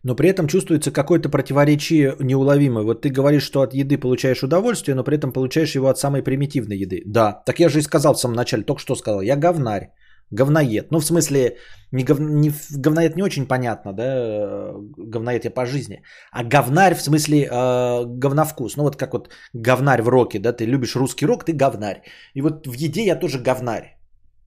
но 0.03 0.15
при 0.15 0.29
этом 0.29 0.47
чувствуется 0.47 0.91
какое-то 0.91 1.29
противоречие 1.29 2.15
неуловимое. 2.19 2.85
Вот 2.85 3.01
ты 3.01 3.09
говоришь, 3.09 3.43
что 3.43 3.61
от 3.61 3.73
еды 3.73 3.97
получаешь 3.97 4.43
удовольствие, 4.43 4.95
но 4.95 5.03
при 5.03 5.17
этом 5.17 5.33
получаешь 5.33 5.75
его 5.75 5.87
от 5.87 5.97
самой 5.97 6.23
примитивной 6.23 6.77
еды. 6.77 7.01
Да, 7.05 7.43
так 7.45 7.59
я 7.59 7.69
же 7.69 7.79
и 7.79 7.81
сказал 7.81 8.13
в 8.13 8.19
самом 8.19 8.35
начале, 8.35 8.63
только 8.63 8.81
что 8.81 8.95
сказал, 8.95 9.21
я 9.21 9.35
говнарь. 9.35 9.89
Говноед. 10.31 10.91
Ну, 10.91 10.99
в 10.99 11.05
смысле, 11.05 11.57
не, 11.91 12.03
гов... 12.03 12.19
не 12.19 12.51
говноед 12.71 13.15
не 13.15 13.23
очень 13.23 13.47
понятно, 13.47 13.93
да, 13.93 14.73
говноед 14.97 15.45
я 15.45 15.51
по 15.51 15.65
жизни. 15.65 16.01
А 16.31 16.43
говнарь 16.43 16.95
в 16.95 17.01
смысле 17.01 17.45
э, 17.45 18.05
говновкус. 18.05 18.75
Ну, 18.75 18.83
вот 18.83 18.95
как 18.97 19.13
вот 19.13 19.29
говнарь 19.53 20.01
в 20.01 20.09
роке, 20.09 20.39
да, 20.39 20.51
ты 20.51 20.65
любишь 20.65 20.95
русский 20.95 21.25
рок, 21.25 21.45
ты 21.45 21.53
говнарь. 21.53 22.01
И 22.33 22.41
вот 22.41 22.67
в 22.67 22.73
еде 22.73 23.05
я 23.05 23.15
тоже 23.15 23.39
говнарь. 23.39 23.97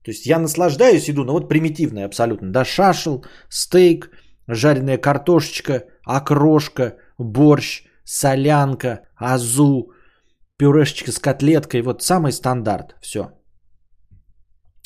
То 0.03 0.11
есть 0.11 0.25
я 0.25 0.39
наслаждаюсь 0.39 1.09
еду, 1.09 1.23
но 1.23 1.33
вот 1.33 1.49
примитивная 1.49 2.05
абсолютно. 2.05 2.51
Да, 2.51 2.65
шашел, 2.65 3.25
стейк, 3.49 4.11
жареная 4.47 4.97
картошечка, 4.97 5.83
окрошка, 6.05 6.97
борщ, 7.17 7.83
солянка, 8.03 9.01
азу, 9.15 9.91
пюрешечка 10.57 11.11
с 11.11 11.19
котлеткой. 11.19 11.81
Вот 11.81 12.03
самый 12.03 12.31
стандарт. 12.31 12.95
Все 13.01 13.40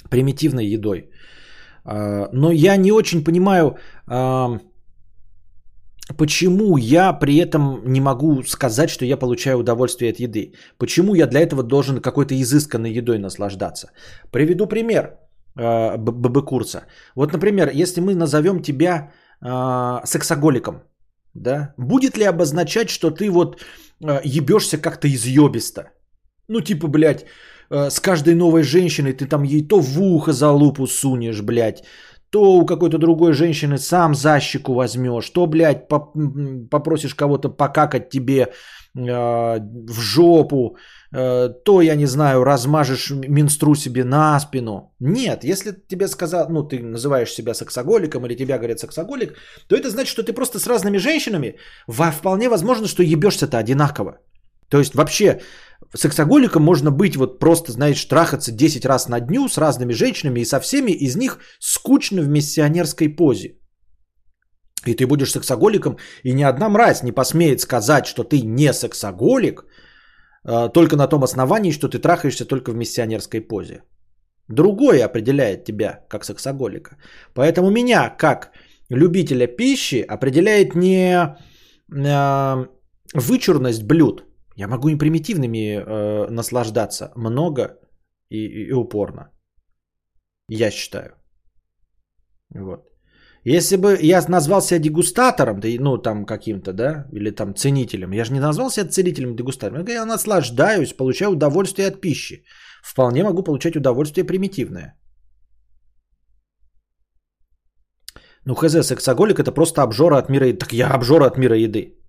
примитивной 0.10 0.66
едой. 0.66 1.10
А, 1.86 2.30
но 2.34 2.52
я 2.52 2.78
не 2.78 2.92
очень 2.92 3.24
понимаю, 3.24 3.78
а, 4.08 4.60
почему 6.18 6.78
я 6.78 7.14
при 7.14 7.38
этом 7.38 7.82
не 7.86 8.02
могу 8.02 8.44
сказать, 8.44 8.90
что 8.90 9.06
я 9.06 9.18
получаю 9.18 9.58
удовольствие 9.60 10.12
от 10.12 10.20
еды. 10.20 10.54
Почему 10.78 11.16
я 11.16 11.28
для 11.28 11.40
этого 11.40 11.64
должен 11.64 12.02
какой-то 12.02 12.34
изысканной 12.36 12.92
едой 12.92 13.20
наслаждаться. 13.20 13.92
Приведу 14.32 14.68
пример 14.68 15.18
а, 15.58 15.98
ББ-курса. 15.98 16.86
Вот, 17.16 17.34
например, 17.34 17.70
если 17.74 18.02
мы 18.02 18.16
назовем 18.16 18.62
тебя 18.62 19.12
сексоголиком, 20.06 20.76
да, 21.34 21.74
будет 21.78 22.18
ли 22.18 22.24
обозначать, 22.24 22.90
что 22.90 23.12
ты 23.12 23.30
вот 23.30 23.62
ебешься 24.24 24.78
как-то 24.78 25.08
изъебисто? 25.08 25.92
Ну, 26.48 26.62
типа, 26.62 26.88
блядь, 26.88 27.26
с 27.70 28.00
каждой 28.00 28.36
новой 28.36 28.64
женщиной 28.64 29.14
ты 29.14 29.26
там 29.26 29.44
ей 29.44 29.68
то 29.68 29.80
в 29.80 30.02
ухо 30.02 30.34
за 30.34 30.52
лупу 30.52 30.88
сунешь, 30.88 31.42
блядь, 31.42 31.84
то 32.36 32.58
у 32.58 32.66
какой-то 32.66 32.98
другой 32.98 33.34
женщины 33.34 33.78
сам 33.78 34.14
за 34.14 34.40
щеку 34.40 34.74
возьмешь, 34.74 35.30
то, 35.30 35.48
блядь, 35.48 35.88
попросишь 36.70 37.16
кого-то 37.16 37.50
покакать 37.50 38.10
тебе 38.10 38.42
э, 38.42 38.50
в 38.96 40.02
жопу, 40.02 40.76
э, 41.14 41.50
то, 41.64 41.82
я 41.82 41.96
не 41.96 42.08
знаю, 42.08 42.44
размажешь 42.44 43.12
минстру 43.12 43.76
себе 43.76 44.04
на 44.04 44.40
спину. 44.40 44.94
Нет, 45.00 45.44
если 45.44 45.72
тебе 45.88 46.08
сказал, 46.08 46.48
ну, 46.50 46.64
ты 46.64 46.84
называешь 46.84 47.32
себя 47.32 47.54
сексоголиком 47.54 48.26
или 48.26 48.36
тебя 48.36 48.58
говорят 48.58 48.80
сексоголик, 48.80 49.38
то 49.68 49.76
это 49.76 49.90
значит, 49.90 50.10
что 50.10 50.24
ты 50.24 50.34
просто 50.34 50.60
с 50.60 50.68
разными 50.68 50.98
женщинами, 50.98 51.56
вполне 51.88 52.50
возможно, 52.50 52.88
что 52.88 53.04
ебешься-то 53.04 53.58
одинаково. 53.58 54.18
То 54.70 54.80
есть 54.80 54.96
вообще 54.96 55.40
Сексоголиком 55.98 56.64
можно 56.64 56.92
быть 56.92 57.16
вот 57.16 57.40
просто, 57.40 57.72
знаешь, 57.72 58.06
трахаться 58.06 58.52
10 58.52 58.86
раз 58.86 59.08
на 59.08 59.20
дню 59.20 59.48
с 59.48 59.58
разными 59.58 59.94
женщинами 59.94 60.42
и 60.42 60.46
со 60.46 60.60
всеми 60.60 60.92
из 60.92 61.16
них 61.16 61.40
скучно 61.60 62.22
в 62.22 62.28
миссионерской 62.28 63.16
позе. 63.16 63.58
И 64.86 64.94
ты 64.94 65.08
будешь 65.08 65.32
сексоголиком, 65.32 65.98
и 66.24 66.34
ни 66.34 66.44
одна 66.44 66.70
мразь 66.70 67.04
не 67.04 67.12
посмеет 67.12 67.62
сказать, 67.62 68.06
что 68.06 68.24
ты 68.24 68.42
не 68.42 68.74
сексоголик, 68.74 69.66
а, 70.44 70.70
только 70.70 70.96
на 70.96 71.08
том 71.08 71.24
основании, 71.24 71.72
что 71.72 71.88
ты 71.88 72.00
трахаешься 72.00 72.46
только 72.46 72.72
в 72.72 72.76
миссионерской 72.76 73.42
позе. 73.42 73.84
Другое 74.50 75.06
определяет 75.06 75.64
тебя 75.64 76.06
как 76.10 76.26
сексоголика. 76.26 76.98
Поэтому 77.34 77.72
меня 77.72 78.10
как 78.10 78.52
любителя 78.90 79.48
пищи 79.48 80.06
определяет 80.08 80.76
не 80.76 81.38
а, 82.06 82.68
вычурность 83.14 83.84
блюд, 83.84 84.26
Я 84.56 84.68
могу 84.68 84.90
и 84.90 84.98
примитивными 84.98 85.76
э, 85.78 86.32
наслаждаться 86.32 87.12
много 87.16 87.78
и, 88.30 88.38
и, 88.38 88.70
и 88.70 88.74
упорно. 88.74 89.32
Я 90.50 90.72
считаю. 90.72 91.16
Вот. 92.56 92.86
Если 93.44 93.78
бы 93.78 94.00
я 94.02 94.22
назвал 94.28 94.62
себя 94.62 94.80
дегустатором, 94.80 95.60
да, 95.60 95.68
ну 95.80 95.98
там 95.98 96.26
каким-то, 96.26 96.74
да, 96.74 97.06
или 97.12 97.32
там 97.32 97.56
ценителем, 97.56 98.14
я 98.14 98.26
же 98.26 98.34
не 98.34 98.40
назвал 98.40 98.70
себя 98.70 98.90
целителем, 98.90 99.36
дегустатором. 99.36 99.86
Я 99.88 100.06
наслаждаюсь, 100.06 100.94
получаю 100.94 101.32
удовольствие 101.32 101.88
от 101.88 102.02
пищи. 102.02 102.44
Вполне 102.84 103.24
могу 103.24 103.44
получать 103.44 103.76
удовольствие 103.76 104.26
примитивное. 104.26 104.96
Ну, 108.46 108.56
хз, 108.56 108.84
сексоголик 108.84 109.40
это 109.40 109.52
просто 109.52 109.84
обжора 109.84 110.18
от 110.18 110.30
мира 110.30 110.48
еды. 110.48 110.60
Так 110.60 110.74
я 110.74 110.90
обжора 110.94 111.26
от 111.26 111.38
мира 111.38 111.56
еды. 111.56 112.05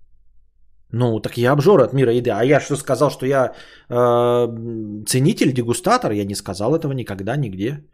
Ну, 0.93 1.20
так 1.20 1.37
я 1.37 1.53
обжора 1.53 1.84
от 1.84 1.93
мира 1.93 2.12
еды. 2.12 2.30
А 2.30 2.45
я 2.45 2.61
что 2.61 2.76
сказал, 2.76 3.11
что 3.11 3.26
я 3.26 3.55
э, 3.89 5.05
ценитель, 5.07 5.53
дегустатор? 5.53 6.12
Я 6.12 6.24
не 6.24 6.34
сказал 6.34 6.74
этого 6.74 6.93
никогда, 6.93 7.37
нигде. 7.37 7.84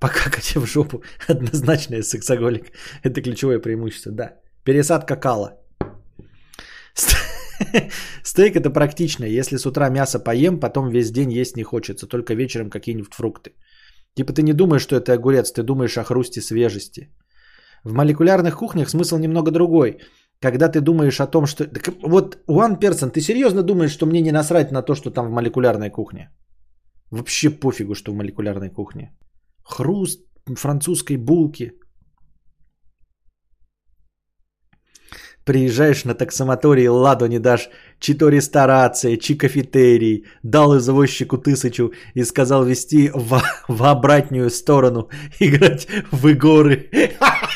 Покакать 0.00 0.56
в 0.56 0.66
жопу. 0.66 1.02
Однозначно 1.28 2.02
сексоголик. 2.02 2.72
Это 3.02 3.22
ключевое 3.22 3.60
преимущество, 3.60 4.12
да. 4.12 4.32
Пересадка 4.64 5.16
кала. 5.16 5.58
Стейк 8.22 8.56
это 8.56 8.70
практично. 8.70 9.24
Если 9.24 9.56
с 9.56 9.66
утра 9.66 9.88
мясо 9.90 10.18
поем, 10.18 10.60
потом 10.60 10.90
весь 10.90 11.10
день 11.10 11.32
есть 11.32 11.56
не 11.56 11.62
хочется. 11.62 12.06
Только 12.06 12.34
вечером 12.34 12.70
какие-нибудь 12.70 13.14
фрукты. 13.14 13.52
Типа 14.14 14.32
ты 14.32 14.42
не 14.42 14.52
думаешь, 14.52 14.82
что 14.82 14.96
это 14.96 15.14
огурец, 15.14 15.52
ты 15.52 15.62
думаешь 15.62 15.96
о 15.96 16.04
хрусте 16.04 16.40
свежести. 16.40 17.08
В 17.84 17.94
молекулярных 17.94 18.56
кухнях 18.56 18.90
смысл 18.90 19.18
немного 19.18 19.50
другой. 19.50 19.98
Когда 20.42 20.68
ты 20.68 20.80
думаешь 20.80 21.20
о 21.20 21.26
том, 21.26 21.46
что... 21.46 21.64
Вот, 22.02 22.38
one 22.48 22.80
person, 22.80 23.10
ты 23.10 23.20
серьезно 23.20 23.62
думаешь, 23.62 23.92
что 23.92 24.06
мне 24.06 24.20
не 24.20 24.32
насрать 24.32 24.72
на 24.72 24.82
то, 24.82 24.94
что 24.94 25.10
там 25.10 25.26
в 25.26 25.30
молекулярной 25.30 25.90
кухне? 25.90 26.30
Вообще 27.10 27.50
пофигу, 27.50 27.94
что 27.94 28.12
в 28.12 28.16
молекулярной 28.16 28.70
кухне. 28.70 29.16
Хруст 29.64 30.20
французской 30.56 31.16
булки. 31.16 31.72
Приезжаешь 35.44 36.04
на 36.04 36.14
таксомоторе, 36.14 36.90
ладу 36.90 37.26
не 37.26 37.38
дашь, 37.38 37.68
чи 37.98 38.14
то 38.14 38.28
ресторация, 38.28 39.16
чи 39.16 39.36
кафетерий. 39.36 40.24
Дал 40.42 40.76
извозчику 40.76 41.38
тысячу 41.38 41.92
и 42.14 42.24
сказал 42.24 42.64
вести 42.64 43.10
в, 43.14 43.40
в 43.68 43.82
обратную 43.84 44.50
сторону, 44.50 45.08
играть 45.40 45.86
в 46.12 46.26
игоры. 46.28 46.88
Да. 47.20 47.32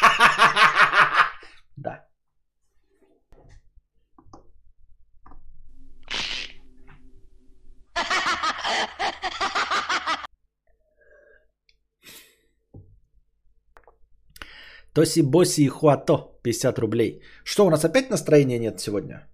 Тоси 14.97 15.23
Боси 15.23 15.61
и 15.61 15.69
Хуато 15.69 16.17
50 16.43 16.79
рублей. 16.79 17.21
Что, 17.45 17.67
у 17.67 17.71
нас 17.71 17.85
опять 17.85 18.11
настроения 18.11 18.59
нет 18.59 18.81
сегодня? 18.81 19.29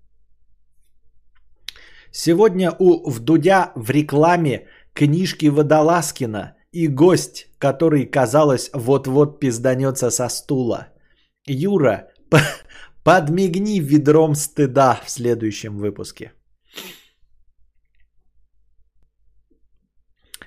Сегодня 2.10 2.72
у 2.78 3.10
Вдудя 3.10 3.72
в 3.76 3.90
рекламе 3.90 4.66
книжки 4.92 5.46
Водолазкина 5.50 6.56
и 6.72 6.88
гость, 6.88 7.46
который, 7.58 8.10
казалось, 8.10 8.70
вот-вот 8.74 9.40
пизданется 9.40 10.10
со 10.10 10.28
стула. 10.28 10.88
Юра, 11.46 12.08
подмигни 13.04 13.78
ведром 13.80 14.34
стыда 14.34 15.00
в 15.04 15.10
следующем 15.10 15.78
выпуске. 15.78 16.32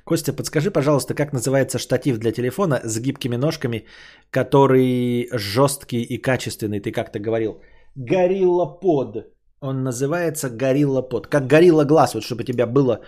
Костя, 0.05 0.33
подскажи, 0.33 0.69
пожалуйста, 0.69 1.15
как 1.15 1.33
называется 1.33 1.79
штатив 1.79 2.19
для 2.19 2.31
телефона 2.31 2.79
с 2.83 2.99
гибкими 2.99 3.37
ножками, 3.37 3.85
который 4.29 5.27
жесткий 5.33 6.03
и 6.03 6.21
качественный, 6.21 6.79
ты 6.79 6.91
как-то 6.91 7.19
говорил. 7.19 7.59
Горилла 7.95 8.65
под. 8.65 9.33
Он 9.61 9.83
называется 9.83 10.49
Горилла 10.49 11.01
под. 11.01 11.27
Как 11.27 11.47
Горилла 11.47 11.85
глаз, 11.85 12.13
вот 12.13 12.23
чтобы 12.23 12.43
у 12.43 12.45
тебя 12.45 12.67
было 12.67 12.99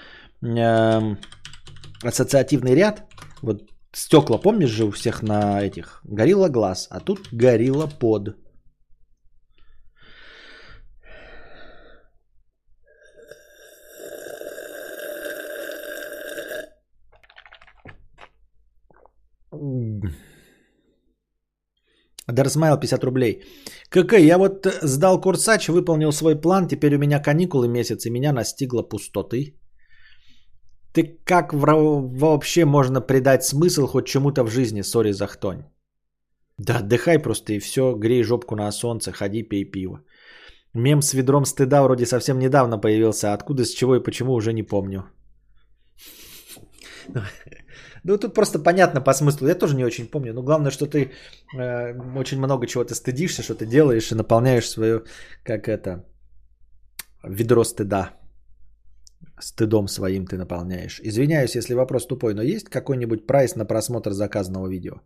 э, 0.41 1.15
ассоциативный 2.03 2.73
ряд. 2.73 3.03
Вот 3.43 3.61
стекла, 3.93 4.39
помнишь 4.39 4.71
же 4.71 4.85
у 4.85 4.91
всех 4.91 5.21
на 5.21 5.61
этих? 5.61 6.01
Горилла 6.03 6.49
глаз, 6.49 6.87
а 6.89 6.99
тут 6.99 7.19
Горилла 7.31 7.87
под. 7.99 8.35
Дарсмайл 22.37 22.77
50 22.77 23.03
рублей. 23.03 23.41
КК, 23.89 24.17
я 24.17 24.37
вот 24.37 24.67
сдал 24.83 25.21
курсач, 25.21 25.69
выполнил 25.69 26.11
свой 26.11 26.35
план, 26.35 26.67
теперь 26.67 26.95
у 26.95 26.99
меня 26.99 27.19
каникулы 27.19 27.67
месяц, 27.67 28.05
и 28.05 28.11
меня 28.11 28.33
настигла 28.33 28.83
пустоты. 28.83 29.55
Ты 30.93 31.19
как 31.25 31.53
вообще 31.53 32.65
можно 32.65 33.01
придать 33.01 33.43
смысл 33.43 33.87
хоть 33.87 34.07
чему-то 34.07 34.43
в 34.43 34.49
жизни, 34.49 34.83
сори 34.83 35.11
за 35.11 35.27
хтонь? 35.27 35.63
Да 36.57 36.77
отдыхай 36.79 37.19
просто 37.19 37.53
и 37.53 37.59
все, 37.59 37.95
грей 37.95 38.23
жопку 38.23 38.55
на 38.55 38.71
солнце, 38.71 39.11
ходи 39.11 39.43
пей 39.43 39.65
пиво. 39.65 39.99
Мем 40.73 41.01
с 41.01 41.13
ведром 41.13 41.45
стыда 41.45 41.83
вроде 41.83 42.05
совсем 42.05 42.39
недавно 42.39 42.81
появился, 42.81 43.33
откуда, 43.33 43.65
с 43.65 43.73
чего 43.73 43.95
и 43.95 44.03
почему 44.03 44.33
уже 44.33 44.53
не 44.53 44.63
помню. 44.63 45.03
Ну, 48.07 48.17
тут 48.17 48.33
просто 48.33 48.59
понятно 48.59 49.01
по 49.01 49.13
смыслу. 49.13 49.47
Я 49.47 49.55
тоже 49.55 49.75
не 49.75 49.85
очень 49.85 50.07
помню. 50.07 50.33
Но 50.33 50.41
главное, 50.43 50.71
что 50.71 50.85
ты 50.85 51.11
э, 51.53 51.93
очень 52.15 52.37
много 52.37 52.67
чего 52.67 52.85
ты 52.85 52.95
стыдишься, 52.95 53.43
что 53.43 53.53
ты 53.53 53.65
делаешь 53.65 54.11
и 54.11 54.15
наполняешь 54.15 54.69
свое, 54.69 55.03
как 55.43 55.67
это, 55.67 56.05
ведро 57.23 57.65
стыда. 57.65 58.13
Стыдом 59.39 59.87
своим 59.87 60.25
ты 60.25 60.37
наполняешь. 60.37 61.01
Извиняюсь, 61.03 61.55
если 61.55 61.75
вопрос 61.75 62.07
тупой, 62.07 62.33
но 62.33 62.41
есть 62.41 62.69
какой-нибудь 62.69 63.27
прайс 63.27 63.55
на 63.55 63.65
просмотр 63.65 64.11
заказанного 64.11 64.69
видео? 64.69 65.01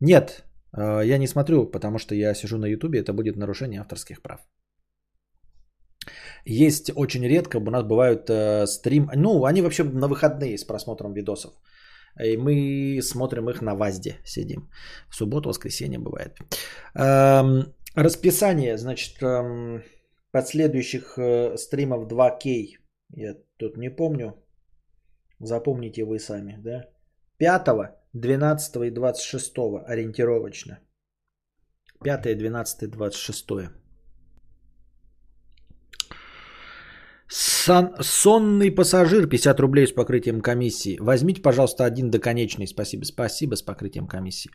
Нет, 0.00 0.44
э, 0.76 1.02
я 1.04 1.18
не 1.18 1.26
смотрю, 1.26 1.70
потому 1.70 1.98
что 1.98 2.14
я 2.14 2.34
сижу 2.34 2.58
на 2.58 2.66
ютубе, 2.66 3.00
это 3.00 3.14
будет 3.14 3.36
нарушение 3.36 3.80
авторских 3.80 4.20
прав. 4.20 4.40
Есть 6.44 6.90
очень 6.94 7.26
редко, 7.26 7.56
у 7.56 7.70
нас 7.70 7.84
бывают 7.84 8.28
э, 8.28 8.66
стрим, 8.66 9.08
ну, 9.16 9.44
они 9.46 9.62
вообще 9.62 9.84
на 9.84 10.08
выходные 10.08 10.58
с 10.58 10.64
просмотром 10.64 11.14
видосов. 11.14 11.54
И 12.20 12.36
мы 12.36 13.00
смотрим 13.02 13.50
их 13.50 13.62
на 13.62 13.74
ВАЗДе, 13.74 14.20
сидим. 14.24 14.70
В 15.08 15.14
субботу, 15.14 15.48
воскресенье 15.48 15.98
бывает. 15.98 16.38
Эм, 16.94 17.74
расписание, 17.94 18.78
значит, 18.78 19.22
эм, 19.22 19.82
последующих 20.30 21.18
э, 21.18 21.56
стримов 21.56 22.06
2К. 22.06 22.78
Я 23.10 23.34
тут 23.56 23.76
не 23.76 23.90
помню. 23.90 24.34
Запомните 25.40 26.04
вы 26.04 26.18
сами, 26.18 26.56
да? 26.62 26.88
5, 27.38 27.68
12 28.12 28.76
и 28.76 28.90
26 28.90 29.54
ориентировочно. 29.86 30.78
5, 32.04 32.38
12, 32.38 32.90
26. 32.90 33.46
Сон, 37.26 37.94
сонный 38.00 38.70
пассажир, 38.70 39.26
50 39.26 39.60
рублей 39.60 39.86
с 39.86 39.92
покрытием 39.92 40.40
комиссии. 40.40 40.98
Возьмите, 41.00 41.40
пожалуйста, 41.40 41.84
один 41.84 42.10
доконечный. 42.10 42.66
Спасибо, 42.66 43.04
спасибо 43.04 43.54
с 43.54 43.62
покрытием 43.62 44.06
комиссии. 44.06 44.50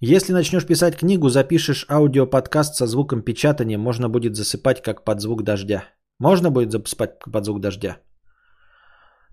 Если 0.00 0.32
начнешь 0.32 0.66
писать 0.66 0.96
книгу, 0.96 1.28
запишешь 1.28 1.86
аудиоподкаст 1.88 2.74
со 2.74 2.86
звуком 2.86 3.22
печатания, 3.22 3.78
можно 3.78 4.08
будет 4.08 4.36
засыпать 4.36 4.82
как 4.82 5.04
под 5.04 5.20
звук 5.20 5.42
дождя. 5.44 5.84
Можно 6.18 6.50
будет 6.50 6.72
засыпать 6.72 7.20
под 7.32 7.44
звук 7.44 7.60
дождя? 7.60 7.98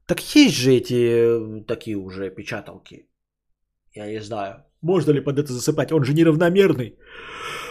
Так 0.05 0.19
есть 0.35 0.55
же 0.55 0.71
эти 0.71 0.93
э, 0.93 1.63
такие 1.67 1.97
уже 1.97 2.29
печаталки. 2.29 3.07
Я 3.95 4.07
не 4.07 4.21
знаю. 4.21 4.63
Можно 4.81 5.13
ли 5.13 5.21
под 5.21 5.39
это 5.39 5.51
засыпать? 5.51 5.91
Он 5.91 6.03
же 6.03 6.13
неравномерный. 6.13 6.95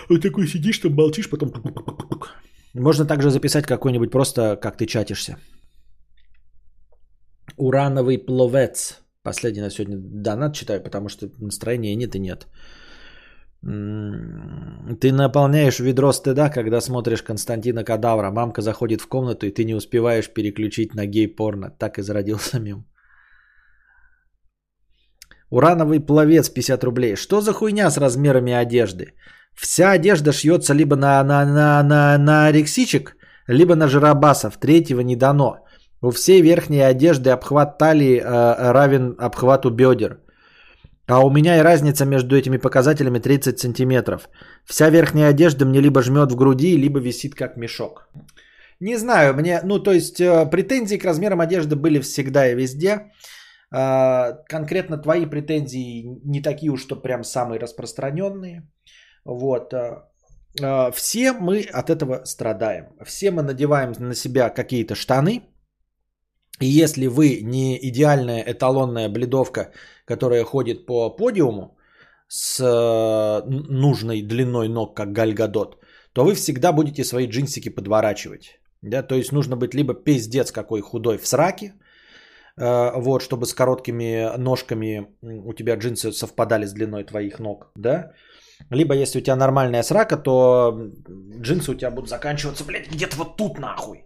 Вот 0.09 0.23
такой 0.23 0.49
сидишь, 0.49 0.79
там 0.79 0.95
молчишь, 0.95 1.31
потом... 1.31 1.53
Можно 2.75 3.07
также 3.07 3.31
записать 3.31 3.66
какой-нибудь 3.66 4.11
просто, 4.11 4.57
как 4.57 4.77
ты 4.77 4.87
чатишься. 4.87 5.37
Урановый 7.57 8.18
пловец. 8.18 9.01
Последний 9.22 9.62
на 9.62 9.70
сегодня 9.70 9.97
донат 9.99 10.55
читаю, 10.55 10.83
потому 10.83 11.09
что 11.09 11.31
настроения 11.39 11.97
нет 11.97 12.14
и 12.14 12.18
нет. 12.18 12.47
Ты 15.01 15.12
наполняешь 15.12 15.81
ведро 15.81 16.12
стыда, 16.12 16.51
когда 16.51 16.81
смотришь 16.81 17.22
Константина 17.22 17.85
Кадавра. 17.85 18.31
Мамка 18.31 18.61
заходит 18.61 19.01
в 19.01 19.09
комнату, 19.09 19.47
и 19.47 19.55
ты 19.55 19.64
не 19.64 19.75
успеваешь 19.75 20.29
переключить 20.29 20.95
на 20.95 21.07
гей-порно. 21.07 21.70
Так 21.79 21.99
и 21.99 22.03
зародился 22.03 22.59
мем. 22.61 22.85
Урановый 25.51 26.01
пловец 26.01 26.51
50 26.51 26.85
рублей. 26.85 27.16
Что 27.16 27.41
за 27.41 27.53
хуйня 27.53 27.91
с 27.91 27.97
размерами 27.99 28.53
одежды? 28.53 29.14
Вся 29.55 29.92
одежда 29.92 30.32
шьется 30.32 30.74
либо 30.74 30.96
на, 30.96 31.22
на, 31.24 31.44
на, 31.46 31.82
на, 31.82 32.18
на 32.18 32.52
рексичек, 32.52 33.16
либо 33.46 33.76
на 33.76 33.88
жиробасов. 33.88 34.59
Третьего 34.59 35.00
не 35.00 35.16
дано. 35.16 35.64
У 36.00 36.11
всей 36.11 36.42
верхней 36.42 36.82
одежды 36.82 37.30
обхват 37.30 37.78
талии 37.78 38.18
э, 38.18 38.72
равен 38.72 39.14
обхвату 39.18 39.70
бедер. 39.70 40.18
А 41.07 41.24
у 41.24 41.30
меня 41.30 41.59
и 41.59 41.62
разница 41.62 42.07
между 42.07 42.36
этими 42.36 42.57
показателями 42.57 43.18
30 43.18 43.59
сантиметров. 43.59 44.28
Вся 44.64 44.90
верхняя 44.90 45.30
одежда 45.30 45.66
мне 45.66 45.80
либо 45.80 46.02
жмет 46.02 46.32
в 46.32 46.36
груди, 46.36 46.76
либо 46.76 46.98
висит 46.98 47.34
как 47.34 47.57
мешок. 47.57 48.09
Не 48.80 48.96
знаю, 48.96 49.34
мне, 49.34 49.61
ну 49.64 49.78
то 49.78 49.92
есть 49.92 50.20
э, 50.20 50.46
претензии 50.50 50.96
к 50.96 51.05
размерам 51.05 51.40
одежды 51.40 51.76
были 51.76 52.00
всегда 52.00 52.48
и 52.48 52.55
везде. 52.55 53.12
Э, 53.74 54.34
конкретно 54.48 54.98
твои 54.98 55.26
претензии 55.26 56.05
не 56.24 56.42
такие 56.42 56.72
уж, 56.72 56.82
что 56.82 56.96
прям 56.96 57.22
самые 57.24 57.61
распространенные. 57.61 58.62
Вот. 59.25 59.72
Э, 59.72 60.03
э, 60.61 60.93
все 60.93 61.33
мы 61.33 61.62
от 61.62 61.91
этого 61.91 62.25
страдаем. 62.25 62.87
Все 63.05 63.31
мы 63.31 63.43
надеваем 63.43 63.93
на 63.99 64.14
себя 64.14 64.51
какие-то 64.51 64.95
штаны. 64.95 65.43
И 66.61 66.66
если 66.66 67.07
вы 67.07 67.41
не 67.43 67.79
идеальная 67.89 68.45
эталонная 68.47 69.09
бледовка, 69.09 69.72
которая 70.07 70.45
ходит 70.45 70.87
по 70.87 71.11
подиуму 71.11 71.77
с 72.29 72.61
э, 72.61 73.43
нужной 73.49 74.22
длиной 74.22 74.68
ног, 74.68 74.97
как 74.97 75.12
Гальгадот, 75.12 75.81
то 76.12 76.25
вы 76.25 76.35
всегда 76.35 76.72
будете 76.72 77.05
свои 77.05 77.27
джинсики 77.27 77.70
подворачивать. 77.70 78.61
Да? 78.83 79.03
То 79.03 79.16
есть 79.16 79.33
нужно 79.33 79.57
быть 79.57 79.75
либо 79.75 79.95
пиздец 79.95 80.53
какой 80.53 80.81
худой 80.81 81.18
в 81.18 81.27
сраке, 81.27 81.75
вот, 82.57 83.20
чтобы 83.20 83.47
с 83.47 83.55
короткими 83.55 84.37
ножками 84.39 85.09
у 85.22 85.53
тебя 85.55 85.75
джинсы 85.75 86.12
совпадали 86.12 86.66
с 86.66 86.72
длиной 86.72 87.03
твоих 87.03 87.41
ног, 87.41 87.72
да, 87.75 88.12
либо 88.71 88.95
если 88.95 89.21
у 89.21 89.23
тебя 89.23 89.37
нормальная 89.37 89.83
срака, 89.83 90.17
то 90.17 90.91
джинсы 91.41 91.71
у 91.71 91.75
тебя 91.75 91.91
будут 91.91 92.09
заканчиваться, 92.09 92.65
блядь, 92.65 92.91
где-то 92.91 93.17
вот 93.17 93.37
тут 93.37 93.59
нахуй 93.59 94.05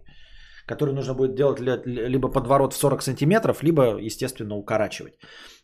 который 0.69 0.93
нужно 0.93 1.15
будет 1.15 1.35
делать 1.35 1.59
либо 1.85 2.27
подворот 2.27 2.73
в 2.73 2.77
40 2.77 3.01
сантиметров, 3.01 3.63
либо, 3.63 3.97
естественно, 3.97 4.55
укорачивать. 4.55 5.13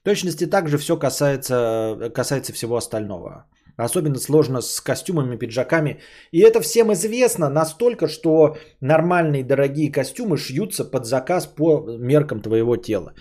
В 0.02 0.04
точности 0.04 0.50
также 0.50 0.78
все 0.78 0.98
касается, 0.98 2.12
касается 2.16 2.54
всего 2.54 2.76
остального. 2.76 3.46
Особенно 3.78 4.20
сложно 4.20 4.62
с 4.62 4.82
костюмами, 4.82 5.38
пиджаками. 5.38 6.00
И 6.32 6.40
это 6.40 6.60
всем 6.62 6.92
известно 6.92 7.50
настолько, 7.50 8.08
что 8.08 8.58
нормальные 8.82 9.44
дорогие 9.44 9.92
костюмы 9.92 10.38
шьются 10.38 10.92
под 10.92 11.06
заказ 11.06 11.46
по 11.46 11.86
меркам 12.00 12.42
твоего 12.42 12.76
тела. 12.78 13.14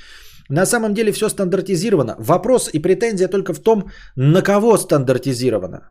На 0.50 0.66
самом 0.66 0.94
деле 0.94 1.12
все 1.12 1.28
стандартизировано. 1.28 2.16
Вопрос 2.18 2.68
и 2.72 2.78
претензия 2.78 3.28
только 3.28 3.54
в 3.54 3.60
том, 3.60 3.90
на 4.16 4.42
кого 4.42 4.76
стандартизировано. 4.76 5.90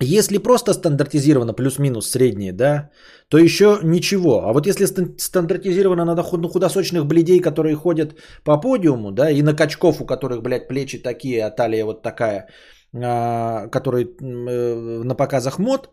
Если 0.00 0.38
просто 0.38 0.74
стандартизировано 0.74 1.54
плюс-минус 1.54 2.10
средние, 2.10 2.52
да, 2.52 2.90
то 3.28 3.38
еще 3.38 3.78
ничего. 3.84 4.42
А 4.42 4.52
вот 4.52 4.66
если 4.66 4.86
стандартизировано 5.18 6.04
на 6.04 6.22
худосочных 6.22 7.06
бледей, 7.06 7.40
которые 7.40 7.76
ходят 7.76 8.16
по 8.44 8.60
подиуму, 8.60 9.12
да, 9.12 9.30
и 9.30 9.42
на 9.42 9.54
качков, 9.54 10.00
у 10.00 10.06
которых, 10.06 10.42
блядь, 10.42 10.68
плечи 10.68 10.98
такие, 10.98 11.44
а 11.44 11.50
талия 11.50 11.84
вот 11.84 12.02
такая, 12.02 12.48
а, 12.92 13.68
которые 13.68 14.06
э, 14.06 15.04
на 15.04 15.14
показах 15.14 15.58
мод, 15.58 15.90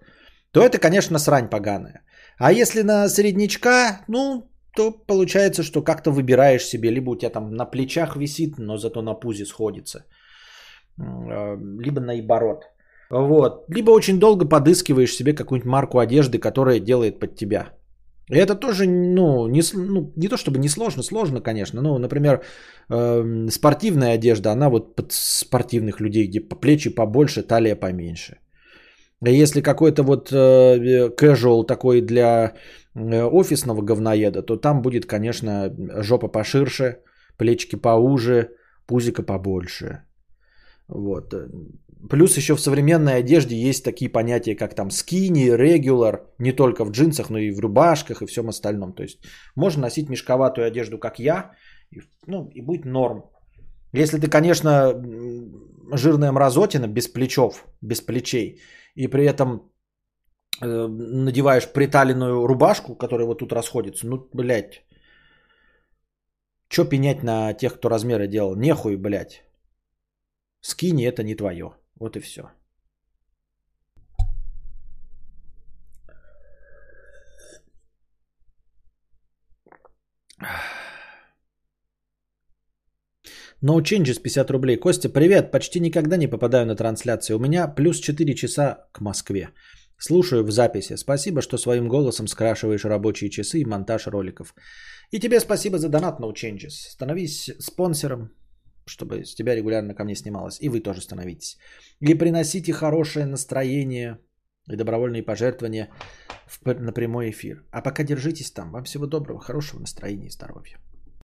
то 0.52 0.62
это, 0.62 0.80
конечно, 0.80 1.20
срань 1.20 1.50
поганая. 1.50 2.02
А 2.39 2.52
если 2.52 2.82
на 2.82 3.08
среднячка, 3.08 4.02
ну, 4.08 4.51
то 4.76 4.92
получается, 4.92 5.64
что 5.64 5.82
как-то 5.82 6.12
выбираешь 6.12 6.66
себе, 6.66 6.92
либо 6.92 7.12
у 7.12 7.16
тебя 7.16 7.30
там 7.30 7.52
на 7.52 7.66
плечах 7.66 8.16
висит, 8.16 8.58
но 8.58 8.78
зато 8.78 9.02
на 9.02 9.14
пузе 9.14 9.46
сходится, 9.46 10.06
а, 11.00 11.58
либо 11.80 12.02
наоборот. 12.02 12.64
Вот. 13.10 13.66
Либо 13.68 13.92
очень 13.92 14.20
долго 14.20 14.46
подыскиваешь 14.46 15.14
себе 15.14 15.34
какую-нибудь 15.34 15.70
марку 15.70 16.00
одежды, 16.00 16.40
которая 16.40 16.80
делает 16.80 17.20
под 17.20 17.36
тебя. 17.36 17.74
И 18.30 18.38
это 18.38 18.56
тоже, 18.56 18.86
ну 18.88 19.48
не, 19.48 19.62
ну, 19.74 20.14
не 20.16 20.30
то 20.30 20.38
чтобы 20.38 20.60
не 20.60 20.70
сложно, 20.70 21.04
сложно, 21.04 21.42
конечно. 21.42 21.82
Ну, 21.82 21.98
например, 21.98 22.42
э, 22.90 23.50
спортивная 23.50 24.14
одежда, 24.14 24.52
она 24.52 24.70
вот 24.70 24.96
под 24.96 25.12
спортивных 25.12 26.00
людей, 26.00 26.28
где 26.28 26.40
по 26.40 26.56
плечи 26.56 26.90
побольше, 26.90 27.44
талия 27.44 27.76
поменьше. 27.76 28.38
Если 29.24 29.62
какой-то 29.62 30.04
вот 30.04 30.32
э, 30.32 31.10
casual 31.16 31.66
такой 31.66 32.02
для 32.02 32.54
э, 32.96 33.24
офисного 33.24 33.82
говноеда, 33.82 34.42
то 34.42 34.58
там 34.58 34.82
будет, 34.82 35.06
конечно, 35.06 35.76
жопа 36.02 36.28
поширше, 36.28 36.98
плечики 37.38 37.76
поуже, 37.76 38.50
пузика 38.88 39.24
побольше. 39.24 40.04
Вот. 40.88 41.34
Плюс 42.10 42.38
еще 42.38 42.56
в 42.56 42.60
современной 42.60 43.18
одежде 43.20 43.56
есть 43.56 43.84
такие 43.84 44.12
понятия, 44.12 44.56
как 44.56 44.74
там 44.74 44.90
скини, 44.90 45.52
регуляр, 45.52 46.26
не 46.40 46.52
только 46.52 46.84
в 46.84 46.92
джинсах, 46.92 47.30
но 47.30 47.38
и 47.38 47.52
в 47.52 47.60
рубашках 47.60 48.22
и 48.22 48.26
всем 48.26 48.50
остальном. 48.50 48.94
То 48.94 49.04
есть 49.04 49.20
можно 49.56 49.82
носить 49.84 50.10
мешковатую 50.10 50.66
одежду, 50.66 50.98
как 50.98 51.20
я, 51.20 51.52
и, 51.92 52.02
ну, 52.26 52.50
и 52.56 52.62
будет 52.62 52.86
норм. 52.86 53.26
Если 53.94 54.18
ты, 54.18 54.28
конечно, 54.30 54.94
жирная 55.94 56.32
мразотина, 56.32 56.88
без 56.88 57.08
плечов, 57.08 57.68
без 57.82 58.02
плечей, 58.02 58.62
и 58.96 59.08
при 59.08 59.26
этом 59.26 59.72
э, 60.62 60.88
надеваешь 60.88 61.72
приталенную 61.72 62.48
рубашку, 62.48 62.96
которая 62.96 63.28
вот 63.28 63.39
тут 63.39 63.54
расходится, 63.54 64.08
ну, 64.08 64.30
блядь, 64.34 64.84
что 66.72 66.86
пенять 66.86 67.24
на 67.24 67.54
тех, 67.54 67.76
кто 67.76 67.89
размеры 67.89 68.28
делал? 68.28 68.56
Нехуй, 68.56 68.96
блядь. 68.96 69.44
Скини 70.62 71.06
это 71.06 71.24
не 71.24 71.36
твое. 71.36 71.74
Вот 72.00 72.16
и 72.16 72.20
все. 72.20 72.44
No 83.64 83.80
Changes 83.80 84.20
50 84.20 84.51
рублей. 84.51 84.76
Костя, 84.78 85.07
привет. 85.09 85.51
Почти 85.51 85.80
никогда 85.80 86.18
не 86.18 86.28
попадаю 86.28 86.66
на 86.66 86.76
трансляции. 86.76 87.36
У 87.36 87.39
меня 87.39 87.68
плюс 87.68 87.99
4 87.99 88.34
часа 88.34 88.88
к 88.91 89.01
Москве. 89.01 89.49
Слушаю 89.99 90.43
в 90.43 90.51
записи. 90.51 90.97
Спасибо, 90.97 91.41
что 91.41 91.57
своим 91.57 91.88
голосом 91.88 92.28
скрашиваешь 92.28 92.86
рабочие 92.86 93.30
часы 93.30 93.59
и 93.59 93.66
монтаж 93.66 94.07
роликов. 94.07 94.55
И 95.12 95.20
тебе 95.20 95.39
спасибо 95.39 95.78
за 95.78 95.89
донат 95.89 96.20
No 96.20 96.34
Changes. 96.34 96.89
Становись 96.89 97.51
спонсором, 97.59 98.32
чтобы 98.88 99.26
с 99.26 99.36
тебя 99.36 99.55
регулярно 99.55 99.93
ко 99.93 100.03
мне 100.05 100.16
снималось. 100.16 100.57
И 100.59 100.70
вы 100.70 100.80
тоже 100.80 101.01
становитесь. 101.01 101.59
И 101.99 102.16
приносите 102.16 102.74
хорошее 102.74 103.28
настроение 103.28 104.18
и 104.68 104.76
добровольные 104.76 105.22
пожертвования 105.22 105.89
в, 106.47 106.66
на 106.66 106.93
прямой 106.93 107.30
эфир. 107.30 107.64
А 107.72 107.84
пока 107.84 108.03
держитесь 108.03 108.51
там. 108.51 108.72
Вам 108.72 108.86
всего 108.86 109.05
доброго, 109.05 109.39
хорошего 109.39 109.82
настроения 109.82 110.28
и 110.28 110.32
здоровья. 110.32 110.80